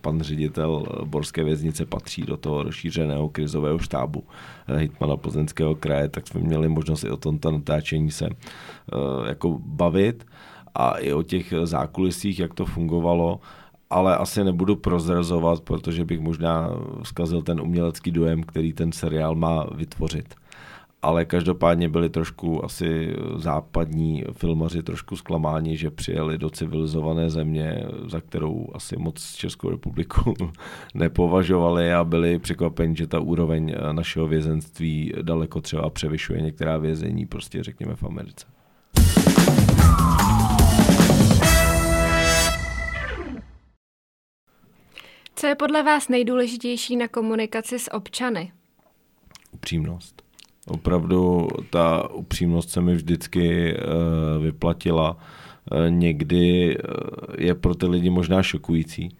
pan 0.00 0.20
ředitel 0.20 0.86
Borské 1.04 1.44
věznice 1.44 1.86
patří 1.86 2.22
do 2.22 2.36
toho 2.36 2.62
rozšířeného 2.62 3.28
krizového 3.28 3.78
štábu 3.78 4.24
eh, 4.68 4.78
hitmana 4.78 5.16
Plzeňského 5.16 5.74
kraje, 5.74 6.08
tak 6.08 6.26
jsme 6.28 6.40
měli 6.40 6.68
možnost 6.68 7.04
i 7.04 7.10
o 7.10 7.16
tomto 7.16 7.50
natáčení 7.50 8.10
se 8.10 8.26
eh, 8.26 9.28
jako 9.28 9.58
bavit 9.58 10.26
a 10.74 10.90
i 10.90 11.12
o 11.12 11.22
těch 11.22 11.54
zákulisích, 11.64 12.38
jak 12.38 12.54
to 12.54 12.66
fungovalo. 12.66 13.40
Ale 13.90 14.16
asi 14.16 14.44
nebudu 14.44 14.76
prozrazovat, 14.76 15.60
protože 15.60 16.04
bych 16.04 16.20
možná 16.20 16.70
zkazil 17.02 17.42
ten 17.42 17.60
umělecký 17.60 18.10
dojem, 18.10 18.42
který 18.42 18.72
ten 18.72 18.92
seriál 18.92 19.34
má 19.34 19.66
vytvořit 19.74 20.34
ale 21.02 21.24
každopádně 21.24 21.88
byli 21.88 22.10
trošku 22.10 22.64
asi 22.64 23.16
západní 23.36 24.24
filmaři 24.32 24.82
trošku 24.82 25.16
zklamáni, 25.16 25.76
že 25.76 25.90
přijeli 25.90 26.38
do 26.38 26.50
civilizované 26.50 27.30
země, 27.30 27.84
za 28.06 28.20
kterou 28.20 28.68
asi 28.74 28.96
moc 28.96 29.34
Českou 29.34 29.70
republiku 29.70 30.34
nepovažovali 30.94 31.92
a 31.92 32.04
byli 32.04 32.38
překvapeni, 32.38 32.96
že 32.96 33.06
ta 33.06 33.20
úroveň 33.20 33.74
našeho 33.92 34.26
vězenství 34.26 35.12
daleko 35.22 35.60
třeba 35.60 35.90
převyšuje 35.90 36.40
některá 36.40 36.78
vězení, 36.78 37.26
prostě 37.26 37.62
řekněme 37.62 37.96
v 37.96 38.04
Americe. 38.04 38.46
Co 45.34 45.46
je 45.46 45.54
podle 45.54 45.82
vás 45.82 46.08
nejdůležitější 46.08 46.96
na 46.96 47.08
komunikaci 47.08 47.78
s 47.78 47.92
občany? 47.94 48.52
Upřímnost 49.52 50.27
Opravdu 50.68 51.48
ta 51.70 52.10
upřímnost 52.10 52.70
se 52.70 52.80
mi 52.80 52.94
vždycky 52.94 53.74
uh, 53.74 54.42
vyplatila. 54.42 55.16
Uh, 55.72 55.90
někdy 55.90 56.76
uh, 56.76 56.84
je 57.38 57.54
pro 57.54 57.74
ty 57.74 57.86
lidi 57.86 58.10
možná 58.10 58.42
šokující. 58.42 59.16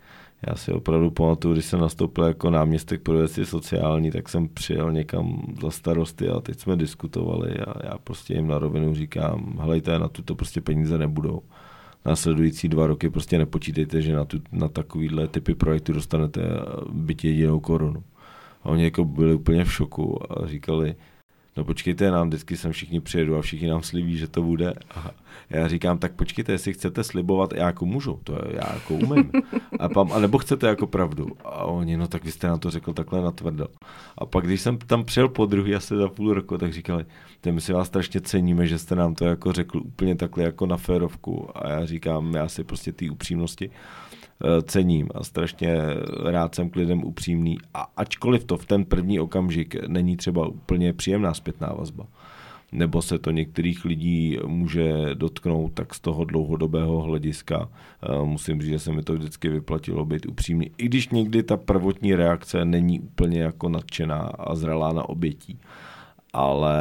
Já 0.46 0.54
si 0.54 0.72
opravdu 0.72 1.10
pamatuju, 1.10 1.54
když 1.54 1.64
jsem 1.64 1.80
nastoupil 1.80 2.24
jako 2.24 2.50
náměstek 2.50 3.02
pro 3.02 3.18
věci 3.18 3.46
sociální, 3.46 4.10
tak 4.10 4.28
jsem 4.28 4.48
přijel 4.48 4.92
někam 4.92 5.42
za 5.62 5.70
starosty 5.70 6.28
a 6.28 6.40
teď 6.40 6.58
jsme 6.58 6.76
diskutovali 6.76 7.50
a 7.50 7.86
já 7.86 7.98
prostě 8.04 8.34
jim 8.34 8.46
na 8.46 8.58
rovinu 8.58 8.94
říkám, 8.94 9.58
helejte, 9.60 9.98
na 9.98 10.08
tuto 10.08 10.34
prostě 10.34 10.60
peníze 10.60 10.98
nebudou. 10.98 11.42
Následující 12.06 12.68
dva 12.68 12.86
roky 12.86 13.10
prostě 13.10 13.38
nepočítejte, 13.38 14.02
že 14.02 14.14
na, 14.14 14.24
tu, 14.24 14.38
na 14.52 14.68
takovýhle 14.68 15.28
typy 15.28 15.54
projektu 15.54 15.92
dostanete 15.92 16.40
byť 16.92 17.24
jedinou 17.24 17.60
korunu. 17.60 18.02
A 18.62 18.68
oni 18.68 18.84
jako 18.84 19.04
byli 19.04 19.34
úplně 19.34 19.64
v 19.64 19.72
šoku 19.72 20.32
a 20.32 20.46
říkali, 20.46 20.94
no 21.58 21.64
počkejte, 21.64 22.10
nám 22.10 22.28
vždycky 22.28 22.56
sem 22.56 22.72
všichni 22.72 23.00
přijedu 23.00 23.36
a 23.36 23.42
všichni 23.42 23.68
nám 23.68 23.82
slibí, 23.82 24.16
že 24.16 24.28
to 24.28 24.42
bude. 24.42 24.74
A 24.94 25.10
já 25.50 25.68
říkám, 25.68 25.98
tak 25.98 26.12
počkejte, 26.12 26.52
jestli 26.52 26.72
chcete 26.72 27.04
slibovat, 27.04 27.52
já 27.52 27.66
jako 27.66 27.86
můžu, 27.86 28.20
to 28.24 28.38
já 28.50 28.74
jako 28.74 28.94
umím. 28.94 29.30
A, 29.78 29.88
pam, 29.88 30.12
a 30.12 30.18
nebo 30.18 30.38
chcete 30.38 30.66
jako 30.66 30.86
pravdu. 30.86 31.26
A 31.44 31.64
oni, 31.64 31.96
no 31.96 32.08
tak 32.08 32.24
vy 32.24 32.32
jste 32.32 32.46
nám 32.46 32.58
to 32.58 32.70
řekl 32.70 32.92
takhle 32.92 33.22
natvrdo. 33.22 33.66
A 34.18 34.26
pak, 34.26 34.44
když 34.44 34.60
jsem 34.60 34.78
tam 34.78 35.04
přijel 35.04 35.28
po 35.28 35.46
druhý 35.46 35.74
asi 35.74 35.96
za 35.96 36.08
půl 36.08 36.34
roku, 36.34 36.58
tak 36.58 36.72
říkali, 36.72 37.04
my 37.50 37.60
si 37.60 37.72
vás 37.72 37.86
strašně 37.86 38.20
ceníme, 38.20 38.66
že 38.66 38.78
jste 38.78 38.94
nám 38.94 39.14
to 39.14 39.24
jako 39.24 39.52
řekl 39.52 39.78
úplně 39.78 40.14
takhle 40.14 40.44
jako 40.44 40.66
na 40.66 40.76
férovku. 40.76 41.48
A 41.54 41.68
já 41.68 41.86
říkám, 41.86 42.34
já 42.34 42.48
si 42.48 42.64
prostě 42.64 42.92
ty 42.92 43.10
upřímnosti 43.10 43.70
cením 44.62 45.08
a 45.14 45.24
strašně 45.24 45.76
rád 46.24 46.54
jsem 46.54 46.70
k 46.70 46.76
lidem 46.76 47.04
upřímný. 47.04 47.58
A 47.74 47.86
ačkoliv 47.96 48.44
to 48.44 48.56
v 48.56 48.66
ten 48.66 48.84
první 48.84 49.20
okamžik 49.20 49.88
není 49.88 50.16
třeba 50.16 50.46
úplně 50.46 50.92
příjemná 50.92 51.34
zpětná 51.34 51.72
vazba, 51.72 52.06
nebo 52.72 53.02
se 53.02 53.18
to 53.18 53.30
některých 53.30 53.84
lidí 53.84 54.38
může 54.46 55.14
dotknout, 55.14 55.72
tak 55.72 55.94
z 55.94 56.00
toho 56.00 56.24
dlouhodobého 56.24 57.00
hlediska 57.00 57.68
eh, 58.02 58.24
musím 58.24 58.60
říct, 58.60 58.70
že 58.70 58.78
se 58.78 58.92
mi 58.92 59.02
to 59.02 59.12
vždycky 59.12 59.48
vyplatilo 59.48 60.04
být 60.04 60.26
upřímný. 60.26 60.70
I 60.78 60.84
když 60.84 61.08
někdy 61.08 61.42
ta 61.42 61.56
prvotní 61.56 62.14
reakce 62.14 62.64
není 62.64 63.00
úplně 63.00 63.40
jako 63.40 63.68
nadšená 63.68 64.18
a 64.18 64.54
zralá 64.54 64.92
na 64.92 65.08
obětí 65.08 65.58
ale 66.32 66.76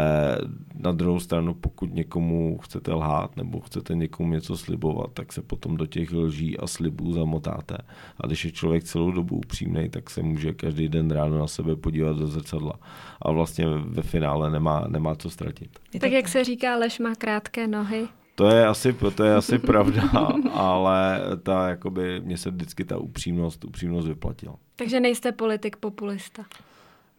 na 0.76 0.92
druhou 0.92 1.20
stranu, 1.20 1.54
pokud 1.54 1.94
někomu 1.94 2.58
chcete 2.58 2.94
lhát 2.94 3.38
nebo 3.38 3.60
chcete 3.60 3.96
někomu 3.96 4.32
něco 4.32 4.58
slibovat, 4.58 5.12
tak 5.14 5.34
se 5.34 5.42
potom 5.42 5.78
do 5.78 5.86
těch 5.86 6.12
lží 6.12 6.58
a 6.58 6.68
slibů 6.68 7.14
zamotáte. 7.14 7.78
A 8.18 8.28
když 8.28 8.46
je 8.46 8.52
člověk 8.52 8.84
celou 8.84 9.12
dobu 9.12 9.36
upřímný, 9.36 9.90
tak 9.90 10.10
se 10.10 10.22
může 10.24 10.54
každý 10.54 10.90
den 10.90 11.12
ráno 11.12 11.38
na 11.38 11.48
sebe 11.48 11.76
podívat 11.76 12.18
do 12.18 12.28
zrcadla 12.28 12.74
a 13.22 13.32
vlastně 13.32 13.66
ve 13.68 14.02
finále 14.02 14.50
nemá, 14.50 14.86
nemá 14.88 15.16
co 15.16 15.30
ztratit. 15.30 15.80
Tak 16.00 16.12
jak 16.12 16.28
se 16.28 16.44
říká, 16.44 16.76
lež 16.76 17.00
má 17.00 17.16
krátké 17.16 17.68
nohy. 17.68 18.08
To 18.36 18.48
je 18.48 18.68
asi, 18.68 18.96
to 19.16 19.24
je 19.24 19.36
asi 19.36 19.60
pravda, 19.60 20.02
ale 20.54 21.22
ta, 21.44 21.70
jakoby, 21.70 22.22
mě 22.22 22.38
se 22.38 22.52
vždycky 22.52 22.84
ta 22.84 22.98
upřímnost, 22.98 23.66
upřímnost 23.66 24.08
vyplatila. 24.08 24.56
Takže 24.76 25.00
nejste 25.00 25.32
politik 25.32 25.76
populista? 25.76 26.46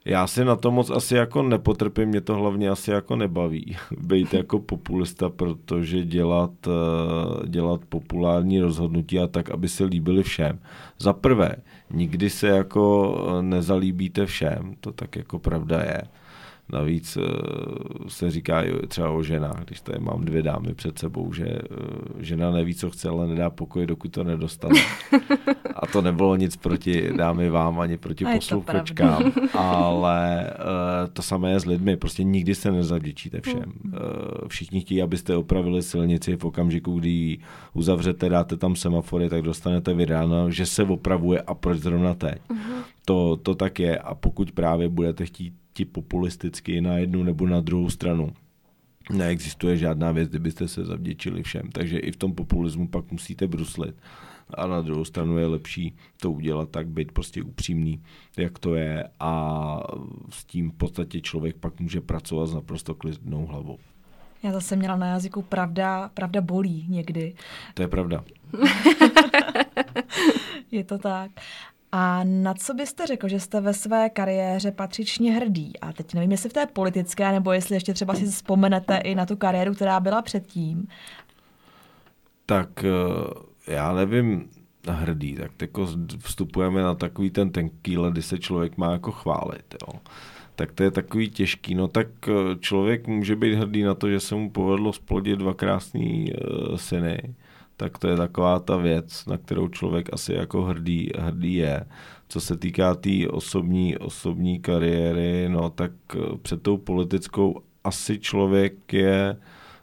Já 0.05 0.27
si 0.27 0.45
na 0.45 0.57
to 0.57 0.71
moc 0.71 0.91
asi 0.91 1.15
jako 1.15 1.43
nepotrpím, 1.43 2.09
mě 2.09 2.21
to 2.21 2.35
hlavně 2.35 2.69
asi 2.69 2.91
jako 2.91 3.17
nebaví 3.17 3.77
být 4.01 4.35
jako 4.35 4.59
populista, 4.59 5.29
protože 5.29 6.05
dělat, 6.05 6.51
eh, 6.67 7.49
dělat 7.49 7.81
populární 7.89 8.61
rozhodnutí 8.61 9.19
a 9.19 9.27
tak, 9.27 9.51
aby 9.51 9.69
se 9.69 9.85
líbili 9.85 10.23
všem. 10.23 10.59
Za 10.99 11.13
prvé, 11.13 11.57
nikdy 11.91 12.31
se 12.31 12.49
jako 12.49 13.17
nezalíbíte 13.41 14.27
všem, 14.27 14.75
to 14.81 14.93
tak 14.93 15.17
jako 15.17 15.39
pravda 15.39 15.81
je. 15.81 16.03
Navíc 16.73 17.17
eh, 17.17 17.23
se 18.09 18.31
říká 18.31 18.63
třeba 18.89 19.11
o 19.11 19.23
ženách, 19.23 19.65
když 19.65 19.81
tady 19.81 19.99
mám 19.99 20.21
dvě 20.21 20.43
dámy 20.43 20.75
před 20.75 20.99
sebou, 20.99 21.33
že 21.33 21.47
eh, 21.47 21.65
žena 22.19 22.51
neví, 22.51 22.75
co 22.75 22.91
chce, 22.91 23.09
ale 23.09 23.27
nedá 23.27 23.51
pokoj, 23.51 23.87
dokud 23.87 24.13
to 24.13 24.25
nedostane. 24.25 24.81
A 25.75 25.87
to 25.87 26.03
nebylo 26.03 26.37
nic 26.37 26.57
proti 26.57 27.11
dámy 27.17 27.51
vám, 27.51 27.81
ani 27.81 27.97
proti 27.97 28.25
posluchačkám, 28.25 29.33
ale 29.55 30.51
uh, 30.59 31.13
to 31.13 31.23
samé 31.23 31.51
je 31.51 31.61
s 31.61 31.67
lidmi, 31.67 31.97
prostě 31.97 32.25
nikdy 32.25 32.55
se 32.55 32.73
nezavděčíte 32.73 33.41
všem. 33.41 33.73
Uh, 33.85 33.93
všichni 34.49 34.81
chtějí, 34.81 35.03
abyste 35.03 35.37
opravili 35.37 35.83
silnici 35.83 36.37
v 36.37 36.45
okamžiku, 36.45 36.99
kdy 36.99 37.09
ji 37.09 37.39
uzavřete, 37.73 38.29
dáte 38.29 38.57
tam 38.57 38.77
semafory, 38.77 39.29
tak 39.29 39.43
dostanete 39.43 39.95
vydáno, 39.95 40.51
že 40.51 40.67
se 40.67 40.83
opravuje 40.83 41.41
a 41.41 41.55
proč 41.55 41.79
zrovna 41.79 42.15
teď. 42.15 42.39
Uh-huh. 42.51 42.83
To, 43.05 43.37
to 43.37 43.55
tak 43.55 43.79
je 43.79 43.99
a 43.99 44.15
pokud 44.15 44.53
právě 44.53 44.89
budete 44.89 45.27
chtít 45.27 45.53
ti 45.79 45.85
populisticky 45.85 46.81
na 46.81 46.99
jednu 46.99 47.23
nebo 47.23 47.47
na 47.47 47.61
druhou 47.61 47.91
stranu. 47.91 48.33
Neexistuje 49.11 49.77
žádná 49.77 50.13
věc, 50.13 50.29
kdybyste 50.29 50.69
se 50.69 50.85
zavděčili 50.85 51.43
všem. 51.43 51.71
Takže 51.73 51.99
i 51.99 52.13
v 52.13 52.17
tom 52.17 52.35
populismu 52.35 52.89
pak 52.89 53.13
musíte 53.13 53.47
bruslit. 53.47 53.95
A 54.55 54.67
na 54.67 54.81
druhou 54.81 55.05
stranu 55.05 55.39
je 55.39 55.47
lepší 55.47 55.97
to 56.21 56.33
udělat 56.33 56.71
tak, 56.71 56.89
být 56.89 57.13
prostě 57.13 57.43
upřímný, 57.43 58.03
jak 58.37 58.59
to 58.59 58.75
je 58.75 59.09
a 59.21 59.33
s 60.31 60.45
tím 60.45 60.71
v 60.71 60.75
podstatě 60.75 61.21
člověk 61.21 61.57
pak 61.57 61.81
může 61.81 62.01
pracovat 62.01 62.47
s 62.47 62.55
naprosto 62.55 62.95
klidnou 62.95 63.47
hlavou. 63.47 63.79
Já 64.43 64.53
zase 64.53 64.77
měla 64.77 64.97
na 64.97 65.07
jazyku 65.07 65.43
pravda, 65.43 66.11
pravda 66.15 66.41
bolí 66.41 66.87
někdy. 66.89 67.35
To 67.75 67.83
je 67.83 67.89
pravda. 67.89 68.25
je 70.71 70.85
to 70.85 70.99
tak. 70.99 71.31
A 71.93 72.25
na 72.25 72.55
co 72.55 72.75
byste 72.75 73.07
řekl, 73.07 73.29
že 73.29 73.41
jste 73.41 73.61
ve 73.61 73.75
své 73.75 74.11
kariéře 74.11 74.73
patřičně 74.73 75.33
hrdý? 75.33 75.81
A 75.81 75.93
teď 75.93 76.15
nevím, 76.15 76.31
jestli 76.31 76.49
v 76.49 76.53
té 76.53 76.67
politické, 76.67 77.33
nebo 77.33 77.53
jestli 77.53 77.77
ještě 77.77 77.95
třeba 77.95 78.15
si 78.15 78.27
vzpomenete 78.27 78.97
i 78.97 79.15
na 79.15 79.27
tu 79.27 79.37
kariéru, 79.37 79.75
která 79.75 80.01
byla 80.01 80.23
předtím. 80.23 80.89
Tak 82.47 82.85
eh, 82.85 83.73
já 83.73 83.93
nevím, 83.93 84.51
hrdý, 84.89 85.35
tak 85.35 85.51
jako 85.61 85.89
vstupujeme 86.19 86.83
na 86.83 86.95
takový 86.95 87.31
ten 87.31 87.51
tenký 87.51 87.99
let, 87.99 88.13
kdy 88.13 88.23
se 88.23 88.39
člověk 88.39 88.77
má 88.77 88.93
jako 88.93 89.13
chválit, 89.13 89.75
jo. 89.83 90.01
Tak 90.57 90.73
to 90.73 90.83
je 90.83 90.91
takový 90.91 91.31
těžký. 91.31 91.75
No 91.75 91.89
tak 91.89 92.07
eh, 92.29 92.33
člověk 92.61 93.07
může 93.07 93.37
být 93.37 93.55
hrdý 93.55 93.83
na 93.83 93.95
to, 93.95 94.11
že 94.11 94.21
se 94.21 94.35
mu 94.35 94.51
povedlo 94.51 94.93
splodit 94.93 95.39
dva 95.39 95.55
krásný 95.55 96.33
uh, 96.33 96.77
syny, 96.77 97.35
tak 97.79 97.99
to 97.99 98.09
je 98.09 98.17
taková 98.17 98.59
ta 98.59 98.77
věc, 98.77 99.27
na 99.27 99.39
kterou 99.39 99.69
člověk 99.69 100.09
asi 100.13 100.35
jako 100.35 100.63
hrdý, 100.63 101.11
hrdý 101.19 101.55
je. 101.55 101.87
Co 102.29 102.41
se 102.41 102.57
týká 102.57 102.95
té 102.95 103.01
tý 103.01 103.29
osobní, 103.29 103.99
osobní 103.99 104.61
kariéry, 104.61 105.49
no 105.49 105.71
tak 105.71 105.93
eh, 106.15 106.19
před 106.43 106.63
tou 106.63 106.77
politickou 106.77 107.63
asi 107.85 108.19
člověk 108.19 108.93
je 108.93 109.37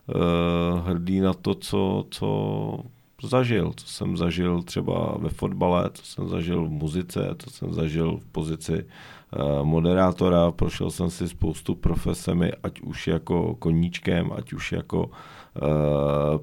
uh, 0.07 0.87
hrdý 0.87 1.19
na 1.19 1.33
to, 1.33 1.55
co, 1.55 2.05
co 2.09 2.79
zažil, 3.23 3.71
co 3.75 3.87
jsem 3.87 4.17
zažil 4.17 4.61
třeba 4.61 5.17
ve 5.19 5.29
fotbale, 5.29 5.89
co 5.93 6.03
jsem 6.03 6.29
zažil 6.29 6.65
v 6.65 6.69
muzice, 6.69 7.35
co 7.37 7.49
jsem 7.49 7.73
zažil 7.73 8.17
v 8.17 8.25
pozici 8.31 8.85
uh, 8.85 9.63
moderátora, 9.63 10.51
prošel 10.51 10.91
jsem 10.91 11.09
si 11.09 11.29
spoustu 11.29 11.75
profesemi, 11.75 12.51
ať 12.63 12.81
už 12.81 13.07
jako 13.07 13.55
koníčkem, 13.55 14.31
ať 14.35 14.53
už 14.53 14.71
jako 14.71 15.09
Eh, 15.09 15.34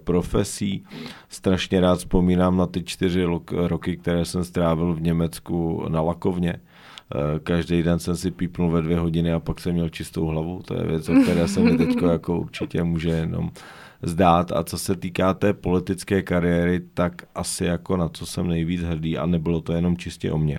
profesí. 0.04 0.84
Strašně 1.28 1.80
rád 1.80 1.98
vzpomínám 1.98 2.56
na 2.56 2.66
ty 2.66 2.82
čtyři 2.82 3.24
roky, 3.50 3.96
které 3.96 4.24
jsem 4.24 4.44
strávil 4.44 4.94
v 4.94 5.02
Německu 5.02 5.84
na 5.88 6.00
lakovně. 6.00 6.60
Eh, 7.14 7.38
každý 7.38 7.82
den 7.82 7.98
jsem 7.98 8.16
si 8.16 8.30
pípnul 8.30 8.70
ve 8.70 8.82
dvě 8.82 8.98
hodiny 8.98 9.32
a 9.32 9.40
pak 9.40 9.60
jsem 9.60 9.72
měl 9.72 9.88
čistou 9.88 10.26
hlavu. 10.26 10.62
To 10.64 10.74
je 10.74 10.84
věc, 10.84 11.08
o 11.08 11.14
které 11.22 11.48
se 11.48 11.60
mi 11.60 11.78
teď 11.78 12.02
jako 12.12 12.38
určitě 12.38 12.82
může 12.82 13.10
jenom 13.10 13.50
zdát. 14.02 14.52
A 14.52 14.64
co 14.64 14.78
se 14.78 14.96
týká 14.96 15.34
té 15.34 15.52
politické 15.52 16.22
kariéry, 16.22 16.80
tak 16.94 17.22
asi 17.34 17.64
jako 17.64 17.96
na 17.96 18.08
co 18.08 18.26
jsem 18.26 18.48
nejvíc 18.48 18.82
hrdý 18.82 19.18
a 19.18 19.26
nebylo 19.26 19.60
to 19.60 19.72
jenom 19.72 19.96
čistě 19.96 20.32
o 20.32 20.38
mě. 20.38 20.58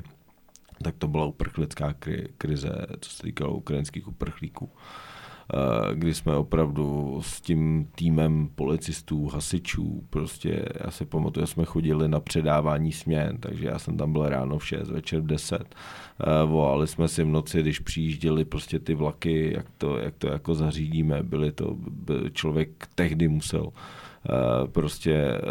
Tak 0.84 0.96
to 0.98 1.08
byla 1.08 1.26
uprchlická 1.26 1.94
krize, 2.38 2.86
co 3.00 3.10
se 3.10 3.24
týkalo 3.24 3.54
ukrajinských 3.54 4.08
uprchlíků. 4.08 4.70
Eh, 4.72 5.13
kdy 5.94 6.14
jsme 6.14 6.36
opravdu 6.36 7.20
s 7.24 7.42
tím 7.42 7.88
týmem 7.96 8.50
policistů, 8.56 9.28
hasičů, 9.28 10.04
prostě 10.10 10.66
já 10.84 10.92
si 10.92 11.06
pamatuju, 11.06 11.46
jsme 11.46 11.66
chodili 11.66 12.08
na 12.08 12.20
předávání 12.20 12.92
směn, 12.92 13.38
takže 13.40 13.66
já 13.68 13.80
jsem 13.80 13.98
tam 13.98 14.14
byl 14.14 14.30
ráno 14.30 14.58
v 14.58 14.68
6, 14.68 14.90
večer 14.90 15.22
v 15.22 15.26
10. 15.26 15.76
Eh, 16.20 16.46
volali 16.46 16.88
jsme 16.88 17.08
si 17.08 17.24
v 17.24 17.28
noci, 17.28 17.62
když 17.62 17.80
přijížděli 17.80 18.46
prostě 18.46 18.80
ty 18.80 18.96
vlaky, 18.96 19.54
jak 19.54 19.66
to, 19.78 19.98
jak 19.98 20.16
to 20.18 20.28
jako 20.28 20.56
zařídíme, 20.56 21.24
byli 21.24 21.52
to, 21.52 21.78
člověk 22.34 22.88
tehdy 22.96 23.28
musel 23.28 23.70
eh, 23.70 24.68
prostě 24.68 25.42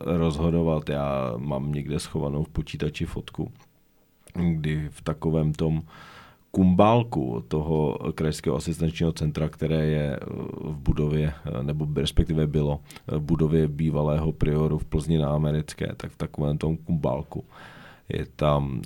rozhodovat. 0.00 0.88
Já 0.88 1.32
mám 1.36 1.72
někde 1.72 1.98
schovanou 1.98 2.44
v 2.44 2.48
počítači 2.48 3.06
fotku, 3.06 3.52
kdy 4.34 4.88
v 4.90 5.02
takovém 5.02 5.52
tom 5.52 5.82
kumbálku 6.50 7.44
toho 7.48 7.98
krajského 8.14 8.56
asistenčního 8.56 9.12
centra, 9.12 9.48
které 9.48 9.86
je 9.86 10.16
eh, 10.16 10.24
v 10.60 10.76
budově, 10.76 11.32
eh, 11.44 11.62
nebo 11.62 11.86
respektive 11.96 12.46
bylo 12.46 12.80
v 13.06 13.20
budově 13.20 13.68
bývalého 13.68 14.32
prioru 14.32 14.78
v 14.78 14.84
Plzni 14.84 15.18
na 15.18 15.28
Americké, 15.28 15.92
tak 15.96 16.10
v 16.10 16.16
takovém 16.16 16.58
tom 16.58 16.76
kumbálku 16.76 17.44
je 18.08 18.26
tam 18.36 18.82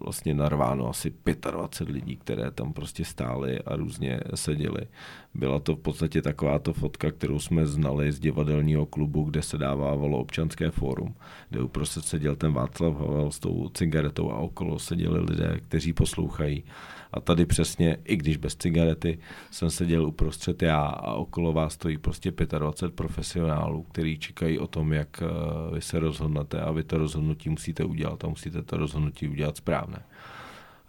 vlastně 0.00 0.34
narváno 0.34 0.88
asi 0.88 1.12
25 1.50 1.92
lidí, 1.94 2.16
které 2.16 2.50
tam 2.50 2.72
prostě 2.72 3.04
stály 3.04 3.58
a 3.58 3.76
různě 3.76 4.20
seděli. 4.34 4.86
Byla 5.34 5.58
to 5.58 5.76
v 5.76 5.78
podstatě 5.78 6.22
takováto 6.22 6.72
fotka, 6.72 7.10
kterou 7.10 7.38
jsme 7.38 7.66
znali 7.66 8.12
z 8.12 8.20
divadelního 8.20 8.86
klubu, 8.86 9.22
kde 9.22 9.42
se 9.42 9.58
dávávalo 9.58 10.18
občanské 10.18 10.70
fórum, 10.70 11.14
kde 11.50 11.62
uprostřed 11.62 12.04
seděl 12.04 12.36
ten 12.36 12.52
Václav 12.52 12.94
Havel 12.94 13.30
s 13.30 13.38
tou 13.38 13.68
cigaretou 13.68 14.30
a 14.30 14.38
okolo 14.38 14.78
seděli 14.78 15.20
lidé, 15.20 15.60
kteří 15.68 15.92
poslouchají. 15.92 16.64
A 17.12 17.20
tady 17.20 17.46
přesně, 17.46 17.96
i 18.04 18.16
když 18.16 18.36
bez 18.36 18.56
cigarety, 18.56 19.18
jsem 19.50 19.70
seděl 19.70 20.06
uprostřed 20.06 20.62
já 20.62 20.80
a 20.80 21.14
okolo 21.14 21.52
vás 21.52 21.72
stojí 21.72 21.98
prostě 21.98 22.32
25 22.58 22.96
profesionálů, 22.96 23.82
kteří 23.82 24.18
čekají 24.18 24.58
o 24.58 24.66
tom, 24.66 24.92
jak 24.92 25.22
eh, 25.22 25.26
vy 25.74 25.80
se 25.80 25.98
rozhodnete 25.98 26.60
a 26.60 26.70
vy 26.70 26.84
to 26.84 26.98
rozhodnutí 26.98 27.48
musíte 27.48 27.84
udělat 27.84 28.24
a 28.24 28.28
musíte 28.28 28.62
to 28.62 28.76
rozhodnutí 28.76 29.28
udělat 29.28 29.56
správné. 29.56 30.02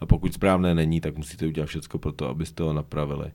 A 0.00 0.06
pokud 0.06 0.34
správné 0.34 0.74
není, 0.74 1.00
tak 1.00 1.16
musíte 1.16 1.46
udělat 1.46 1.66
všechno 1.66 1.98
pro 1.98 2.12
to, 2.12 2.28
abyste 2.28 2.62
ho 2.62 2.72
napravili 2.72 3.32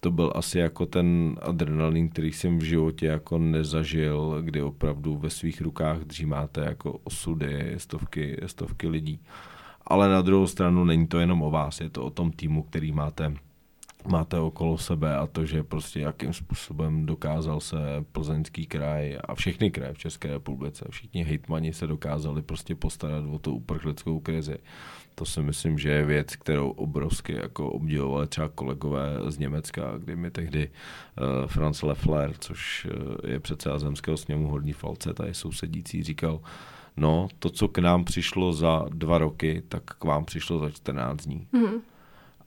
to 0.00 0.10
byl 0.10 0.32
asi 0.34 0.58
jako 0.58 0.86
ten 0.86 1.36
adrenalin, 1.42 2.08
který 2.08 2.32
jsem 2.32 2.58
v 2.58 2.62
životě 2.62 3.06
jako 3.06 3.38
nezažil, 3.38 4.42
kdy 4.42 4.62
opravdu 4.62 5.16
ve 5.16 5.30
svých 5.30 5.60
rukách 5.60 5.98
dřímáte 5.98 6.60
jako 6.60 6.92
osudy 7.04 7.74
stovky, 7.76 8.36
stovky 8.46 8.88
lidí 8.88 9.20
ale 9.86 10.08
na 10.08 10.22
druhou 10.22 10.46
stranu 10.46 10.84
není 10.84 11.06
to 11.06 11.18
jenom 11.18 11.42
o 11.42 11.50
vás, 11.50 11.80
je 11.80 11.90
to 11.90 12.04
o 12.04 12.10
tom 12.10 12.32
týmu, 12.32 12.62
který 12.62 12.92
máte 12.92 13.34
máte 14.08 14.38
okolo 14.38 14.78
sebe 14.78 15.16
a 15.16 15.26
to, 15.26 15.46
že 15.46 15.62
prostě 15.62 16.00
jakým 16.00 16.32
způsobem 16.32 17.06
dokázal 17.06 17.60
se 17.60 17.78
plzeňský 18.12 18.66
kraj 18.66 19.18
a 19.24 19.34
všechny 19.34 19.70
kraje 19.70 19.92
v 19.92 19.98
České 19.98 20.30
republice, 20.30 20.84
všichni 20.90 21.24
hejtmani 21.24 21.72
se 21.72 21.86
dokázali 21.86 22.42
prostě 22.42 22.74
postarat 22.74 23.24
o 23.30 23.38
tu 23.38 23.54
uprchlickou 23.54 24.20
krizi. 24.20 24.58
To 25.14 25.24
si 25.24 25.42
myslím, 25.42 25.78
že 25.78 25.90
je 25.90 26.04
věc, 26.04 26.36
kterou 26.36 26.70
obrovsky 26.70 27.32
jako 27.32 27.70
obdivovali 27.70 28.26
třeba 28.26 28.48
kolegové 28.48 29.16
z 29.28 29.38
Německa, 29.38 29.98
kdy 29.98 30.16
mi 30.16 30.30
tehdy 30.30 30.70
uh, 30.70 31.46
Franz 31.46 31.82
Leffler, 31.82 32.32
což 32.38 32.86
uh, 32.86 33.30
je 33.30 33.40
předseda 33.40 33.78
zemského 33.78 34.16
sněmu 34.16 34.48
Horní 34.48 34.72
Falce, 34.72 35.14
tady 35.14 35.34
sousedící, 35.34 36.02
říkal, 36.02 36.34
uh, 36.34 36.40
no 36.96 37.28
to, 37.38 37.50
co 37.50 37.68
k 37.68 37.78
nám 37.78 38.04
přišlo 38.04 38.52
za 38.52 38.84
dva 38.88 39.18
roky, 39.18 39.62
tak 39.68 39.82
k 39.84 40.04
vám 40.04 40.24
přišlo 40.24 40.58
za 40.58 40.70
14 40.70 41.24
dní. 41.24 41.46
Mm. 41.52 41.80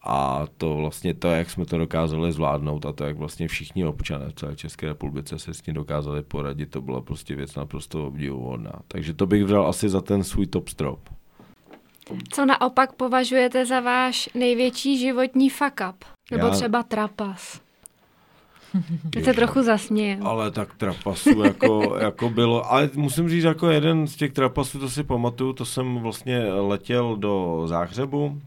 A 0.05 0.45
to 0.57 0.75
vlastně 0.75 1.13
to, 1.13 1.27
jak 1.27 1.49
jsme 1.49 1.65
to 1.65 1.77
dokázali 1.77 2.31
zvládnout 2.31 2.85
a 2.85 2.93
to, 2.93 3.03
jak 3.03 3.17
vlastně 3.17 3.47
všichni 3.47 3.85
občané 3.85 4.29
v 4.29 4.33
celé 4.33 4.55
České 4.55 4.87
republice 4.87 5.39
se 5.39 5.53
s 5.53 5.61
tím 5.61 5.73
dokázali 5.73 6.23
poradit, 6.23 6.65
to 6.65 6.81
byla 6.81 7.01
prostě 7.01 7.35
věc 7.35 7.55
naprosto 7.55 8.07
obdivuhodná. 8.07 8.73
Takže 8.87 9.13
to 9.13 9.25
bych 9.25 9.43
vzal 9.43 9.67
asi 9.67 9.89
za 9.89 10.01
ten 10.01 10.23
svůj 10.23 10.47
top 10.47 10.69
strop. 10.69 10.99
Co 12.33 12.45
naopak 12.45 12.93
považujete 12.93 13.65
za 13.65 13.79
váš 13.79 14.29
největší 14.35 14.97
životní 14.97 15.49
fuck 15.49 15.81
up? 15.89 16.05
Nebo 16.31 16.45
Já... 16.45 16.51
třeba 16.51 16.83
trapas? 16.83 17.62
Teď 19.09 19.23
se 19.23 19.33
trochu 19.33 19.63
zasměje. 19.63 20.17
Ale 20.21 20.51
tak 20.51 20.73
trapasů 20.75 21.43
jako, 21.43 21.97
jako 21.99 22.29
bylo, 22.29 22.71
ale 22.71 22.89
musím 22.95 23.29
říct, 23.29 23.43
jako 23.43 23.69
jeden 23.69 24.07
z 24.07 24.15
těch 24.15 24.31
trapasů, 24.31 24.79
to 24.79 24.89
si 24.89 25.03
pamatuju, 25.03 25.53
to 25.53 25.65
jsem 25.65 25.97
vlastně 25.97 26.43
letěl 26.43 27.15
do 27.17 27.63
Záhřebu, 27.65 28.41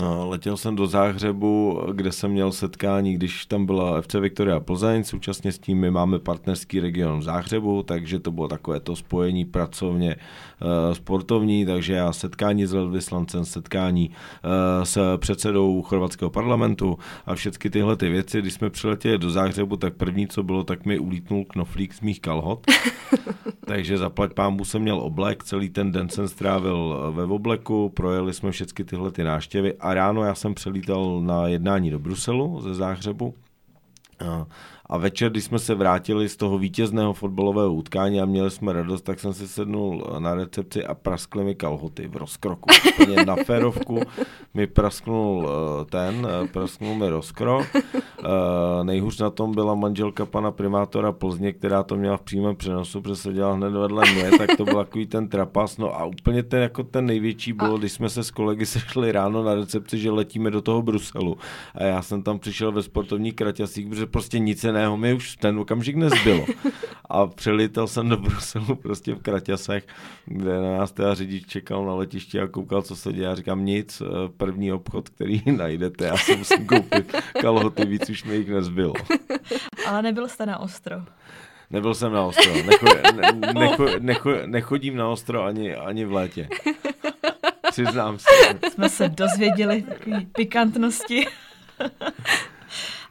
Letěl 0.00 0.56
jsem 0.56 0.76
do 0.76 0.86
Záhřebu, 0.86 1.80
kde 1.92 2.12
jsem 2.12 2.30
měl 2.30 2.52
setkání, 2.52 3.14
když 3.14 3.46
tam 3.46 3.66
byla 3.66 4.00
FC 4.00 4.14
Viktoria 4.14 4.60
Plzeň, 4.60 5.04
současně 5.04 5.52
s 5.52 5.58
tím 5.58 5.78
my 5.78 5.90
máme 5.90 6.18
partnerský 6.18 6.80
region 6.80 7.20
v 7.20 7.22
Záhřebu, 7.22 7.82
takže 7.82 8.20
to 8.20 8.30
bylo 8.30 8.48
takové 8.48 8.80
to 8.80 8.96
spojení 8.96 9.44
pracovně 9.44 10.16
eh, 10.16 10.94
sportovní, 10.94 11.66
takže 11.66 11.92
já 11.92 12.12
setkání 12.12 12.66
s 12.66 12.72
velvyslancem, 12.72 13.44
setkání 13.44 14.10
eh, 14.10 14.86
s 14.86 15.16
předsedou 15.16 15.82
chorvatského 15.82 16.30
parlamentu 16.30 16.98
a 17.26 17.34
všechny 17.34 17.70
tyhle 17.70 17.96
ty 17.96 18.08
věci. 18.08 18.40
Když 18.40 18.54
jsme 18.54 18.70
přiletěli 18.70 19.18
do 19.18 19.30
Záhřebu, 19.30 19.76
tak 19.76 19.94
první, 19.94 20.26
co 20.26 20.42
bylo, 20.42 20.64
tak 20.64 20.86
mi 20.86 20.98
ulítnul 20.98 21.44
knoflík 21.44 21.94
z 21.94 22.00
mých 22.00 22.20
kalhot. 22.20 22.66
takže 23.66 23.98
zaplať 23.98 24.32
pámbu 24.32 24.64
jsem 24.64 24.82
měl 24.82 25.00
oblek, 25.00 25.44
celý 25.44 25.70
ten 25.70 25.92
den 25.92 26.08
jsem 26.08 26.28
strávil 26.28 26.96
eh, 26.96 27.10
ve 27.10 27.24
obleku, 27.24 27.88
projeli 27.88 28.34
jsme 28.34 28.50
všechny 28.50 28.84
tyhle 28.84 29.12
ty 29.12 29.24
náštěvy 29.24 29.74
a 29.82 29.94
ráno 29.94 30.24
já 30.24 30.34
jsem 30.34 30.54
přelítal 30.54 31.20
na 31.20 31.46
jednání 31.46 31.90
do 31.90 31.98
Bruselu 31.98 32.60
ze 32.60 32.74
Záhřebu 32.74 33.34
a 34.92 34.98
večer, 34.98 35.30
když 35.30 35.44
jsme 35.44 35.58
se 35.58 35.74
vrátili 35.74 36.28
z 36.28 36.36
toho 36.36 36.58
vítězného 36.58 37.12
fotbalového 37.12 37.74
utkání 37.74 38.20
a 38.20 38.24
měli 38.24 38.50
jsme 38.50 38.72
radost, 38.72 39.02
tak 39.02 39.20
jsem 39.20 39.32
si 39.32 39.48
sednul 39.48 40.16
na 40.18 40.34
recepci 40.34 40.84
a 40.84 40.94
praskly 40.94 41.44
mi 41.44 41.54
kalhoty 41.54 42.08
v 42.08 42.16
rozkroku. 42.16 42.70
Úplně 42.92 43.24
na 43.24 43.36
férovku 43.36 44.00
mi 44.54 44.66
prasknul 44.66 45.48
eh, 45.48 45.84
ten, 45.84 46.28
eh, 46.30 46.48
prasknul 46.48 46.94
mi 46.94 47.08
rozkrok. 47.08 47.66
Eh, 48.24 48.84
nejhůř 48.84 49.20
na 49.20 49.30
tom 49.30 49.54
byla 49.54 49.74
manželka 49.74 50.26
pana 50.26 50.50
primátora 50.50 51.12
Plzně, 51.12 51.52
která 51.52 51.82
to 51.82 51.96
měla 51.96 52.16
v 52.16 52.22
přímém 52.22 52.56
přenosu, 52.56 53.00
protože 53.00 53.16
se 53.16 53.32
dělala 53.32 53.54
hned 53.54 53.70
vedle 53.70 54.12
mě, 54.12 54.30
tak 54.38 54.56
to 54.56 54.64
byl 54.64 54.74
takový 54.74 55.06
ten 55.06 55.28
trapas. 55.28 55.78
No 55.78 56.00
a 56.00 56.04
úplně 56.04 56.42
ten, 56.42 56.62
jako 56.62 56.82
ten 56.82 57.06
největší 57.06 57.52
bylo, 57.52 57.78
když 57.78 57.92
jsme 57.92 58.08
se 58.08 58.24
s 58.24 58.30
kolegy 58.30 58.66
sešli 58.66 59.12
ráno 59.12 59.44
na 59.44 59.54
recepci, 59.54 59.98
že 59.98 60.10
letíme 60.10 60.50
do 60.50 60.62
toho 60.62 60.82
Bruselu. 60.82 61.36
A 61.74 61.82
já 61.82 62.02
jsem 62.02 62.22
tam 62.22 62.38
přišel 62.38 62.72
ve 62.72 62.82
sportovní 62.82 63.32
kraťasích, 63.32 63.86
protože 63.86 64.06
prostě 64.06 64.38
nic 64.38 64.62
ne 64.62 64.81
jiného 64.82 64.96
mi 64.96 65.14
už 65.14 65.36
ten 65.36 65.58
okamžik 65.58 65.96
nezbylo. 65.96 66.46
A 67.10 67.26
přelítal 67.26 67.86
jsem 67.86 68.08
do 68.08 68.16
Bruselu 68.16 68.74
prostě 68.74 69.14
v 69.14 69.22
Kraťasech, 69.22 69.86
kde 70.26 70.60
na 70.60 70.78
nás 70.78 70.92
teda 70.92 71.14
řidič 71.14 71.46
čekal 71.46 71.86
na 71.86 71.94
letišti 71.94 72.40
a 72.40 72.46
koukal, 72.46 72.82
co 72.82 72.96
se 72.96 73.12
děje. 73.12 73.24
Já 73.24 73.34
říkám 73.34 73.64
nic, 73.64 74.00
eh, 74.00 74.28
první 74.36 74.72
obchod, 74.72 75.08
který 75.08 75.42
najdete, 75.56 76.04
já 76.04 76.16
jsem 76.16 76.38
musím 76.38 76.66
koupit 76.66 77.16
kalhoty, 77.40 77.84
víc 77.84 78.10
už 78.10 78.24
mi 78.24 78.36
jich 78.36 78.48
nezbylo. 78.48 78.94
Ale 79.86 80.02
nebyl 80.02 80.28
jste 80.28 80.46
na 80.46 80.58
ostro. 80.58 80.96
Nebyl 81.70 81.94
jsem 81.94 82.12
na 82.12 82.22
ostro. 82.22 82.52
Necho, 82.54 82.86
ne, 83.14 83.52
necho, 83.54 83.86
necho, 83.98 84.30
nechodím 84.46 84.96
na 84.96 85.08
ostro 85.08 85.44
ani, 85.44 85.74
ani 85.74 86.04
v 86.04 86.12
létě. 86.12 86.48
Přiznám 87.70 88.18
se. 88.18 88.28
Jsme 88.72 88.88
se 88.88 89.08
dozvěděli 89.08 89.82
takové 89.82 90.20
pikantnosti. 90.32 91.26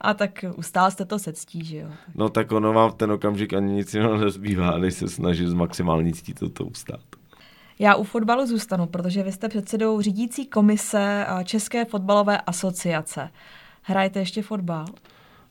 A 0.01 0.13
tak 0.13 0.45
ustál 0.55 0.91
jste 0.91 1.05
to 1.05 1.19
se 1.19 1.33
ctí, 1.33 1.65
že 1.65 1.77
jo? 1.77 1.87
No 2.15 2.29
tak 2.29 2.51
ono 2.51 2.73
vám 2.73 2.91
v 2.91 2.95
ten 2.95 3.11
okamžik 3.11 3.53
ani 3.53 3.73
nic 3.73 3.93
jiného 3.93 4.17
nezbývá, 4.17 4.77
než 4.77 4.93
se 4.93 5.07
snažit 5.07 5.47
z 5.47 5.53
maximální 5.53 6.13
ctí 6.13 6.33
toto 6.33 6.65
ustát. 6.65 6.99
Já 7.79 7.95
u 7.95 8.03
fotbalu 8.03 8.45
zůstanu, 8.45 8.85
protože 8.85 9.23
vy 9.23 9.31
jste 9.31 9.49
předsedou 9.49 10.01
řídící 10.01 10.45
komise 10.45 11.25
České 11.43 11.85
fotbalové 11.85 12.37
asociace. 12.37 13.29
Hrajete 13.81 14.19
ještě 14.19 14.41
fotbal? 14.41 14.85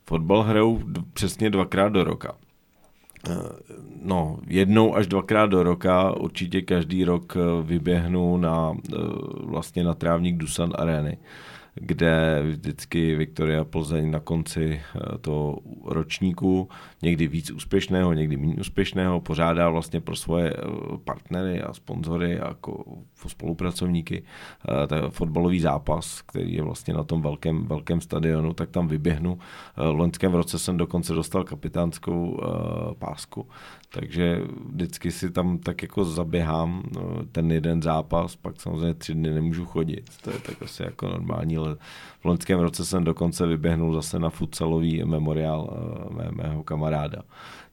Fotbal 0.04 0.42
hrajou 0.42 0.80
přesně 1.12 1.50
dvakrát 1.50 1.88
do 1.88 2.04
roka. 2.04 2.34
Eh, 3.28 3.34
no, 4.02 4.38
jednou 4.46 4.96
až 4.96 5.06
dvakrát 5.06 5.46
do 5.46 5.62
roka 5.62 6.16
určitě 6.16 6.62
každý 6.62 7.04
rok 7.04 7.36
eh, 7.36 7.62
vyběhnu 7.62 8.36
na, 8.36 8.72
eh, 8.92 8.96
vlastně 9.44 9.84
na 9.84 9.94
trávník 9.94 10.36
Dusan 10.36 10.72
Areny 10.74 11.18
kde 11.74 12.42
vždycky 12.42 13.16
Viktoria 13.16 13.64
Plzeň 13.64 14.11
na 14.11 14.20
konci 14.20 14.80
eh, 14.80 15.18
toho 15.18 15.59
ročníku, 15.85 16.68
někdy 17.02 17.26
víc 17.26 17.50
úspěšného, 17.50 18.12
někdy 18.12 18.37
méně 18.37 18.54
úspěšného, 18.61 19.20
pořádá 19.20 19.68
vlastně 19.68 20.00
pro 20.00 20.16
svoje 20.16 20.50
eh, 20.50 20.62
partnery 21.04 21.62
a 21.62 21.72
sponzory 21.72 22.40
a 22.40 22.48
jako 22.48 22.85
spolupracovníky 23.26 24.22
eh, 24.68 25.11
fotbalový 25.11 25.61
zápas, 25.61 26.22
který 26.22 26.54
je 26.54 26.62
vlastně 26.62 26.94
na 26.94 27.04
tom 27.04 27.22
velkém, 27.22 27.66
velkém 27.66 28.00
stadionu, 28.00 28.52
tak 28.54 28.70
tam 28.70 28.88
vyběhnu. 28.88 29.38
V 29.76 29.80
loňském 29.80 30.35
roce 30.35 30.59
jsem 30.59 30.76
dokonce 30.76 31.14
dostal 31.14 31.44
kapitánskou 31.44 32.40
pásku, 32.98 33.46
takže 33.88 34.40
vždycky 34.72 35.11
si 35.11 35.30
tam 35.30 35.59
tak 35.59 35.83
jako 35.83 36.04
zaběhám 36.04 36.83
ten 37.33 37.52
jeden 37.52 37.83
zápas, 37.83 38.37
pak 38.37 38.61
samozřejmě 38.61 38.94
tři 38.94 39.14
dny 39.14 39.30
nemůžu 39.30 39.64
chodit. 39.64 40.11
To 40.22 40.30
je 40.30 40.38
tak 40.38 40.62
asi 40.62 40.83
jako 40.83 41.09
normální 41.09 41.59
ale 41.61 41.77
v 42.20 42.25
loňském 42.25 42.61
roce 42.61 42.85
jsem 42.85 43.05
dokonce 43.05 43.46
vyběhnul 43.46 43.94
zase 43.94 44.18
na 44.18 44.31
futsalový 44.31 45.05
memoriál 45.05 45.70
eh, 45.70 46.14
mé, 46.14 46.29
mého 46.33 46.62
kamaráda. 46.62 47.23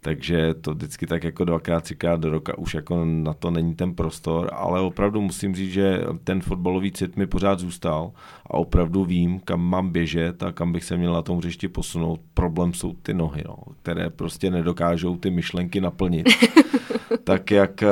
Takže 0.02 0.54
to 0.54 0.72
vždycky 0.72 1.08
tak 1.08 1.24
jako 1.24 1.46
dvakrát, 1.46 1.84
třikrát 1.84 2.20
do 2.20 2.30
roka 2.30 2.58
už 2.58 2.74
jako 2.74 3.06
na 3.06 3.34
to 3.34 3.52
není 3.52 3.76
ten 3.76 3.94
prostor, 3.94 4.50
ale 4.54 4.82
opravdu 4.82 5.22
musím 5.22 5.56
říct, 5.56 5.72
že 5.72 6.02
ten 6.24 6.42
fotbalový 6.42 6.92
cit 6.92 7.18
mi 7.18 7.28
pořád 7.28 7.60
zůstal 7.60 8.12
a 8.46 8.54
opravdu 8.54 9.06
vím, 9.06 9.40
kam 9.40 9.62
mám 9.62 9.90
běžet 9.90 10.44
a 10.44 10.52
kam 10.52 10.72
bych 10.72 10.84
se 10.84 10.98
měl 10.98 11.14
na 11.14 11.22
tom 11.22 11.38
hřišti 11.38 11.68
posunout. 11.68 12.20
Problém 12.34 12.74
jsou 12.74 12.94
ty 12.94 13.14
nohy, 13.14 13.44
no, 13.48 13.58
které 13.82 14.10
prostě 14.10 14.52
nedokážou 14.52 15.18
ty 15.18 15.30
myšlenky 15.30 15.82
naplnit 15.82 16.28
tak, 17.24 17.52
jak, 17.52 17.84
eh, 17.84 17.90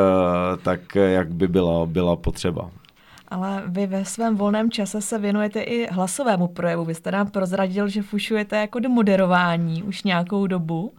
tak, 0.63 0.95
jak 0.95 1.33
by 1.33 1.47
byla, 1.47 1.85
byla 1.85 2.15
potřeba. 2.15 2.71
Ale 3.35 3.63
vy 3.67 3.87
ve 3.87 4.05
svém 4.05 4.35
volném 4.35 4.71
čase 4.71 5.01
se 5.01 5.19
věnujete 5.19 5.61
i 5.61 5.87
hlasovému 5.91 6.47
projevu. 6.47 6.85
Vy 6.85 6.95
jste 6.95 7.11
nám 7.11 7.27
prozradil, 7.27 7.87
že 7.87 8.01
fušujete 8.01 8.57
jako 8.57 8.79
do 8.79 8.89
moderování 8.89 9.83
už 9.83 10.03
nějakou 10.03 10.47
dobu. 10.47 10.93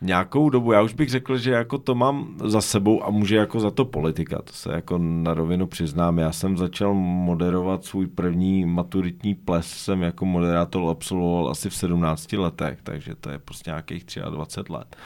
Nějakou 0.00 0.50
dobu, 0.50 0.72
já 0.72 0.82
už 0.82 0.94
bych 0.94 1.10
řekl, 1.10 1.38
že 1.38 1.50
jako 1.50 1.78
to 1.78 1.94
mám 1.94 2.36
za 2.44 2.60
sebou 2.60 3.04
a 3.04 3.10
může 3.10 3.36
jako 3.36 3.60
za 3.60 3.70
to 3.70 3.84
politika, 3.84 4.42
to 4.42 4.52
se 4.52 4.72
jako 4.72 4.98
na 4.98 5.34
rovinu 5.34 5.66
přiznám. 5.66 6.18
Já 6.18 6.32
jsem 6.32 6.56
začal 6.56 6.94
moderovat 6.94 7.84
svůj 7.84 8.06
první 8.06 8.64
maturitní 8.64 9.34
ples, 9.34 9.66
jsem 9.66 10.02
jako 10.02 10.24
moderátor 10.24 10.90
absolvoval 10.90 11.50
asi 11.50 11.70
v 11.70 11.74
17 11.74 12.32
letech, 12.32 12.78
takže 12.82 13.14
to 13.14 13.30
je 13.30 13.38
prostě 13.38 13.70
nějakých 13.70 14.04
23 14.30 14.72
let 14.72 14.96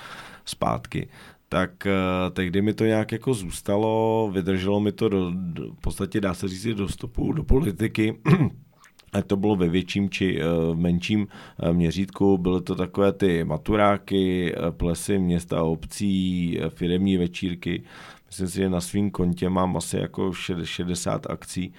zpátky 0.45 1.09
tak 1.55 1.87
eh, 1.87 1.93
tehdy 2.31 2.63
mi 2.63 2.75
to 2.75 2.85
nějak 2.85 3.13
jako 3.13 3.35
zůstalo, 3.35 4.31
vydrželo 4.33 4.81
mi 4.81 4.93
to 4.93 5.09
do, 5.09 5.31
do 5.35 5.73
v 5.73 5.81
podstatě 5.81 6.21
dá 6.21 6.35
se 6.35 6.49
říct 6.49 6.77
do 6.77 6.89
stopu 6.89 7.33
do 7.33 7.45
politiky. 7.45 8.19
A 9.13 9.23
to 9.23 9.37
bylo 9.37 9.57
ve 9.57 9.69
větším 9.69 10.11
či 10.11 10.41
eh, 10.41 10.45
v 10.45 10.77
menším 10.77 11.27
eh, 11.63 11.73
měřítku. 11.73 12.39
Byly 12.39 12.61
to 12.63 12.75
takové 12.75 13.13
ty 13.13 13.45
maturáky, 13.45 14.55
plesy 14.71 15.19
města, 15.19 15.63
obcí, 15.63 16.59
firemní 16.69 17.17
večírky. 17.17 17.83
Myslím 18.27 18.49
si, 18.49 18.57
že 18.57 18.69
na 18.69 18.81
svém 18.81 19.11
kontě 19.11 19.49
mám 19.49 19.77
asi 19.77 19.97
jako 19.97 20.33
60 20.33 21.31
akcí 21.31 21.73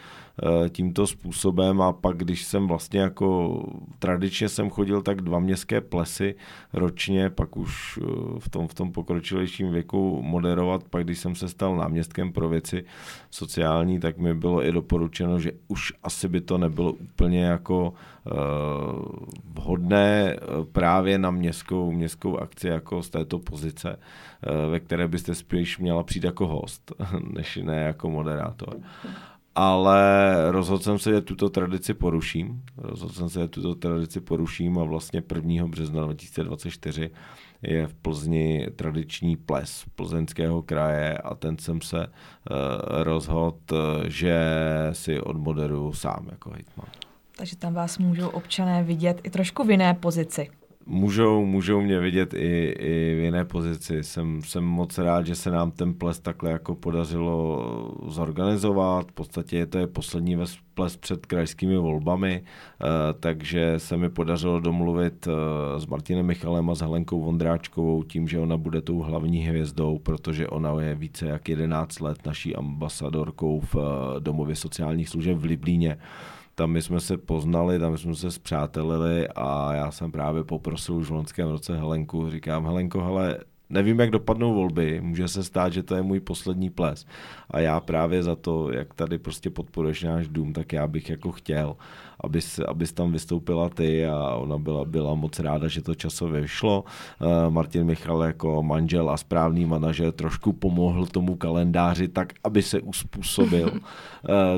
tímto 0.70 1.08
způsobem. 1.08 1.82
A 1.82 1.94
pak, 1.94 2.18
když 2.18 2.44
jsem 2.44 2.68
vlastně 2.68 3.00
jako 3.00 3.60
tradičně 4.00 4.50
jsem 4.50 4.70
chodil 4.70 5.02
tak 5.02 5.22
dva 5.22 5.40
městské 5.40 5.82
plesy 5.82 6.36
ročně, 6.74 7.30
pak 7.30 7.58
už 7.58 8.00
eh, 8.02 8.06
v 8.40 8.50
tom, 8.50 8.68
v 8.68 8.74
tom 8.74 8.92
pokročilejším 8.92 9.72
věku 9.72 10.22
moderovat, 10.22 10.84
pak 10.84 11.04
když 11.04 11.20
jsem 11.20 11.36
se 11.36 11.50
stal 11.50 11.76
náměstkem 11.76 12.32
pro 12.32 12.50
věci 12.50 12.86
sociální, 13.32 14.00
tak 14.00 14.18
mi 14.18 14.34
bylo 14.34 14.66
i 14.66 14.72
doporučeno, 14.72 15.40
že 15.40 15.52
už 15.68 15.94
asi 16.04 16.28
by 16.28 16.42
to 16.42 16.58
nebylo 16.58 16.94
úplně 16.94 17.44
jako 17.44 17.94
uh, 18.24 18.34
vhodné 19.54 20.36
právě 20.72 21.18
na 21.18 21.32
městskou, 21.32 21.92
městskou 21.92 22.38
akci 22.38 22.68
jako 22.68 23.04
z 23.04 23.10
této 23.10 23.40
pozice, 23.40 24.00
ve 24.70 24.80
které 24.80 25.08
byste 25.08 25.36
spíš 25.36 25.80
měla 25.80 26.04
přijít 26.04 26.24
jako 26.24 26.48
host, 26.48 26.92
než 27.34 27.60
ne 27.64 27.76
jako 27.76 28.10
moderátor 28.10 28.78
ale 29.56 30.36
rozhodl 30.52 30.84
jsem 30.84 31.00
se, 31.00 31.12
že 31.12 31.22
tuto 31.22 31.50
tradici 31.50 31.94
poruším. 31.94 32.62
Rozhodl 32.78 33.14
jsem 33.14 33.30
se, 33.30 33.40
že 33.40 33.48
tuto 33.48 33.76
tradici 33.76 34.22
poruším 34.22 34.80
a 34.80 34.84
vlastně 34.84 35.24
1. 35.36 35.68
března 35.68 36.06
2024 36.06 37.12
je 37.62 37.88
v 37.88 37.94
Plzni 37.94 38.68
tradiční 38.76 39.36
ples 39.36 39.86
plzeňského 39.96 40.62
kraje 40.62 41.18
a 41.18 41.36
ten 41.36 41.58
jsem 41.58 41.82
se 41.82 42.08
uh, 42.08 42.14
rozhodl, 43.04 43.58
že 44.08 44.40
si 44.92 45.22
odmoderuju 45.22 45.94
sám 45.94 46.28
jako 46.32 46.50
hejtman. 46.50 46.88
Takže 47.38 47.56
tam 47.56 47.74
vás 47.74 47.98
můžou 47.98 48.30
občané 48.30 48.84
vidět 48.84 49.22
i 49.24 49.30
trošku 49.30 49.64
v 49.64 49.72
jiné 49.72 49.94
pozici 49.94 50.50
můžou, 50.86 51.46
můžou 51.46 51.82
mě 51.82 52.00
vidět 52.00 52.34
i, 52.34 52.76
i 52.80 53.16
v 53.16 53.24
jiné 53.24 53.46
pozici. 53.46 54.04
Jsem, 54.04 54.42
jsem 54.44 54.64
moc 54.64 54.98
rád, 54.98 55.26
že 55.26 55.36
se 55.36 55.52
nám 55.52 55.72
ten 55.72 55.94
ples 55.94 56.20
takhle 56.20 56.52
jako 56.52 56.76
podařilo 56.76 57.92
zorganizovat. 58.08 59.08
V 59.08 59.14
podstatě 59.14 59.66
to 59.66 59.78
je 59.78 59.88
poslední 59.88 60.38
ples 60.74 60.98
před 60.98 61.26
krajskými 61.26 61.78
volbami, 61.78 62.44
eh, 62.44 62.86
takže 63.20 63.74
se 63.80 63.98
mi 63.98 64.10
podařilo 64.10 64.60
domluvit 64.60 65.28
eh, 65.28 65.80
s 65.80 65.86
Martinem 65.86 66.26
Michalem 66.26 66.70
a 66.70 66.76
s 66.76 66.80
Helenkou 66.80 67.22
Vondráčkovou 67.24 68.04
tím, 68.04 68.28
že 68.28 68.40
ona 68.40 68.58
bude 68.58 68.82
tou 68.82 69.00
hlavní 69.00 69.40
hvězdou, 69.40 70.00
protože 70.00 70.48
ona 70.48 70.82
je 70.82 70.96
více 70.96 71.26
jak 71.26 71.50
11 71.50 72.00
let 72.00 72.26
naší 72.26 72.56
ambasadorkou 72.56 73.60
v 73.60 73.76
eh, 73.76 74.20
domově 74.20 74.56
sociálních 74.56 75.10
služeb 75.10 75.38
v 75.38 75.46
Liblíně 75.46 75.98
tam 76.56 76.72
my 76.72 76.82
jsme 76.82 77.00
se 77.00 77.18
poznali, 77.18 77.80
tam 77.80 77.98
jsme 77.98 78.16
se 78.16 78.32
zpřátelili 78.32 79.28
a 79.28 79.74
já 79.74 79.92
jsem 79.92 80.12
právě 80.12 80.44
poprosil 80.44 80.96
už 80.96 81.08
v 81.10 81.14
loňském 81.14 81.50
roce 81.50 81.78
Helenku, 81.78 82.30
říkám, 82.30 82.66
Helenko, 82.66 83.02
hele, 83.02 83.38
nevím, 83.70 84.00
jak 84.00 84.10
dopadnou 84.10 84.54
volby, 84.54 85.02
může 85.02 85.28
se 85.28 85.44
stát, 85.44 85.74
že 85.74 85.84
to 85.84 85.96
je 85.96 86.02
můj 86.02 86.20
poslední 86.20 86.70
ples. 86.70 87.06
A 87.52 87.60
já 87.60 87.80
právě 87.80 88.24
za 88.24 88.36
to, 88.36 88.72
jak 88.72 88.94
tady 88.94 89.18
prostě 89.18 89.50
podporuješ 89.50 90.04
náš 90.04 90.28
dům, 90.28 90.54
tak 90.54 90.74
já 90.74 90.88
bych 90.88 91.10
jako 91.10 91.32
chtěl, 91.32 91.76
abys, 92.26 92.60
abys 92.60 92.94
tam 92.94 93.12
vystoupila 93.12 93.70
ty 93.70 94.06
a 94.06 94.36
ona 94.36 94.58
byla, 94.58 94.86
byla 94.86 95.16
moc 95.16 95.40
ráda, 95.40 95.68
že 95.68 95.82
to 95.82 95.96
časově 95.96 96.42
vyšlo. 96.42 96.84
Uh, 96.84 97.54
Martin 97.54 97.84
Michal 97.84 98.24
jako 98.24 98.64
manžel 98.64 99.10
a 99.10 99.18
správný 99.18 99.66
manažer 99.66 100.12
trošku 100.12 100.54
pomohl 100.54 101.06
tomu 101.06 101.36
kalendáři 101.36 102.08
tak, 102.08 102.34
aby 102.44 102.62
se 102.62 102.82
uspůsobil 102.82 103.72
uh, 103.72 103.80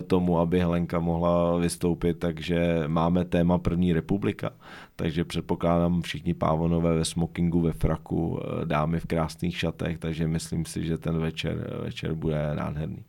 tomu, 0.08 0.40
aby 0.40 0.60
Helenka 0.60 1.00
mohla 1.00 1.58
vystoupit, 1.58 2.20
takže 2.20 2.84
máme 2.88 3.26
téma 3.26 3.58
první 3.58 3.94
republika, 3.94 4.50
takže 4.96 5.26
předpokládám 5.26 6.02
všichni 6.02 6.34
pávonové 6.34 6.94
ve 6.94 7.06
smokingu, 7.06 7.62
ve 7.62 7.72
fraku, 7.72 8.28
uh, 8.28 8.66
dámy 8.66 9.00
v 9.00 9.06
krásných 9.06 9.60
šatech, 9.60 9.98
takže 9.98 10.28
myslím 10.28 10.66
si, 10.66 10.86
že 10.86 10.98
ten 10.98 11.18
večer, 11.18 11.80
večer 11.84 12.14
bude 12.14 12.56
nádherný. 12.56 13.04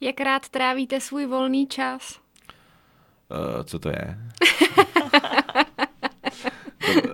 Jak 0.00 0.20
rád 0.20 0.48
trávíte 0.48 1.00
svůj 1.00 1.26
volný 1.26 1.66
čas? 1.66 2.20
Uh, 3.30 3.62
co 3.64 3.78
to 3.78 3.88
je? 3.88 4.18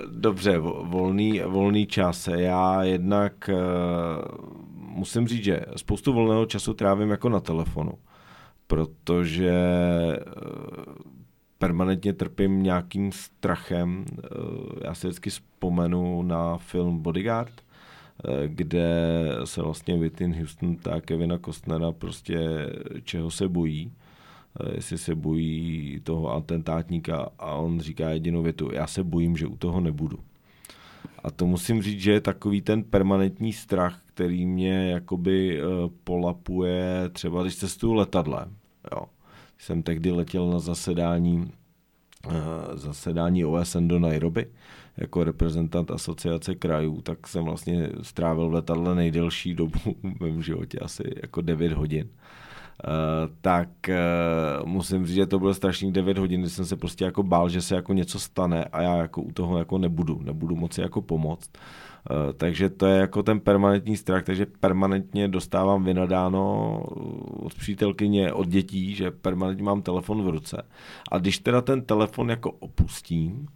Dobře, 0.11 0.59
volný, 0.59 1.41
volný 1.41 1.87
čas. 1.87 2.29
Já 2.29 2.83
jednak 2.83 3.51
uh, 3.53 3.59
musím 4.79 5.29
říct, 5.29 5.45
že 5.45 5.61
spoustu 5.77 6.13
volného 6.13 6.47
času 6.47 6.75
trávím 6.75 7.11
jako 7.11 7.29
na 7.29 7.41
telefonu, 7.41 7.93
protože 8.67 9.53
uh, 10.19 10.95
permanentně 11.59 12.13
trpím 12.13 12.63
nějakým 12.63 13.13
strachem. 13.13 14.05
Já 14.85 14.95
si 14.95 15.07
vždycky 15.07 15.31
vzpomenu 15.31 16.23
na 16.23 16.57
film 16.57 16.99
Bodyguard, 17.03 17.53
kde 18.47 18.89
se 19.45 19.63
vlastně 19.63 19.99
Whitney 19.99 20.39
Houston 20.41 20.77
tak 20.77 21.05
Kevina 21.05 21.39
Costnera 21.39 21.93
prostě 21.93 22.39
čeho 23.05 23.31
se 23.31 23.49
bojí 23.49 23.93
Eh, 23.93 24.06
jestli 24.75 24.99
se 24.99 25.15
bojí 25.15 26.01
toho 26.05 26.33
atentátníka 26.33 27.29
a 27.39 27.55
on 27.55 27.81
říká 27.81 28.11
jedinou 28.11 28.43
větu, 28.43 28.71
já 28.73 28.87
se 28.87 29.05
bojím, 29.05 29.37
že 29.37 29.47
u 29.47 29.57
toho 29.57 29.81
nebudu. 29.81 30.19
A 31.25 31.31
to 31.31 31.47
musím 31.47 31.83
říct, 31.83 32.01
že 32.01 32.13
je 32.13 32.21
takový 32.21 32.63
ten 32.63 32.83
permanentní 32.85 33.53
strach, 33.53 34.01
který 34.07 34.47
mě 34.47 34.91
jakoby 34.91 35.63
uh, 35.63 35.91
polapuje, 36.05 37.09
třeba 37.13 37.43
když 37.43 37.57
cestuju 37.57 37.93
letadlem. 37.93 38.57
Jo. 38.93 39.03
Jsem 39.59 39.83
tehdy 39.83 40.11
letěl 40.11 40.51
na 40.51 40.59
zasedání 40.59 41.53
uh, 42.27 42.33
zasedání 42.75 43.45
OSN 43.45 43.89
do 43.89 43.99
Nairobi 43.99 44.47
jako 44.97 45.25
reprezentant 45.25 45.91
asociace 45.91 46.55
krajů, 46.55 47.01
tak 47.01 47.27
jsem 47.27 47.45
vlastně 47.45 47.89
strávil 48.03 48.49
v 48.49 48.55
letadle 48.55 48.95
nejdelší 48.95 49.55
dobu 49.55 49.79
v 50.03 50.21
mém 50.21 50.43
životě, 50.43 50.79
asi 50.79 51.03
jako 51.23 51.41
9 51.41 51.73
hodin. 51.73 52.09
Tak 53.41 53.69
uh, 53.89 54.69
musím 54.69 55.07
říct, 55.07 55.17
že 55.17 55.27
to 55.27 55.39
bylo 55.39 55.55
strašných 55.55 55.93
9 55.93 56.19
hodin, 56.19 56.41
kdy 56.41 56.51
jsem 56.51 56.65
se 56.65 56.77
prostě 56.77 57.05
jako 57.05 57.23
bál, 57.23 57.49
že 57.49 57.63
se 57.63 57.75
jako 57.75 57.93
něco 57.93 58.21
stane 58.21 58.65
a 58.65 58.83
já 58.83 58.97
jako 58.97 59.23
u 59.23 59.33
toho 59.33 59.59
jako 59.59 59.79
nebudu, 59.79 60.21
nebudu 60.23 60.57
moci 60.57 60.81
jako 60.81 61.03
pomoct. 61.03 61.51
Uh, 62.11 62.33
takže 62.33 62.71
to 62.71 62.87
je 62.87 63.01
jako 63.01 63.23
ten 63.23 63.41
permanentní 63.41 63.97
strach, 63.97 64.25
takže 64.25 64.47
permanentně 64.61 65.29
dostávám 65.29 65.85
vynadáno 65.85 66.81
od 67.37 67.55
přítelkyně, 67.55 68.33
od 68.33 68.49
dětí, 68.49 68.95
že 68.95 69.11
permanentně 69.11 69.65
mám 69.65 69.83
telefon 69.83 70.23
v 70.23 70.29
ruce. 70.29 70.63
A 71.11 71.19
když 71.19 71.39
teda 71.39 71.61
ten 71.61 71.83
telefon 71.83 72.31
jako 72.31 72.51
opustím, 72.51 73.33
uh, 73.37 73.47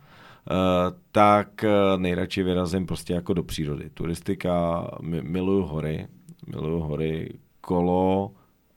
tak 1.13 1.65
nejradši 1.97 2.43
vyrazím 2.43 2.87
prostě 2.87 3.13
jako 3.13 3.35
do 3.35 3.43
přírody. 3.43 3.91
Turistika, 3.95 4.87
miluju 5.03 5.63
hory, 5.63 6.07
miluju 6.47 6.81
hory, 6.81 7.35
kolo, 7.61 8.31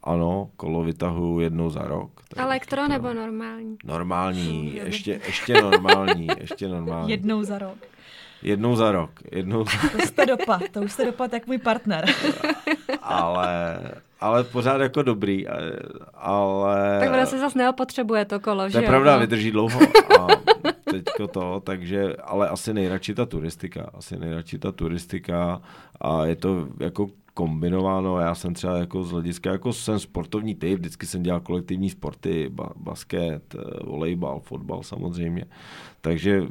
ano, 0.04 0.50
kolo 0.58 0.84
vytahuju 0.84 1.40
jednou 1.40 1.70
za 1.70 1.82
rok. 1.82 2.12
Elektro 2.36 2.82
to... 2.82 2.88
nebo 2.88 3.14
normální? 3.14 3.78
Normální, 3.84 4.76
ještě, 4.76 5.20
ještě 5.26 5.62
normální, 5.62 6.28
ještě 6.40 6.68
normální. 6.68 7.12
Jednou 7.12 7.44
za 7.44 7.58
rok. 7.58 7.78
Jednou 8.42 8.76
za 8.76 8.92
rok. 8.92 9.12
Jednou 9.32 9.66
za... 9.66 9.72
To 9.92 10.08
jste 10.08 10.26
dopad, 10.26 10.62
to 10.72 10.82
už 10.82 10.92
jste 10.92 11.06
dopad 11.06 11.34
jak 11.34 11.48
můj 11.48 11.58
partner. 11.58 12.06
ale, 13.02 13.80
ale 14.20 14.44
pořád 14.44 14.82
jako 14.82 15.02
dobrý, 15.02 15.48
ale... 16.14 17.00
Tak 17.00 17.14
ono 17.14 17.26
se 17.26 17.40
zase 17.40 17.58
neopotřebuje 17.58 18.26
to 18.26 18.40
kolo, 18.40 18.70
že 18.70 18.74
To 18.74 18.82
je 18.82 18.88
pravda, 18.88 19.14
no. 19.14 19.20
vydrží 19.20 19.52
dlouho. 19.52 19.80
A 20.20 20.28
teďko 20.92 21.28
to, 21.28 21.62
takže, 21.66 22.16
ale 22.16 22.50
asi 22.50 22.74
nejradši 22.74 23.16
ta 23.16 23.26
turistika, 23.26 23.90
asi 23.94 24.18
nejradši 24.18 24.60
ta 24.60 24.72
turistika 24.72 25.62
a 26.02 26.26
je 26.26 26.36
to 26.36 26.68
jako 26.80 27.08
kombinováno. 27.34 28.20
Já 28.20 28.36
jsem 28.36 28.54
třeba 28.54 28.78
jako 28.78 29.04
z 29.04 29.12
hlediska, 29.12 29.52
jako 29.52 29.74
jsem 29.74 30.00
sportovní 30.00 30.56
typ, 30.56 30.80
vždycky 30.80 31.06
jsem 31.06 31.24
dělal 31.24 31.42
kolektivní 31.42 31.90
sporty, 31.90 32.50
ba, 32.50 32.70
basket, 32.76 33.56
eh, 33.56 33.84
volejbal, 33.86 34.40
fotbal 34.40 34.84
samozřejmě. 34.84 35.46
Takže 36.02 36.42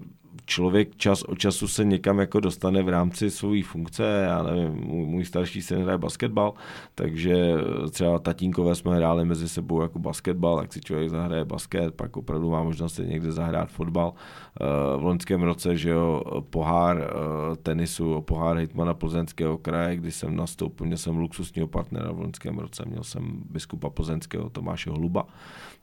člověk 0.46 0.96
čas 0.96 1.22
od 1.22 1.38
času 1.38 1.68
se 1.68 1.84
někam 1.84 2.18
jako 2.18 2.40
dostane 2.40 2.82
v 2.82 2.88
rámci 2.88 3.30
své 3.30 3.62
funkce, 3.62 4.24
já 4.26 4.42
nevím, 4.42 4.72
můj, 4.72 5.06
můj 5.06 5.24
starší 5.24 5.62
syn 5.62 5.82
hraje 5.82 5.98
basketbal, 5.98 6.54
takže 6.94 7.54
třeba 7.90 8.18
tatínkové 8.18 8.74
jsme 8.74 8.96
hráli 8.96 9.24
mezi 9.24 9.48
sebou 9.48 9.82
jako 9.82 9.98
basketbal, 9.98 10.56
tak 10.56 10.72
si 10.72 10.80
člověk 10.80 11.10
zahraje 11.10 11.44
basket, 11.44 11.94
pak 11.94 12.16
opravdu 12.16 12.50
má 12.50 12.62
možnost 12.62 12.94
se 12.94 13.06
někde 13.06 13.32
zahrát 13.32 13.70
fotbal. 13.70 14.14
Eh, 14.60 14.64
v 14.96 15.04
loňském 15.04 15.42
roce, 15.42 15.76
že 15.76 15.90
jo, 15.90 16.22
pohár 16.50 16.98
eh, 16.98 17.56
tenisu, 17.56 18.20
pohár 18.20 18.56
hejtmana 18.56 18.94
Plzeňského 18.94 19.58
kraje, 19.58 19.96
kdy 19.96 20.10
jsem 20.12 20.36
nastoupil, 20.36 20.86
měl 20.86 20.98
jsem 20.98 21.16
luxusního 21.16 21.68
partnera 21.68 22.12
v 22.12 22.20
loňském 22.20 22.58
roce, 22.58 22.82
měl 22.86 23.04
jsem 23.04 23.42
biskupa 23.50 23.90
Plzeňského 23.90 24.50
Tomáše 24.50 24.90
Hluba, 24.90 25.26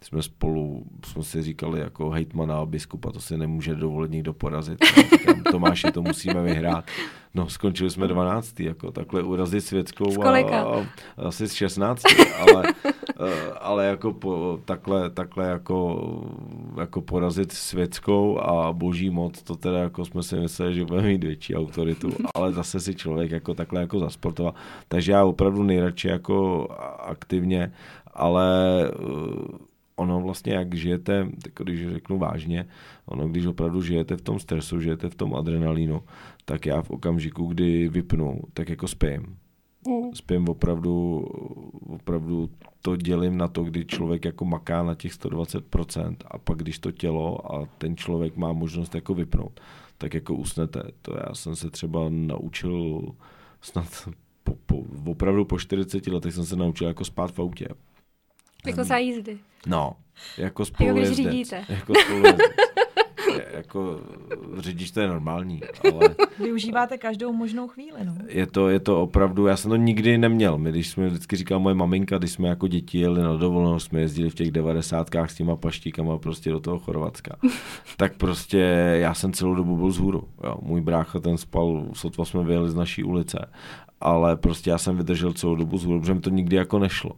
jsme 0.02 0.22
spolu, 0.22 0.84
jsme 1.06 1.24
si 1.24 1.44
říkali 1.44 1.80
jako 1.80 2.10
hejtmana 2.10 2.60
a 2.60 2.66
biskupa, 2.66 3.12
to 3.12 3.20
si 3.20 3.38
nemůže 3.38 3.76
dovolit 3.76 4.12
nikdo 4.12 4.34
porazit. 4.40 4.80
Říkám, 5.12 5.44
Tomáši, 5.44 5.92
to 5.92 6.02
musíme 6.02 6.42
vyhrát. 6.42 6.86
No, 7.36 7.50
skončili 7.50 7.90
jsme 7.90 8.08
12. 8.08 8.60
jako 8.60 8.92
takhle 8.92 9.24
urazit 9.24 9.64
světskou 9.64 10.24
a, 10.24 10.40
a, 10.58 10.86
asi 11.18 11.48
z 11.48 11.54
16, 11.54 12.04
ale, 12.40 12.64
eh, 12.86 13.52
ale 13.60 13.86
jako 13.86 14.14
po, 14.14 14.60
takhle, 14.66 15.10
takhle 15.10 15.48
jako, 15.48 16.02
jako 16.80 17.02
porazit 17.02 17.52
světskou 17.52 18.40
a 18.40 18.74
boží 18.74 19.10
moc, 19.10 19.42
to 19.44 19.56
teda 19.56 19.78
jako 19.78 20.06
jsme 20.06 20.24
si 20.24 20.36
mysleli, 20.36 20.76
že 20.76 20.86
budeme 20.86 21.08
mít 21.08 21.24
větší 21.24 21.56
autoritu, 21.56 22.12
ale 22.36 22.54
zase 22.54 22.80
si 22.80 22.96
člověk 22.96 23.32
jako 23.32 23.54
takhle 23.54 23.82
jako 23.82 24.00
zasportoval. 24.00 24.54
Takže 24.88 25.12
já 25.12 25.26
opravdu 25.26 25.64
nejradši 25.64 26.08
jako 26.08 26.68
aktivně, 27.00 27.72
ale 28.14 28.50
eh, 28.86 29.69
ono 30.00 30.22
vlastně, 30.22 30.54
jak 30.54 30.76
žijete, 30.76 31.30
tak 31.44 31.54
když 31.64 31.88
řeknu 31.88 32.18
vážně, 32.18 32.66
ono, 33.06 33.28
když 33.28 33.46
opravdu 33.46 33.82
žijete 33.82 34.18
v 34.18 34.22
tom 34.22 34.40
stresu, 34.40 34.82
žijete 34.82 35.10
v 35.10 35.16
tom 35.16 35.36
adrenalínu, 35.36 36.04
tak 36.46 36.66
já 36.66 36.82
v 36.82 36.92
okamžiku, 36.92 37.46
kdy 37.46 37.90
vypnu, 37.90 38.42
tak 38.54 38.70
jako 38.70 38.88
spím. 38.88 39.38
Mm. 39.88 40.14
Spím 40.14 40.50
opravdu, 40.50 41.20
opravdu 41.88 42.50
to 42.82 42.96
dělím 42.96 43.38
na 43.38 43.48
to, 43.48 43.64
kdy 43.64 43.86
člověk 43.86 44.26
jako 44.26 44.46
maká 44.46 44.84
na 44.84 44.96
těch 44.96 45.12
120% 45.12 46.16
a 46.28 46.38
pak 46.38 46.58
když 46.58 46.80
to 46.80 46.92
tělo 46.92 47.56
a 47.56 47.66
ten 47.78 47.98
člověk 47.98 48.38
má 48.38 48.54
možnost 48.54 48.96
jako 48.96 49.14
vypnout, 49.14 49.60
tak 49.98 50.14
jako 50.14 50.36
usnete. 50.36 50.84
To 51.02 51.18
já 51.28 51.36
jsem 51.36 51.56
se 51.56 51.70
třeba 51.70 52.10
naučil 52.10 53.02
snad 53.62 54.10
po, 54.44 54.56
po, 54.66 55.12
opravdu 55.12 55.46
po 55.46 55.60
40 55.60 56.08
letech 56.08 56.34
jsem 56.34 56.46
se 56.46 56.56
naučil 56.56 56.88
jako 56.88 57.06
spát 57.06 57.32
v 57.32 57.40
autě. 57.40 57.68
Jako 58.66 58.84
za 58.84 58.98
jízdy. 58.98 59.38
No, 59.68 59.96
jako 60.38 60.66
spolu 60.66 60.88
Jako 60.88 61.00
když 61.00 61.12
řídíte. 61.12 61.66
Jako 61.70 61.94
spolu 61.96 62.24
jako 63.54 64.00
řidič 64.58 64.92
to 64.92 65.00
je 65.00 65.08
normální, 65.08 65.62
ale... 65.94 66.16
Využíváte 66.40 66.98
každou 66.98 67.34
možnou 67.34 67.68
chvíli, 67.68 68.00
no. 68.04 68.16
Je 68.28 68.48
to, 68.48 68.70
je 68.70 68.80
to 68.80 69.02
opravdu, 69.02 69.48
já 69.48 69.58
jsem 69.58 69.70
to 69.70 69.76
nikdy 69.76 70.18
neměl. 70.18 70.58
My, 70.58 70.70
když 70.70 70.90
jsme 70.90 71.08
vždycky 71.08 71.36
říkala 71.36 71.60
moje 71.60 71.76
maminka, 71.76 72.18
když 72.18 72.32
jsme 72.32 72.48
jako 72.48 72.68
děti 72.68 73.00
jeli 73.00 73.22
na 73.24 73.36
dovolenou, 73.36 73.80
jsme 73.80 74.02
jezdili 74.02 74.30
v 74.30 74.36
těch 74.36 74.52
devadesátkách 74.52 75.32
s 75.32 75.36
těma 75.36 75.56
paštíkama 75.56 76.18
prostě 76.18 76.52
do 76.52 76.60
toho 76.60 76.80
Chorvatska. 76.80 77.38
tak 77.98 78.18
prostě 78.18 78.58
já 79.00 79.14
jsem 79.14 79.34
celou 79.34 79.56
dobu 79.56 79.78
byl 79.78 79.88
vzhůru. 79.88 80.28
Jo. 80.44 80.58
Můj 80.62 80.82
brácha 80.82 81.20
ten 81.20 81.38
spal, 81.38 81.86
sotva 81.94 82.26
jsme 82.26 82.44
vyjeli 82.44 82.70
z 82.70 82.76
naší 82.76 83.04
ulice. 83.04 83.50
Ale 84.02 84.38
prostě 84.38 84.70
já 84.70 84.78
jsem 84.78 84.98
vydržel 84.98 85.34
celou 85.34 85.56
dobu 85.56 85.78
vzhůru, 85.78 86.00
protože 86.00 86.14
mi 86.14 86.20
to 86.20 86.30
nikdy 86.30 86.56
jako 86.56 86.80
nešlo. 86.80 87.12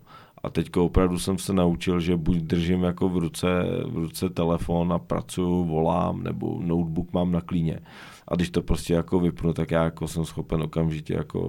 A 0.43 0.49
teď 0.49 0.77
opravdu 0.77 1.19
jsem 1.19 1.37
se 1.37 1.53
naučil, 1.53 1.99
že 1.99 2.17
buď 2.17 2.37
držím 2.37 2.83
jako 2.83 3.09
v 3.09 3.17
ruce, 3.17 3.47
v 3.85 3.97
ruce 3.97 4.29
telefon 4.29 4.93
a 4.93 4.99
pracuju, 4.99 5.63
volám, 5.63 6.23
nebo 6.23 6.59
notebook 6.61 7.13
mám 7.13 7.31
na 7.31 7.41
klíně. 7.41 7.79
A 8.27 8.35
když 8.35 8.49
to 8.49 8.61
prostě 8.61 8.93
jako 8.93 9.19
vypnu, 9.19 9.53
tak 9.53 9.71
já 9.71 9.83
jako 9.83 10.07
jsem 10.07 10.25
schopen 10.25 10.61
okamžitě 10.61 11.13
jako 11.13 11.39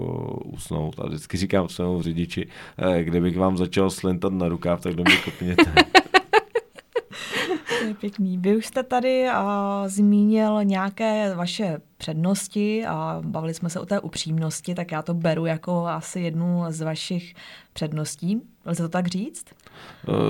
usnout. 0.45 1.01
A 1.01 1.07
vždycky 1.07 1.37
říkám 1.37 1.69
svému 1.69 2.03
řidiči, 2.03 2.49
eh, 2.79 3.05
kdybych 3.05 3.39
vám 3.39 3.57
začal 3.57 3.91
slintat 3.91 4.33
na 4.33 4.49
rukáv, 4.49 4.81
tak 4.81 4.95
do 4.95 5.05
mě 5.05 5.17
kopněte. 5.17 5.75
To 7.83 7.89
je 7.89 7.95
pěkný. 7.95 8.39
Vy 8.39 8.57
už 8.57 8.67
jste 8.67 8.83
tady 8.83 9.27
uh, 9.29 9.35
zmínil 9.87 10.65
nějaké 10.65 11.35
vaše 11.35 11.79
přednosti 11.97 12.87
a 12.87 13.21
bavili 13.25 13.55
jsme 13.55 13.71
se 13.71 13.81
o 13.81 13.87
té 13.87 14.01
upřímnosti, 14.01 14.75
tak 14.75 14.93
já 14.93 15.03
to 15.03 15.15
beru 15.15 15.47
jako 15.47 15.87
asi 15.87 16.21
jednu 16.21 16.65
z 16.69 16.81
vašich 16.81 17.35
předností. 17.73 18.43
Lze 18.67 18.83
to 18.83 18.89
tak 18.89 19.07
říct? 19.07 19.45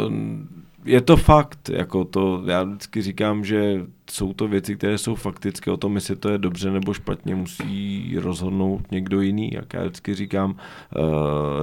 Um 0.06 0.48
je 0.84 1.00
to 1.00 1.16
fakt, 1.16 1.68
jako 1.68 2.04
to, 2.04 2.42
já 2.46 2.62
vždycky 2.62 3.02
říkám, 3.02 3.44
že 3.44 3.86
jsou 4.10 4.32
to 4.32 4.48
věci, 4.48 4.76
které 4.76 4.98
jsou 4.98 5.14
faktické, 5.14 5.70
o 5.70 5.76
tom, 5.76 5.94
jestli 5.94 6.16
to 6.16 6.28
je 6.28 6.38
dobře 6.38 6.70
nebo 6.70 6.94
špatně, 6.94 7.34
musí 7.34 8.12
rozhodnout 8.18 8.90
někdo 8.90 9.20
jiný, 9.20 9.50
jak 9.52 9.74
já 9.74 9.80
vždycky 9.82 10.14
říkám, 10.14 10.50
uh, 10.50 10.56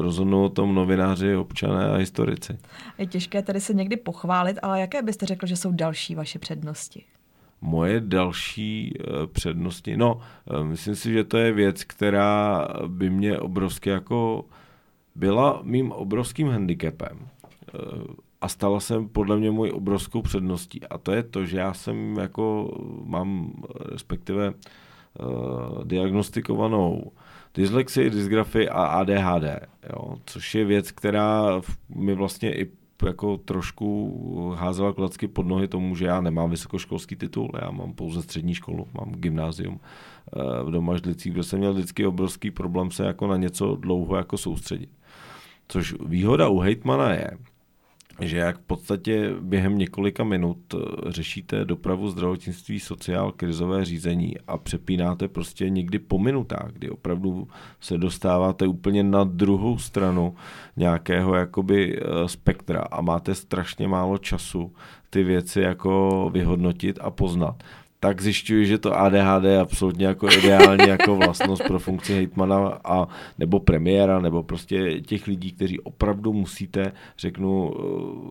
rozhodnou 0.01 0.43
o 0.43 0.49
tom 0.49 0.76
novináři, 0.76 1.36
občané 1.36 1.89
a 1.89 1.95
historici. 1.95 2.57
Je 2.97 3.05
těžké 3.05 3.41
tady 3.41 3.61
se 3.61 3.74
někdy 3.74 3.97
pochválit, 3.97 4.59
ale 4.61 4.80
jaké 4.80 5.01
byste 5.01 5.26
řekl, 5.26 5.45
že 5.45 5.55
jsou 5.55 5.72
další 5.72 6.15
vaše 6.15 6.39
přednosti? 6.39 7.03
Moje 7.61 8.01
další 8.01 8.93
uh, 8.99 9.26
přednosti, 9.26 9.97
no, 9.97 10.15
uh, 10.15 10.65
myslím 10.65 10.95
si, 10.95 11.13
že 11.13 11.24
to 11.24 11.38
je 11.38 11.51
věc, 11.51 11.84
která 11.84 12.67
by 12.88 13.09
mě 13.09 13.39
obrovsky 13.39 13.89
jako 13.89 14.45
byla 15.15 15.59
mým 15.63 15.91
obrovským 15.91 16.47
handicapem 16.47 17.20
a 18.41 18.47
stala 18.47 18.79
se 18.79 19.01
podle 19.11 19.37
mě 19.37 19.51
mojí 19.51 19.71
obrovskou 19.71 20.21
předností. 20.21 20.87
A 20.87 20.97
to 20.97 21.11
je 21.11 21.23
to, 21.23 21.45
že 21.45 21.57
já 21.57 21.73
jsem 21.73 22.17
jako, 22.17 22.77
mám 23.05 23.53
respektive 23.91 24.53
uh, 24.53 25.83
diagnostikovanou 25.83 27.11
dyslexii, 27.53 28.09
dysgrafii 28.09 28.69
a 28.69 28.83
ADHD, 28.83 29.67
jo, 29.89 30.17
což 30.25 30.55
je 30.55 30.65
věc, 30.65 30.91
která 30.91 31.61
mi 31.89 32.15
vlastně 32.15 32.55
i 32.55 32.71
jako 33.05 33.37
trošku 33.37 34.53
házela 34.57 34.93
klacky 34.93 35.27
pod 35.27 35.47
nohy 35.47 35.67
tomu, 35.67 35.95
že 35.95 36.05
já 36.05 36.21
nemám 36.21 36.49
vysokoškolský 36.49 37.15
titul, 37.15 37.51
já 37.61 37.71
mám 37.71 37.93
pouze 37.93 38.21
střední 38.21 38.53
školu, 38.53 38.87
mám 38.93 39.11
gymnázium 39.11 39.79
eh, 39.79 40.63
v 40.63 40.71
Domažlicích, 40.71 41.33
kde 41.33 41.43
jsem 41.43 41.59
měl 41.59 41.73
vždycky 41.73 42.05
obrovský 42.05 42.51
problém 42.51 42.91
se 42.91 43.05
jako 43.05 43.27
na 43.27 43.37
něco 43.37 43.75
dlouho 43.75 44.15
jako 44.15 44.37
soustředit. 44.37 44.89
Což 45.67 45.95
výhoda 46.05 46.47
u 46.47 46.59
hejtmana 46.59 47.13
je, 47.13 47.31
že 48.22 48.38
jak 48.38 48.57
v 48.57 48.61
podstatě 48.61 49.34
během 49.41 49.78
několika 49.78 50.24
minut 50.24 50.57
eh, 50.74 50.78
řešíte 51.11 51.65
dopravu, 51.65 52.09
zdravotnictví, 52.09 52.80
sociál, 52.80 53.32
krizové 53.32 53.86
řízení 53.86 54.34
a 54.47 54.57
přepínáte 54.57 55.28
prostě 55.28 55.70
někdy 55.70 55.99
po 55.99 56.20
minutách, 56.20 56.72
kdy 56.74 56.89
opravdu 56.89 57.47
se 57.80 57.97
dostáváte 57.97 58.67
úplně 58.67 59.03
na 59.03 59.24
druhou 59.24 59.78
stranu 59.78 60.36
nějakého 60.78 61.36
jakoby 61.36 61.99
eh, 61.99 62.28
spektra 62.28 62.82
a 62.82 63.01
máte 63.01 63.36
strašně 63.36 63.88
málo 63.88 64.17
času 64.17 64.74
ty 65.09 65.24
věci 65.24 65.61
jako 65.61 66.30
vyhodnotit 66.34 66.99
a 67.01 67.11
poznat 67.11 67.63
tak 68.00 68.22
zjišťuji, 68.22 68.66
že 68.66 68.78
to 68.78 68.97
ADHD 68.97 69.43
je 69.43 69.60
absolutně 69.60 70.06
jako 70.06 70.28
ideální 70.28 70.88
jako 70.88 71.16
vlastnost 71.16 71.64
pro 71.68 71.80
funkci 71.80 72.14
hejtmana 72.14 72.80
a 72.84 73.08
nebo 73.38 73.60
premiéra, 73.60 74.20
nebo 74.20 74.43
prostě 74.43 75.02
těch 75.02 75.28
lidí, 75.28 75.52
kteří 75.52 75.80
opravdu 75.80 76.34
musíte, 76.34 76.91
řeknu, 77.18 77.74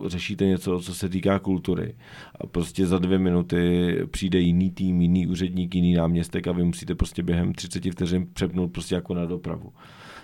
eh, 0.05 0.09
řešíte 0.09 0.45
něco, 0.45 0.79
co 0.79 0.93
se 0.93 1.09
týká 1.09 1.39
kultury. 1.39 1.95
A 2.41 2.47
prostě 2.47 2.87
za 2.87 2.99
dvě 2.99 3.19
minuty 3.19 3.95
přijde 4.11 4.39
jiný 4.39 4.71
tým, 4.71 5.01
jiný 5.01 5.27
úředník, 5.27 5.75
jiný 5.75 5.93
náměstek 5.93 6.47
a 6.47 6.51
vy 6.51 6.63
musíte 6.63 6.95
prostě 6.95 7.23
během 7.23 7.53
30 7.53 7.91
vteřin 7.91 8.27
přepnout 8.33 8.71
prostě 8.71 8.95
jako 8.95 9.13
na 9.13 9.25
dopravu. 9.25 9.73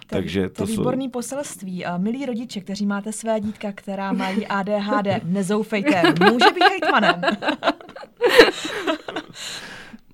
Takže 0.07 0.49
to, 0.49 0.53
to 0.53 0.65
výborný 0.65 1.05
jsou... 1.05 1.11
poselství. 1.11 1.85
A 1.85 1.97
milí 1.97 2.25
rodiče, 2.25 2.61
kteří 2.61 2.85
máte 2.85 3.11
své 3.11 3.39
dítka, 3.39 3.71
která 3.71 4.13
mají 4.13 4.47
ADHD, 4.47 5.07
nezoufejte, 5.23 6.01
může 6.19 6.51
být 6.53 6.63
hejtmanem. 6.69 7.21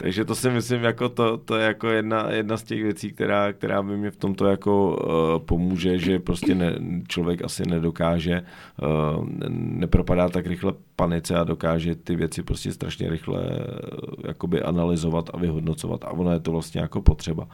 Takže 0.01 0.25
to 0.25 0.35
si 0.35 0.49
myslím, 0.49 0.83
jako 0.83 1.09
to, 1.09 1.37
to 1.37 1.57
je 1.57 1.65
jako 1.65 1.89
jedna, 1.89 2.31
jedna 2.31 2.57
z 2.57 2.63
těch 2.63 2.83
věcí, 2.83 3.11
která, 3.11 3.53
která 3.53 3.83
by 3.83 3.97
mě 3.97 4.11
v 4.11 4.15
tomto 4.15 4.45
jako 4.45 4.89
uh, 4.89 5.45
pomůže, 5.45 5.99
že 5.99 6.19
prostě 6.19 6.55
ne, 6.55 6.75
člověk 7.07 7.43
asi 7.43 7.63
nedokáže, 7.69 8.41
uh, 8.81 9.25
nepropadá 9.49 10.29
tak 10.29 10.45
rychle 10.45 10.73
panice 10.95 11.35
a 11.35 11.43
dokáže 11.43 11.95
ty 11.95 12.15
věci 12.15 12.43
prostě 12.43 12.71
strašně 12.71 13.09
rychle 13.09 13.41
uh, 13.41 13.57
jakoby 14.27 14.61
analyzovat 14.61 15.29
a 15.33 15.37
vyhodnocovat 15.37 16.03
a 16.03 16.11
ono 16.11 16.31
je 16.31 16.39
to 16.39 16.51
vlastně 16.51 16.81
jako 16.81 17.01
potřeba. 17.01 17.47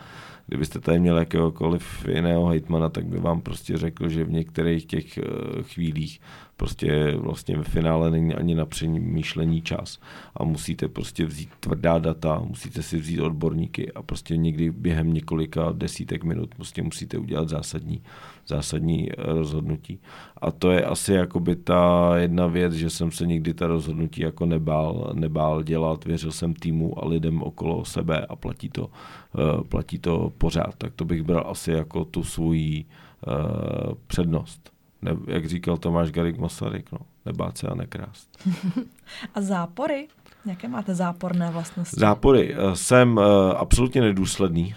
Kdybyste 0.47 0.79
tady 0.79 0.99
měl 0.99 1.17
jakéhokoliv 1.17 2.07
jiného 2.07 2.45
hejtmana, 2.45 2.89
tak 2.89 3.05
by 3.05 3.19
vám 3.19 3.41
prostě 3.41 3.77
řekl, 3.77 4.09
že 4.09 4.23
v 4.23 4.31
některých 4.31 4.85
těch 4.85 5.17
uh, 5.17 5.61
chvílích 5.61 6.21
prostě 6.57 7.15
vlastně 7.15 7.57
ve 7.57 7.63
finále 7.63 8.11
není 8.11 8.35
ani 8.35 8.55
na 8.55 8.65
přemýšlení 8.65 9.61
čas. 9.61 9.99
A 10.35 10.43
musíte 10.43 10.87
prostě 10.87 11.25
vzít 11.25 11.49
tvrdá 11.59 11.99
data, 11.99 12.41
musíte 12.47 12.83
si 12.83 12.97
vzít 12.97 13.19
odborníky 13.19 13.91
a 13.91 14.01
prostě 14.01 14.37
někdy 14.37 14.71
během 14.71 15.13
několika 15.13 15.71
desítek 15.71 16.23
minut 16.23 16.55
prostě 16.55 16.83
musíte 16.83 17.17
udělat 17.17 17.49
zásadní, 17.49 18.01
zásadní 18.47 19.11
eh, 19.11 19.15
rozhodnutí. 19.25 19.99
A 20.41 20.51
to 20.51 20.71
je 20.71 20.85
asi 20.85 21.13
jakoby 21.13 21.55
ta 21.55 22.11
jedna 22.17 22.47
věc, 22.47 22.73
že 22.73 22.89
jsem 22.89 23.11
se 23.11 23.25
nikdy 23.25 23.53
ta 23.53 23.67
rozhodnutí 23.67 24.21
jako 24.21 24.45
nebál, 24.45 25.11
nebál 25.13 25.63
dělat, 25.63 26.05
věřil 26.05 26.31
jsem 26.31 26.53
týmu 26.53 27.03
a 27.03 27.07
lidem 27.07 27.41
okolo 27.41 27.85
sebe 27.85 28.25
a 28.25 28.35
platí 28.35 28.69
to, 28.69 28.81
uh, 28.87 29.63
platí 29.63 29.99
to 29.99 30.31
pořád. 30.37 30.75
Tak 30.77 30.93
to 30.95 31.05
bych 31.05 31.23
bral 31.23 31.43
asi 31.47 31.71
jako 31.71 32.05
tu 32.05 32.23
svoji 32.23 32.85
uh, 33.27 33.93
přednost 34.07 34.77
ne, 35.01 35.17
jak 35.27 35.45
říkal 35.45 35.77
Tomáš 35.77 36.11
Garik 36.11 36.37
Masaryk, 36.37 36.91
no, 36.91 36.99
nebát 37.25 37.57
se 37.57 37.67
a 37.67 37.75
nekrást. 37.75 38.47
a 39.35 39.41
zápory? 39.41 40.07
Jaké 40.45 40.67
máte 40.67 40.95
záporné 40.95 41.51
vlastnosti? 41.51 41.99
Zápory. 41.99 42.55
Eh, 42.55 42.75
jsem 42.75 43.17
uh, 43.17 43.23
absolutně 43.57 44.01
nedůsledný. 44.01 44.75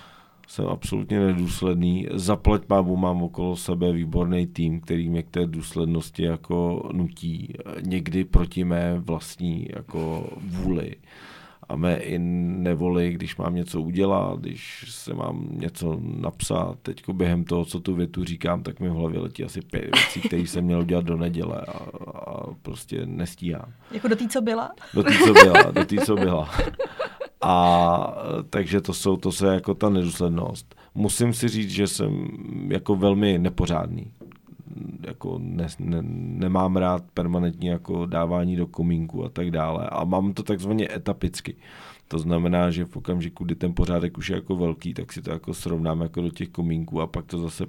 Jsem 0.50 0.66
absolutně 0.66 1.20
nedůsledný. 1.20 2.08
Zaplať 2.12 2.64
pábu 2.64 2.96
mám 2.96 3.22
okolo 3.22 3.56
sebe 3.56 3.92
výborný 3.92 4.46
tým, 4.46 4.80
který 4.80 5.08
mě 5.08 5.22
k 5.22 5.30
té 5.30 5.46
důslednosti 5.46 6.22
jako 6.22 6.88
nutí. 6.92 7.54
Někdy 7.80 8.24
proti 8.24 8.64
mé 8.64 8.98
vlastní 8.98 9.66
jako 9.76 10.30
vůli. 10.40 10.96
A 11.68 11.76
mé 11.76 11.96
i 11.96 12.18
nevoli, 12.18 13.12
když 13.12 13.36
mám 13.36 13.54
něco 13.54 13.82
udělat, 13.82 14.40
když 14.40 14.84
se 14.88 15.14
mám 15.14 15.48
něco 15.50 16.00
napsat. 16.02 16.78
Teď 16.82 17.02
během 17.12 17.44
toho, 17.44 17.64
co 17.64 17.80
tu 17.80 17.94
větu 17.94 18.24
říkám, 18.24 18.62
tak 18.62 18.80
mi 18.80 18.88
v 18.88 18.92
hlavě 18.92 19.20
letí 19.20 19.44
asi 19.44 19.60
pět 19.60 19.96
věcí, 19.96 20.20
které 20.20 20.42
jsem 20.42 20.64
měl 20.64 20.80
udělat 20.80 21.04
do 21.04 21.16
neděle 21.16 21.60
a, 21.60 21.78
a 22.20 22.54
prostě 22.62 23.06
nestíhám. 23.06 23.72
Jako 23.92 24.08
do 24.08 24.16
té, 24.16 24.28
co 24.28 24.40
byla? 24.40 24.70
Do 24.94 25.02
té, 25.02 25.18
co 25.18 25.32
byla, 25.32 25.70
do 25.70 25.84
té, 25.84 25.96
co 25.96 26.14
byla. 26.14 26.50
A 27.40 28.14
takže 28.50 28.80
to 28.80 28.94
jsou, 28.94 29.16
to 29.16 29.32
se 29.32 29.54
jako 29.54 29.74
ta 29.74 29.90
nedůslednost. 29.90 30.74
Musím 30.94 31.32
si 31.32 31.48
říct, 31.48 31.70
že 31.70 31.86
jsem 31.86 32.28
jako 32.68 32.96
velmi 32.96 33.38
nepořádný 33.38 34.12
jako 35.06 35.38
ne, 35.42 35.66
ne, 35.78 35.98
nemám 36.38 36.76
rád 36.76 37.04
permanentní 37.14 37.66
jako 37.66 38.06
dávání 38.06 38.56
do 38.56 38.66
komínku 38.66 39.24
a 39.24 39.28
tak 39.28 39.50
dále. 39.50 39.88
A 39.88 40.04
mám 40.04 40.32
to 40.32 40.42
takzvaně 40.42 40.88
etapicky. 40.94 41.56
To 42.08 42.18
znamená, 42.18 42.70
že 42.70 42.84
v 42.84 42.96
okamžiku, 42.96 43.44
kdy 43.44 43.54
ten 43.54 43.74
pořádek 43.74 44.18
už 44.18 44.30
je 44.30 44.36
jako 44.36 44.56
velký, 44.56 44.94
tak 44.94 45.12
si 45.12 45.22
to 45.22 45.30
jako 45.30 45.54
srovnám 45.54 46.00
jako 46.00 46.20
do 46.20 46.30
těch 46.30 46.48
komínků 46.48 47.00
a 47.00 47.06
pak 47.06 47.26
to 47.26 47.38
zase 47.38 47.66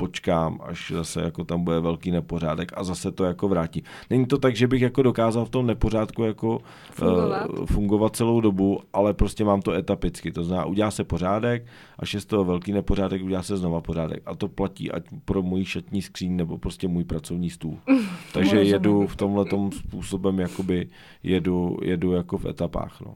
počkám, 0.00 0.60
až 0.62 0.92
zase 0.94 1.22
jako 1.22 1.44
tam 1.44 1.64
bude 1.64 1.80
velký 1.80 2.10
nepořádek 2.10 2.72
a 2.74 2.84
zase 2.84 3.12
to 3.12 3.24
jako 3.24 3.48
vrátí. 3.48 3.84
Není 4.10 4.26
to 4.26 4.38
tak, 4.38 4.56
že 4.56 4.66
bych 4.66 4.82
jako 4.82 5.02
dokázal 5.02 5.44
v 5.44 5.50
tom 5.50 5.66
nepořádku 5.66 6.22
jako 6.22 6.60
fungovat, 6.90 7.48
uh, 7.48 7.66
fungovat 7.66 8.16
celou 8.16 8.40
dobu, 8.40 8.80
ale 8.92 9.14
prostě 9.14 9.44
mám 9.44 9.62
to 9.62 9.72
etapicky. 9.72 10.32
To 10.32 10.44
znamená, 10.44 10.64
udělá 10.64 10.90
se 10.90 11.04
pořádek, 11.04 11.66
až 11.98 12.14
je 12.14 12.20
z 12.20 12.24
toho 12.24 12.44
velký 12.44 12.72
nepořádek, 12.72 13.22
udělá 13.22 13.42
se 13.42 13.56
znova 13.56 13.80
pořádek. 13.80 14.22
A 14.26 14.34
to 14.34 14.48
platí 14.48 14.90
ať 14.90 15.04
pro 15.24 15.42
můj 15.42 15.64
šatní 15.64 16.02
skříň 16.02 16.36
nebo 16.36 16.58
prostě 16.58 16.88
můj 16.88 17.04
pracovní 17.04 17.50
stůl. 17.50 17.78
Takže 18.32 18.62
jedu 18.62 19.06
v 19.06 19.16
tomhle 19.16 19.44
způsobem, 19.70 20.38
jakoby 20.38 20.88
jedu, 21.22 21.76
jedu 21.82 22.12
jako 22.12 22.38
v 22.38 22.46
etapách. 22.46 23.00
No. 23.00 23.14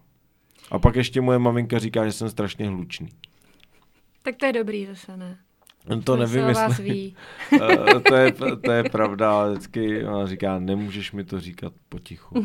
A 0.70 0.78
pak 0.78 0.97
ještě 0.97 1.20
moje 1.20 1.39
maminka 1.39 1.78
říká, 1.78 2.07
že 2.07 2.12
jsem 2.12 2.28
strašně 2.28 2.68
hlučný. 2.68 3.09
Tak 4.22 4.37
to 4.37 4.47
je 4.47 4.53
dobrý 4.53 4.87
zase, 4.87 5.16
ne? 5.16 5.39
To, 6.05 6.16
nevím, 6.16 6.49
jestli... 6.49 6.85
ví. 6.85 7.16
Eh, 7.62 8.01
to, 8.01 8.14
je, 8.14 8.32
to 8.64 8.72
je 8.72 8.85
pravda, 8.85 9.32
ale 9.32 9.51
vždycky 9.51 10.07
ona 10.07 10.26
říká, 10.26 10.59
nemůžeš 10.59 11.12
mi 11.12 11.24
to 11.24 11.41
říkat 11.41 11.72
potichu. 11.89 12.45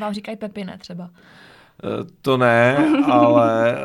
Vám 0.00 0.14
říkají 0.14 0.36
Pepine 0.36 0.78
třeba. 0.78 1.10
Eh, 1.84 2.04
to 2.22 2.36
ne, 2.36 2.76
ale 3.04 3.74
uh, 3.74 3.78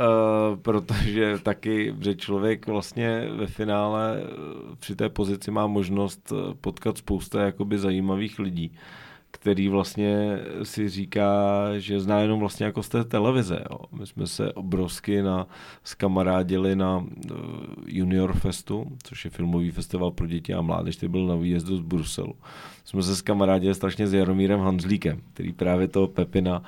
protože 0.59 1.39
taky, 1.39 1.95
že 1.99 2.15
člověk 2.15 2.67
vlastně 2.67 3.27
ve 3.35 3.47
finále 3.47 4.21
při 4.79 4.95
té 4.95 5.09
pozici 5.09 5.51
má 5.51 5.67
možnost 5.67 6.33
potkat 6.61 6.97
spousta 6.97 7.41
jakoby 7.41 7.77
zajímavých 7.77 8.39
lidí 8.39 8.77
který 9.33 9.69
vlastně 9.69 10.39
si 10.63 10.89
říká, 10.89 11.29
že 11.77 11.99
zná 11.99 12.19
jenom 12.19 12.39
vlastně 12.39 12.65
jako 12.65 12.83
z 12.83 12.89
té 12.89 13.03
televize. 13.03 13.63
Jo. 13.71 13.77
My 13.91 14.07
jsme 14.07 14.27
se 14.27 14.53
obrovsky 14.53 15.21
na, 15.21 15.47
skamarádili 15.83 16.75
na 16.75 17.05
eh, 17.05 17.33
Junior 17.87 18.33
Festu, 18.33 18.85
což 19.03 19.25
je 19.25 19.31
filmový 19.31 19.71
festival 19.71 20.11
pro 20.11 20.27
děti 20.27 20.53
a 20.53 20.61
mládež, 20.61 20.95
který 20.95 21.09
byl 21.09 21.27
na 21.27 21.35
výjezdu 21.35 21.77
z 21.77 21.81
Bruselu. 21.81 22.35
Jsme 22.85 23.03
se 23.03 23.15
skamarádili 23.15 23.75
strašně 23.75 24.07
s 24.07 24.13
Jaromírem 24.13 24.59
Hanzlíkem, 24.59 25.21
který 25.33 25.53
právě 25.53 25.87
toho 25.87 26.07
Pepina 26.07 26.63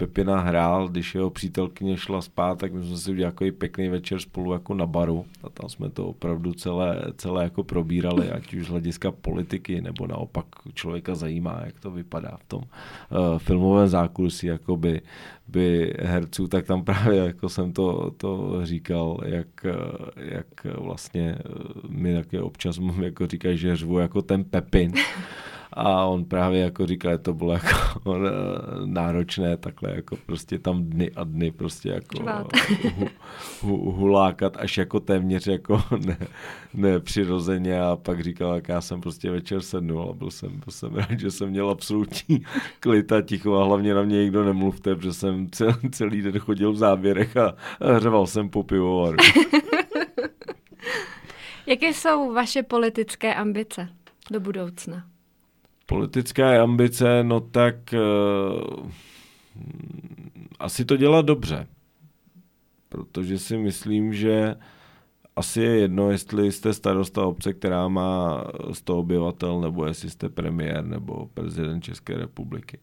Pepina 0.00 0.40
hrál, 0.40 0.88
když 0.88 1.14
jeho 1.14 1.30
přítelkyně 1.30 1.96
šla 1.96 2.22
spát, 2.22 2.58
tak 2.58 2.72
my 2.72 2.86
jsme 2.86 2.96
si 2.96 3.10
udělali 3.10 3.34
jako 3.34 3.58
pěkný 3.58 3.88
večer 3.88 4.18
spolu 4.18 4.52
jako 4.52 4.74
na 4.74 4.86
baru 4.86 5.26
a 5.42 5.48
tam 5.48 5.68
jsme 5.68 5.90
to 5.90 6.06
opravdu 6.06 6.52
celé, 6.52 7.02
celé 7.16 7.44
jako 7.44 7.64
probírali, 7.64 8.30
ať 8.30 8.54
už 8.54 8.66
z 8.66 8.68
hlediska 8.68 9.10
politiky, 9.10 9.80
nebo 9.80 10.06
naopak 10.06 10.44
člověka 10.74 11.14
zajímá, 11.14 11.62
jak 11.64 11.80
to 11.80 11.90
vypadá 11.90 12.36
v 12.36 12.44
tom 12.44 12.60
uh, 12.60 13.38
filmovém 13.38 13.88
zákulisí 13.88 14.46
jakoby, 14.46 15.00
by 15.48 15.94
herců, 16.00 16.48
tak 16.48 16.66
tam 16.66 16.84
právě 16.84 17.18
jako 17.18 17.48
jsem 17.48 17.72
to, 17.72 18.10
to 18.16 18.60
říkal, 18.62 19.20
jak, 19.24 19.66
jak 20.16 20.66
vlastně 20.78 21.36
mi 21.88 22.14
také 22.14 22.40
občas 22.40 22.80
jako 23.02 23.26
říkají, 23.26 23.58
že 23.58 23.76
řvu 23.76 23.98
jako 23.98 24.22
ten 24.22 24.44
Pepin. 24.44 24.92
A 25.72 26.04
on 26.04 26.24
právě 26.24 26.60
jako 26.60 26.86
říkal, 26.86 27.12
že 27.12 27.18
to 27.18 27.34
bylo 27.34 27.52
jako 27.52 27.94
náročné 28.84 29.56
takhle 29.56 29.94
jako 29.94 30.16
prostě 30.26 30.58
tam 30.58 30.84
dny 30.84 31.10
a 31.16 31.24
dny 31.24 31.50
prostě 31.50 31.88
jako 31.88 32.18
hu, 32.94 33.08
hu, 33.60 33.92
hulákat 33.92 34.56
až 34.56 34.78
jako 34.78 35.00
téměř 35.00 35.46
jako 35.46 35.82
ne, 36.06 36.18
nepřirozeně 36.74 37.82
a 37.82 37.96
pak 37.96 38.20
říkal, 38.20 38.54
jak 38.54 38.68
já 38.68 38.80
jsem 38.80 39.00
prostě 39.00 39.30
večer 39.30 39.60
sednul 39.60 40.08
a 40.10 40.12
byl 40.12 40.30
jsem, 40.30 40.50
byl 40.50 40.70
jsem 40.70 40.94
rád, 40.94 41.20
že 41.20 41.30
jsem 41.30 41.48
měl 41.48 41.70
absolutní 41.70 42.44
klid 42.80 43.12
a 43.12 43.22
ticho 43.22 43.54
a 43.54 43.64
hlavně 43.64 43.94
na 43.94 44.02
mě 44.02 44.22
nikdo 44.22 44.44
nemluvte, 44.44 44.94
protože 44.96 45.12
jsem 45.12 45.50
celý, 45.50 45.90
celý 45.90 46.22
den 46.22 46.38
chodil 46.38 46.72
v 46.72 46.76
záběrech 46.76 47.36
a 47.36 47.54
hřeval 47.80 48.26
jsem 48.26 48.48
po 48.48 48.62
pivovaru. 48.62 49.16
Jaké 51.66 51.94
jsou 51.94 52.32
vaše 52.32 52.62
politické 52.62 53.34
ambice 53.34 53.88
do 54.30 54.40
budoucna? 54.40 55.04
Politické 55.90 56.58
ambice, 56.60 57.24
no 57.24 57.40
tak 57.40 57.74
uh, 57.94 58.90
asi 60.58 60.84
to 60.84 60.96
dělat 60.96 61.26
dobře. 61.26 61.66
Protože 62.88 63.38
si 63.38 63.58
myslím, 63.58 64.14
že 64.14 64.54
asi 65.36 65.60
je 65.60 65.78
jedno, 65.78 66.10
jestli 66.10 66.52
jste 66.52 66.72
starosta 66.72 67.26
obce, 67.26 67.52
která 67.52 67.88
má 67.88 68.44
100 68.72 68.98
obyvatel, 68.98 69.60
nebo 69.60 69.86
jestli 69.86 70.10
jste 70.10 70.28
premiér 70.28 70.84
nebo 70.84 71.28
prezident 71.34 71.80
České 71.80 72.14
republiky. 72.14 72.78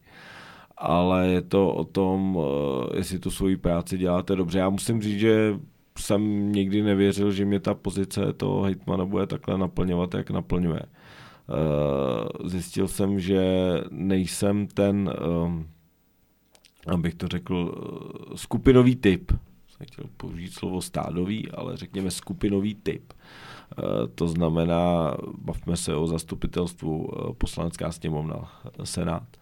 Ale 0.76 1.28
je 1.28 1.42
to 1.42 1.70
o 1.70 1.84
tom, 1.84 2.38
eh, 2.40 2.96
jestli 2.96 3.18
tu 3.18 3.30
svoji 3.30 3.56
práci 3.56 3.98
děláte 3.98 4.36
dobře. 4.36 4.58
Já 4.58 4.68
musím 4.68 5.02
říct, 5.02 5.20
že 5.20 5.58
jsem 5.98 6.52
nikdy 6.52 6.82
nevěřil, 6.82 7.32
že 7.32 7.44
mě 7.44 7.60
ta 7.60 7.74
pozice 7.74 8.32
toho 8.32 8.62
hejtmana 8.62 9.04
bude 9.04 9.26
takhle 9.26 9.58
naplňovat, 9.58 10.14
jak 10.14 10.30
naplňuje. 10.30 10.82
Zjistil 12.44 12.88
jsem, 12.88 13.20
že 13.20 13.42
nejsem 13.90 14.66
ten, 14.66 15.12
eh, 15.14 16.92
abych 16.92 17.14
to 17.14 17.28
řekl, 17.28 17.74
eh, 18.32 18.36
skupinový 18.36 18.96
typ. 18.96 19.32
Jsem 19.68 19.86
chtěl 19.86 20.04
použít 20.16 20.52
slovo 20.54 20.82
stádový, 20.82 21.50
ale 21.50 21.76
řekněme 21.76 22.10
skupinový 22.10 22.74
typ. 22.74 23.12
To 24.14 24.28
znamená, 24.28 25.16
bavme 25.38 25.76
se 25.76 25.94
o 25.94 26.06
zastupitelstvu 26.06 27.08
poslanecká 27.38 27.92
sněmovna, 27.92 28.62
senát, 28.84 29.36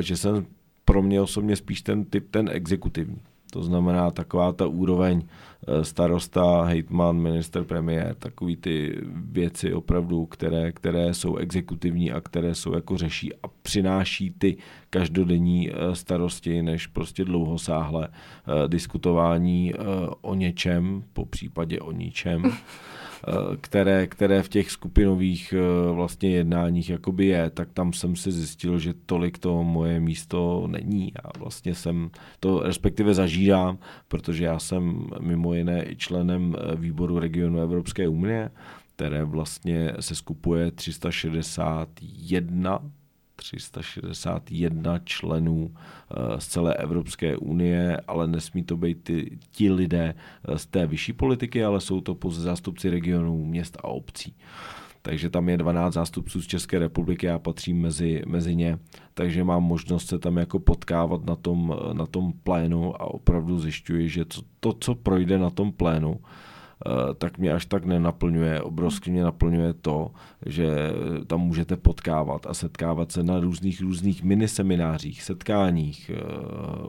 že 0.00 0.16
jsem 0.16 0.46
pro 0.84 1.02
mě 1.02 1.20
osobně 1.20 1.56
spíš 1.56 1.82
ten 1.82 2.04
typ, 2.04 2.30
ten 2.30 2.48
exekutivní. 2.52 3.20
To 3.56 3.62
znamená 3.62 4.10
taková 4.10 4.52
ta 4.52 4.66
úroveň 4.66 5.22
eh, 5.24 5.84
starosta, 5.84 6.62
hejtman, 6.62 7.16
minister, 7.16 7.64
premiér, 7.64 8.14
takový 8.18 8.56
ty 8.56 8.98
věci 9.14 9.72
opravdu, 9.72 10.26
které, 10.26 10.72
které 10.72 11.14
jsou 11.14 11.36
exekutivní 11.36 12.12
a 12.12 12.20
které 12.20 12.54
jsou 12.54 12.74
jako 12.74 12.96
řeší 12.96 13.34
a 13.34 13.48
přináší 13.62 14.30
ty 14.38 14.56
každodenní 14.90 15.70
eh, 15.70 15.94
starosti, 15.96 16.62
než 16.62 16.86
prostě 16.86 17.24
dlouhosáhle 17.24 18.08
eh, 18.08 18.68
diskutování 18.68 19.74
o 20.20 20.34
něčem, 20.34 21.04
po 21.12 21.24
případě 21.24 21.80
o 21.80 21.92
ničem. 21.92 22.42
Eh, 23.28 23.56
které, 23.60 24.06
které 24.06 24.42
v 24.42 24.48
těch 24.48 24.70
skupinových 24.70 25.54
eh, 25.56 25.92
vlastně 25.92 26.30
jednáních 26.30 26.90
jakoby 26.90 27.26
je, 27.26 27.50
tak 27.50 27.68
tam 27.72 27.92
jsem 27.92 28.16
si 28.16 28.32
zjistil, 28.32 28.78
že 28.78 28.94
tolik 29.06 29.38
to 29.38 29.64
moje 29.64 30.00
místo 30.00 30.66
není. 30.66 31.12
A 31.24 31.38
vlastně 31.38 31.74
jsem 31.74 32.10
to 32.40 32.62
respektive 32.62 33.14
zažírám, 33.14 33.78
protože 34.08 34.44
já 34.44 34.58
jsem 34.58 35.06
mimo 35.20 35.54
jiné 35.54 35.90
i 35.90 35.96
členem 35.96 36.56
eh, 36.58 36.76
výboru 36.76 37.18
regionu 37.18 37.60
Evropské 37.60 38.08
unie, 38.08 38.50
které 38.96 39.24
vlastně 39.24 39.92
se 40.00 40.14
skupuje 40.14 40.70
361 40.70 42.80
361 43.36 44.98
členů 44.98 45.74
eh, 45.74 46.40
z 46.40 46.46
celé 46.46 46.74
Evropské 46.74 47.36
unie, 47.36 48.00
ale 48.08 48.26
nesmí 48.26 48.64
to 48.64 48.76
být 48.76 49.04
ty, 49.04 49.38
ti 49.50 49.70
lidé 49.70 50.14
eh, 50.48 50.58
z 50.58 50.66
té 50.66 50.86
vyšší 50.86 51.12
politiky, 51.12 51.64
ale 51.64 51.80
jsou 51.80 52.00
to 52.00 52.14
pouze 52.14 52.42
zástupci 52.42 52.90
regionů, 52.90 53.44
měst 53.44 53.78
a 53.80 53.84
obcí. 53.84 54.34
Takže 55.02 55.30
tam 55.30 55.48
je 55.48 55.56
12 55.56 55.94
zástupců 55.94 56.42
z 56.42 56.46
České 56.46 56.78
republiky, 56.78 57.26
já 57.26 57.38
patřím 57.38 57.80
mezi, 57.80 58.22
mezi 58.26 58.56
ně, 58.56 58.78
takže 59.14 59.44
mám 59.44 59.62
možnost 59.62 60.08
se 60.08 60.18
tam 60.18 60.36
jako 60.36 60.58
potkávat 60.58 61.24
na 61.24 61.36
tom, 61.36 61.76
na 61.92 62.06
tom 62.06 62.32
plénu 62.32 63.02
a 63.02 63.04
opravdu 63.04 63.58
zjišťuji, 63.58 64.08
že 64.08 64.24
to, 64.24 64.40
to 64.60 64.72
co 64.72 64.94
projde 64.94 65.38
na 65.38 65.50
tom 65.50 65.72
plénu, 65.72 66.20
Eh, 66.20 66.45
tak 67.18 67.38
mě 67.38 67.52
až 67.52 67.66
tak 67.66 67.84
nenaplňuje. 67.84 68.62
Obrovsky 68.62 69.10
mě 69.10 69.22
naplňuje 69.22 69.72
to, 69.72 70.10
že 70.46 70.68
tam 71.26 71.40
můžete 71.40 71.76
potkávat 71.76 72.46
a 72.46 72.54
setkávat 72.54 73.12
se 73.12 73.22
na 73.22 73.40
různých 73.40 73.80
různých 73.80 74.22
miniseminářích, 74.22 75.22
setkáních, 75.22 76.10
eh, 76.14 76.20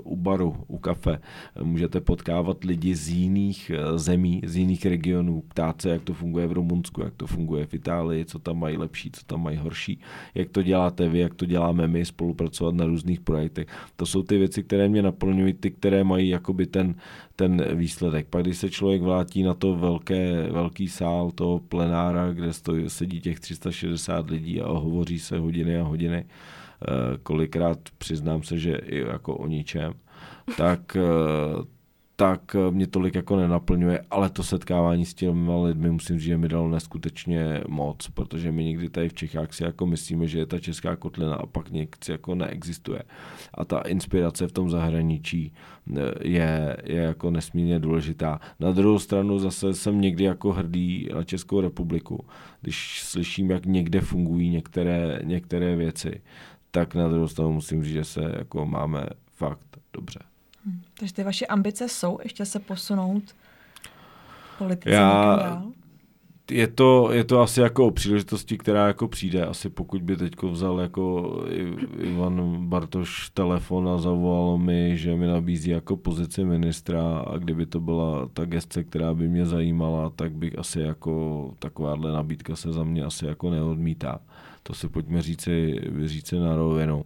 u 0.03 0.15
baru, 0.15 0.55
u 0.67 0.77
kafe. 0.77 1.19
Můžete 1.63 2.01
potkávat 2.01 2.63
lidi 2.63 2.95
z 2.95 3.09
jiných 3.09 3.71
eh, 3.73 3.97
zemí, 3.97 4.41
z 4.45 4.55
jiných 4.55 4.85
regionů, 4.85 5.43
ptát 5.47 5.81
se, 5.81 5.89
jak 5.89 6.01
to 6.01 6.13
funguje 6.13 6.47
v 6.47 6.51
Rumunsku, 6.51 7.01
jak 7.01 7.13
to 7.15 7.27
funguje 7.27 7.65
v 7.65 7.73
Itálii, 7.73 8.25
co 8.25 8.39
tam 8.39 8.59
mají 8.59 8.77
lepší, 8.77 9.11
co 9.11 9.25
tam 9.25 9.43
mají 9.43 9.57
horší, 9.57 9.99
jak 10.35 10.49
to 10.49 10.63
děláte 10.63 11.09
vy, 11.09 11.19
jak 11.19 11.33
to 11.33 11.45
děláme 11.45 11.87
my, 11.87 12.05
spolupracovat 12.05 12.75
na 12.75 12.85
různých 12.85 13.19
projektech. 13.19 13.67
To 13.95 14.05
jsou 14.05 14.23
ty 14.23 14.37
věci, 14.37 14.63
které 14.63 14.89
mě 14.89 15.01
naplňují, 15.01 15.53
ty, 15.53 15.71
které 15.71 16.03
mají 16.03 16.29
jakoby 16.29 16.65
ten, 16.65 16.95
ten 17.35 17.63
výsledek. 17.75 18.27
Pak 18.27 18.43
když 18.43 18.57
se 18.57 18.69
člověk 18.69 19.01
vrátí 19.01 19.43
na 19.43 19.53
to 19.53 19.76
velké, 19.77 20.47
velký 20.51 20.87
sál 20.87 21.31
toho 21.31 21.59
plenára, 21.59 22.33
kde 22.33 22.53
stojí, 22.53 22.89
sedí 22.89 23.21
těch 23.21 23.39
360 23.39 24.29
lidí 24.29 24.61
a 24.61 24.67
hovoří 24.67 25.19
se 25.19 25.37
hodiny 25.37 25.77
a 25.77 25.83
hodiny, 25.83 26.25
eh, 26.25 27.17
kolikrát 27.23 27.79
přiznám 27.97 28.43
se, 28.43 28.57
že 28.57 28.75
i 28.75 28.99
jako 28.99 29.35
o 29.35 29.47
ničem, 29.47 29.93
tak 30.57 30.95
eh, 30.95 31.76
tak 32.19 32.55
eh, 32.55 32.71
mě 32.71 32.87
tolik 32.87 33.15
jako 33.15 33.35
nenaplňuje, 33.35 34.01
ale 34.11 34.29
to 34.29 34.43
setkávání 34.43 35.05
s 35.05 35.13
těmi 35.13 35.51
lidmi 35.63 35.91
musím 35.91 36.19
říct, 36.19 36.27
že 36.27 36.37
mi 36.37 36.47
dalo 36.47 36.69
neskutečně 36.69 37.61
moc, 37.67 38.07
protože 38.07 38.51
my 38.51 38.63
někdy 38.63 38.89
tady 38.89 39.09
v 39.09 39.13
Čechách 39.13 39.53
si 39.53 39.63
jako 39.63 39.85
myslíme, 39.85 40.27
že 40.27 40.39
je 40.39 40.45
ta 40.45 40.59
česká 40.59 40.95
kotlina 40.95 41.35
a 41.35 41.45
pak 41.45 41.69
někdy 41.69 41.97
jako 42.09 42.35
neexistuje. 42.35 43.01
A 43.53 43.65
ta 43.65 43.79
inspirace 43.79 44.47
v 44.47 44.51
tom 44.51 44.69
zahraničí 44.69 45.53
eh, 45.53 46.01
je, 46.23 46.77
je 46.83 47.01
jako 47.01 47.31
nesmírně 47.31 47.79
důležitá. 47.79 48.39
Na 48.59 48.71
druhou 48.71 48.99
stranu 48.99 49.39
zase 49.39 49.73
jsem 49.73 50.01
někdy 50.01 50.23
jako 50.23 50.53
hrdý 50.53 51.09
na 51.13 51.23
Českou 51.23 51.61
republiku, 51.61 52.25
když 52.61 53.01
slyším, 53.03 53.51
jak 53.51 53.65
někde 53.65 54.01
fungují 54.01 54.49
některé, 54.49 55.19
některé 55.23 55.75
věci, 55.75 56.21
tak 56.71 56.95
na 56.95 57.07
druhou 57.07 57.27
stranu 57.27 57.51
musím 57.51 57.83
říct, 57.83 57.93
že 57.93 58.03
se 58.03 58.35
jako 58.37 58.65
máme 58.65 59.05
fakt 59.35 59.77
dobře. 59.93 60.19
Takže 60.99 61.13
ty 61.13 61.23
vaše 61.23 61.45
ambice 61.45 61.89
jsou 61.89 62.19
ještě 62.23 62.45
se 62.45 62.59
posunout 62.59 63.23
politice 64.57 64.89
Já, 64.89 65.35
dál? 65.35 65.71
Je 66.51 66.67
to, 66.67 67.09
je 67.11 67.23
to 67.23 67.41
asi 67.41 67.61
jako 67.61 67.87
o 67.87 67.91
příležitosti, 67.91 68.57
která 68.57 68.87
jako 68.87 69.07
přijde. 69.07 69.45
Asi 69.45 69.69
pokud 69.69 70.01
by 70.01 70.17
teď 70.17 70.43
vzal 70.43 70.79
jako 70.79 71.33
Ivan 71.97 72.67
Bartoš 72.69 73.29
telefon 73.29 73.89
a 73.89 73.97
zavolal 73.97 74.57
mi, 74.57 74.97
že 74.97 75.15
mi 75.15 75.27
nabízí 75.27 75.69
jako 75.69 75.97
pozici 75.97 76.45
ministra 76.45 77.17
a 77.17 77.37
kdyby 77.37 77.65
to 77.65 77.79
byla 77.79 78.29
ta 78.33 78.45
gestce, 78.45 78.83
která 78.83 79.13
by 79.13 79.27
mě 79.27 79.45
zajímala, 79.45 80.09
tak 80.09 80.31
bych 80.31 80.59
asi 80.59 80.79
jako 80.79 81.51
takováhle 81.59 82.11
nabídka 82.11 82.55
se 82.55 82.73
za 82.73 82.83
mě 82.83 83.03
asi 83.03 83.25
jako 83.25 83.49
neodmítá. 83.49 84.19
To 84.63 84.73
si 84.73 84.89
pojďme 84.89 85.21
říci, 85.21 85.75
říci 86.05 86.39
na 86.39 86.55
rovinu. 86.55 87.05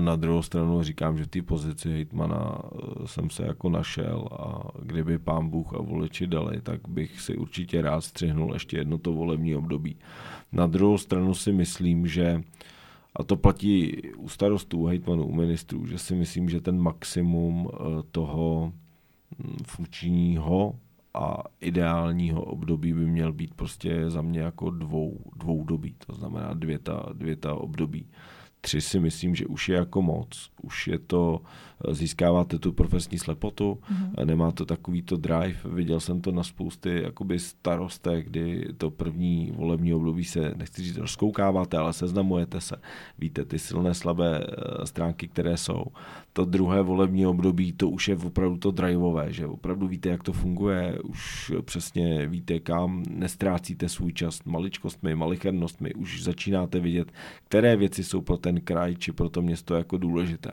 Na 0.00 0.16
druhou 0.16 0.42
stranu 0.42 0.82
říkám, 0.82 1.18
že 1.18 1.24
v 1.24 1.28
té 1.28 1.42
pozici 1.42 1.90
hejtmana 1.90 2.58
eh, 2.64 3.08
jsem 3.08 3.30
se 3.30 3.46
jako 3.46 3.68
našel 3.68 4.28
a 4.32 4.68
kdyby 4.82 5.18
pán 5.18 5.48
Bůh 5.48 5.74
a 5.74 5.82
voliči 5.82 6.26
dali, 6.26 6.60
tak 6.60 6.88
bych 6.88 7.20
si 7.20 7.36
určitě 7.36 7.82
rád 7.82 8.00
střihnul 8.00 8.52
ještě 8.52 8.76
jedno 8.76 8.98
to 8.98 9.12
volební 9.12 9.56
období. 9.56 9.96
Na 10.52 10.66
druhou 10.66 10.98
stranu 10.98 11.34
si 11.34 11.52
myslím, 11.52 12.06
že 12.06 12.42
a 13.16 13.22
to 13.22 13.36
platí 13.36 14.02
u 14.16 14.28
starostů, 14.28 14.84
hejtmanů, 14.84 15.26
u 15.26 15.34
ministrů, 15.34 15.86
že 15.86 15.98
si 15.98 16.14
myslím, 16.14 16.48
že 16.48 16.60
ten 16.60 16.80
maximum 16.80 17.68
eh, 17.72 18.02
toho 18.10 18.72
hm, 19.38 19.56
funkčního 19.66 20.74
a 21.14 21.42
ideálního 21.60 22.44
období 22.44 22.92
by 22.92 23.06
měl 23.06 23.32
být 23.32 23.54
prostě 23.54 24.10
za 24.10 24.22
mě 24.22 24.40
jako 24.40 24.70
dvou, 24.70 25.20
dvou 25.36 25.64
dobí, 25.64 25.94
to 26.06 26.14
znamená 26.14 26.54
dvě 26.54 26.78
ta, 26.78 27.06
dvě 27.12 27.36
ta 27.36 27.54
období. 27.54 28.06
Tři 28.60 28.80
si 28.80 29.00
myslím, 29.00 29.34
že 29.34 29.46
už 29.46 29.68
je 29.68 29.76
jako 29.76 30.02
moc. 30.02 30.50
Už 30.62 30.88
je 30.88 30.98
to, 30.98 31.40
získáváte 31.90 32.58
tu 32.58 32.72
profesní 32.72 33.18
slepotu, 33.18 33.78
mm-hmm. 33.92 34.26
nemá 34.26 34.52
to 34.52 34.64
takový 34.64 35.02
to 35.02 35.16
drive. 35.16 35.56
Viděl 35.64 36.00
jsem 36.00 36.20
to 36.20 36.32
na 36.32 36.42
spousty 36.42 37.02
jakoby 37.02 37.38
starostek, 37.38 38.26
kdy 38.26 38.68
to 38.78 38.90
první 38.90 39.52
volební 39.56 39.94
období 39.94 40.24
se, 40.24 40.54
nechci 40.56 40.82
říct, 40.82 40.96
rozkoukáváte, 40.96 41.76
ale 41.76 41.92
seznamujete 41.92 42.60
se. 42.60 42.76
Víte 43.18 43.44
ty 43.44 43.58
silné, 43.58 43.94
slabé 43.94 44.40
eh, 44.40 44.86
stránky, 44.86 45.28
které 45.28 45.56
jsou. 45.56 45.84
To 46.32 46.44
druhé 46.44 46.82
volební 46.82 47.26
období, 47.26 47.72
to 47.72 47.88
už 47.88 48.08
je 48.08 48.16
opravdu 48.16 48.56
to 48.56 48.70
driveové, 48.70 49.32
že 49.32 49.46
opravdu 49.46 49.88
víte, 49.88 50.08
jak 50.08 50.22
to 50.22 50.32
funguje, 50.32 50.98
už 51.04 51.52
přesně 51.62 52.26
víte, 52.26 52.60
kam 52.60 53.02
nestrácíte 53.10 53.88
svůj 53.88 54.12
čas 54.12 54.44
maličkostmi, 54.44 55.14
malichernostmi, 55.14 55.94
už 55.94 56.22
začínáte 56.22 56.80
vidět, 56.80 57.12
které 57.44 57.76
věci 57.76 58.04
jsou 58.04 58.20
pro 58.20 58.36
ten 58.46 58.60
kraj 58.60 58.96
či 58.96 59.12
pro 59.12 59.28
to 59.28 59.42
město 59.42 59.74
jako 59.74 59.98
důležité. 59.98 60.50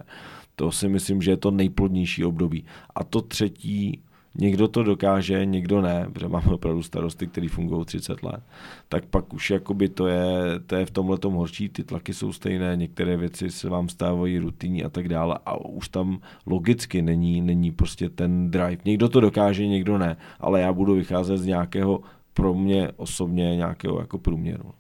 To 0.56 0.72
si 0.72 0.90
myslím, 0.90 1.22
že 1.22 1.32
je 1.32 1.38
to 1.38 1.52
nejplodnější 1.52 2.26
období. 2.26 2.66
A 2.96 3.04
to 3.04 3.22
třetí, 3.22 4.02
někdo 4.36 4.68
to 4.68 4.84
dokáže, 4.84 5.46
někdo 5.46 5.82
ne, 5.82 6.10
protože 6.14 6.28
máme 6.28 6.52
opravdu 6.52 6.84
starosty, 6.84 7.28
který 7.28 7.48
fungují 7.48 7.86
30 7.86 8.24
let, 8.24 8.42
tak 8.90 9.06
pak 9.06 9.34
už 9.34 9.50
jakoby 9.50 9.90
to 9.90 10.08
je, 10.08 10.26
to 10.66 10.76
je 10.76 10.86
v 10.86 10.92
tomhle 10.92 11.18
tom 11.18 11.34
horší, 11.34 11.70
ty 11.70 11.84
tlaky 11.84 12.14
jsou 12.14 12.34
stejné, 12.34 12.76
některé 12.76 13.18
věci 13.18 13.52
se 13.52 13.70
vám 13.70 13.90
stávají 13.90 14.38
rutinní 14.38 14.84
a 14.84 14.90
tak 14.90 15.10
dále 15.10 15.40
a 15.46 15.66
už 15.66 15.90
tam 15.90 16.20
logicky 16.46 17.02
není, 17.02 17.42
není 17.42 17.72
prostě 17.72 18.10
ten 18.10 18.52
drive. 18.52 18.82
Někdo 18.86 19.10
to 19.10 19.20
dokáže, 19.20 19.68
někdo 19.68 19.98
ne, 19.98 20.18
ale 20.40 20.62
já 20.62 20.74
budu 20.74 20.96
vycházet 20.96 21.38
z 21.38 21.46
nějakého 21.46 22.02
pro 22.34 22.54
mě 22.54 22.92
osobně 22.98 23.56
nějakého 23.56 24.00
jako 24.00 24.18
průměru. 24.18 24.74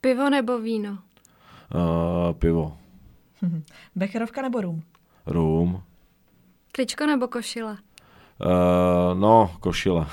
Pivo 0.00 0.30
nebo 0.30 0.58
víno? 0.58 0.98
Uh, 1.74 2.32
pivo. 2.32 2.76
Becherovka 3.94 4.42
nebo 4.42 4.60
rum? 4.60 4.82
Rum. 5.26 5.82
Tričko 6.72 7.06
nebo 7.06 7.28
košile? 7.28 7.72
Uh, 7.72 9.18
no, 9.20 9.56
košile. 9.60 10.06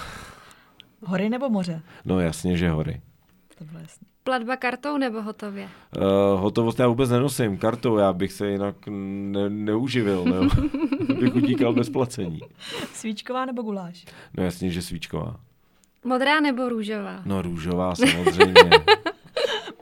Hory 1.05 1.30
nebo 1.30 1.49
moře? 1.49 1.82
No 2.05 2.20
jasně, 2.20 2.57
že 2.57 2.70
hory. 2.70 3.01
To 3.57 3.64
bylo 3.64 3.80
jasné. 3.80 4.07
Platba 4.24 4.55
kartou 4.55 4.97
nebo 4.97 5.22
hotově? 5.22 5.70
Uh, 5.97 6.41
hotovost 6.41 6.80
já 6.80 6.88
vůbec 6.88 7.10
nenosím 7.10 7.57
kartou, 7.57 7.97
já 7.97 8.14
bych 8.14 8.32
se 8.32 8.47
jinak 8.47 8.76
ne, 8.88 9.49
neuživil, 9.49 10.26
ne? 10.26 10.47
bych 11.20 11.36
utíkal 11.36 11.74
bez 11.74 11.89
placení. 11.89 12.39
Svíčková 12.93 13.45
nebo 13.45 13.62
guláš? 13.62 14.05
No 14.38 14.43
jasně, 14.43 14.70
že 14.70 14.82
svíčková. 14.82 15.39
Modrá 16.03 16.39
nebo 16.39 16.70
růžová? 16.70 17.22
No 17.26 17.41
růžová 17.41 17.95
samozřejmě. 17.95 18.53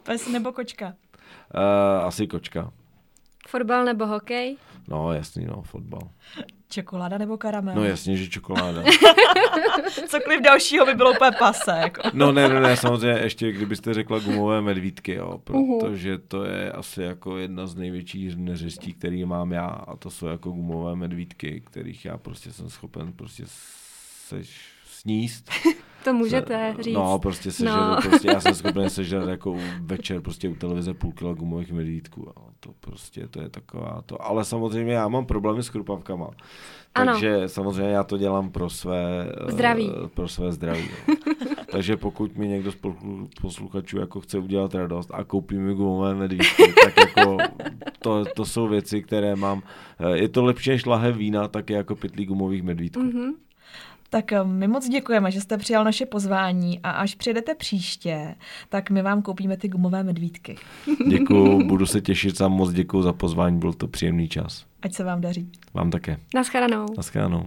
Pes 0.03 0.27
nebo 0.27 0.51
kočka? 0.51 0.93
Uh, 1.55 2.05
asi 2.05 2.27
kočka. 2.27 2.71
Fotbal 3.47 3.85
nebo 3.85 4.05
hokej? 4.05 4.57
No 4.87 5.13
jasný, 5.13 5.45
no, 5.45 5.61
fotbal. 5.61 6.09
Čokoláda 6.69 7.17
nebo 7.17 7.37
karamel? 7.37 7.75
No 7.75 7.83
jasně, 7.83 8.17
že 8.17 8.27
čokoláda. 8.29 8.83
Cokoliv 10.07 10.41
dalšího 10.41 10.85
by 10.85 10.93
bylo 10.93 11.11
úplně 11.11 11.31
pase. 11.39 11.71
Jako. 11.77 12.01
No 12.13 12.31
ne, 12.31 12.49
ne, 12.49 12.59
ne, 12.59 12.77
samozřejmě 12.77 13.19
ještě, 13.19 13.51
kdybyste 13.51 13.93
řekla 13.93 14.19
gumové 14.19 14.61
medvídky, 14.61 15.13
jo, 15.13 15.41
protože 15.43 16.17
to 16.17 16.43
je 16.43 16.71
asi 16.71 17.01
jako 17.03 17.37
jedna 17.37 17.67
z 17.67 17.75
největších 17.75 18.35
neřestí, 18.35 18.93
který 18.93 19.25
mám 19.25 19.51
já 19.51 19.65
a 19.65 19.95
to 19.95 20.09
jsou 20.09 20.25
jako 20.25 20.49
gumové 20.51 20.95
medvídky, 20.95 21.61
kterých 21.65 22.05
já 22.05 22.17
prostě 22.17 22.53
jsem 22.53 22.69
schopen 22.69 23.13
prostě 23.13 23.43
seš 23.47 24.69
sníst. 24.85 25.51
To 26.03 26.13
můžete 26.13 26.73
se, 26.75 26.83
říct. 26.83 26.95
No, 26.95 27.19
prostě 27.19 27.51
sežeru, 27.51 27.75
no. 27.75 27.97
prostě 28.01 28.27
já 28.27 28.39
jsem 28.39 28.55
schopen 28.55 28.89
sežrat 28.89 29.29
jako 29.29 29.57
večer 29.81 30.21
prostě 30.21 30.49
u 30.49 30.55
televize 30.55 30.93
půl 30.93 31.11
kila 31.11 31.33
gumových 31.33 31.71
medvídků. 31.71 32.29
A 32.29 32.41
to 32.59 32.69
prostě, 32.79 33.27
to 33.27 33.41
je 33.41 33.49
taková 33.49 34.01
to. 34.05 34.25
Ale 34.25 34.45
samozřejmě 34.45 34.93
já 34.93 35.07
mám 35.07 35.25
problémy 35.25 35.63
s 35.63 35.69
krupavkama. 35.69 36.29
Takže 36.93 37.35
ano. 37.37 37.49
samozřejmě 37.49 37.91
já 37.91 38.03
to 38.03 38.17
dělám 38.17 38.49
pro 38.49 38.69
své 38.69 39.31
zdraví. 39.47 39.91
Pro 40.13 40.27
své 40.27 40.51
zdraví. 40.51 40.89
Jo. 41.07 41.15
Takže 41.71 41.97
pokud 41.97 42.37
mi 42.37 42.47
někdo 42.47 42.71
z 42.71 42.77
posluchačů 43.41 43.99
jako 43.99 44.21
chce 44.21 44.39
udělat 44.39 44.75
radost 44.75 45.11
a 45.13 45.23
koupí 45.23 45.57
mi 45.57 45.73
gumové 45.73 46.15
medvídky, 46.15 46.73
tak 46.83 46.97
jako 46.97 47.37
to, 47.99 48.25
to 48.35 48.45
jsou 48.45 48.67
věci, 48.67 49.01
které 49.01 49.35
mám. 49.35 49.61
Je 50.13 50.29
to 50.29 50.43
lepší 50.43 50.69
než 50.69 50.85
lahev 50.85 51.15
vína, 51.15 51.47
tak 51.47 51.69
je 51.69 51.77
jako 51.77 51.95
pytlí 51.95 52.25
gumových 52.25 52.63
medvídků. 52.63 53.01
Mm-hmm. 53.01 53.33
Tak 54.09 54.31
eh, 54.31 54.43
my 54.43 54.67
moc 54.67 54.89
děkujeme, 54.89 55.31
že 55.31 55.41
jste 55.41 55.57
přijal 55.57 55.83
naše 55.83 56.05
pozvání 56.05 56.79
a 56.83 56.89
až 56.89 57.15
přijedete 57.15 57.55
příště, 57.55 58.35
tak 58.69 58.89
my 58.89 59.01
vám 59.01 59.21
koupíme 59.21 59.57
ty 59.57 59.67
gumové 59.67 60.03
medvídky. 60.03 60.55
Děkuju, 61.07 61.63
budu 61.67 61.85
se 61.85 62.01
těšit, 62.01 62.37
sám 62.37 62.51
moc 62.51 62.71
děkuju 62.71 63.03
za 63.03 63.13
pozvání, 63.13 63.59
byl 63.59 63.73
to 63.73 63.87
příjemný 63.87 64.27
čas. 64.27 64.65
Ať 64.81 64.93
se 64.93 65.03
vám 65.03 65.21
daří. 65.21 65.51
Vám 65.73 65.91
také. 65.91 66.17
Naschledanou. 66.35 66.85
Naschledanou. 66.97 67.45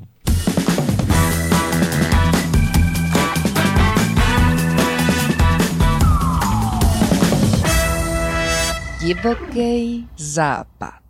Divoký 9.00 10.08
západ. 10.16 11.09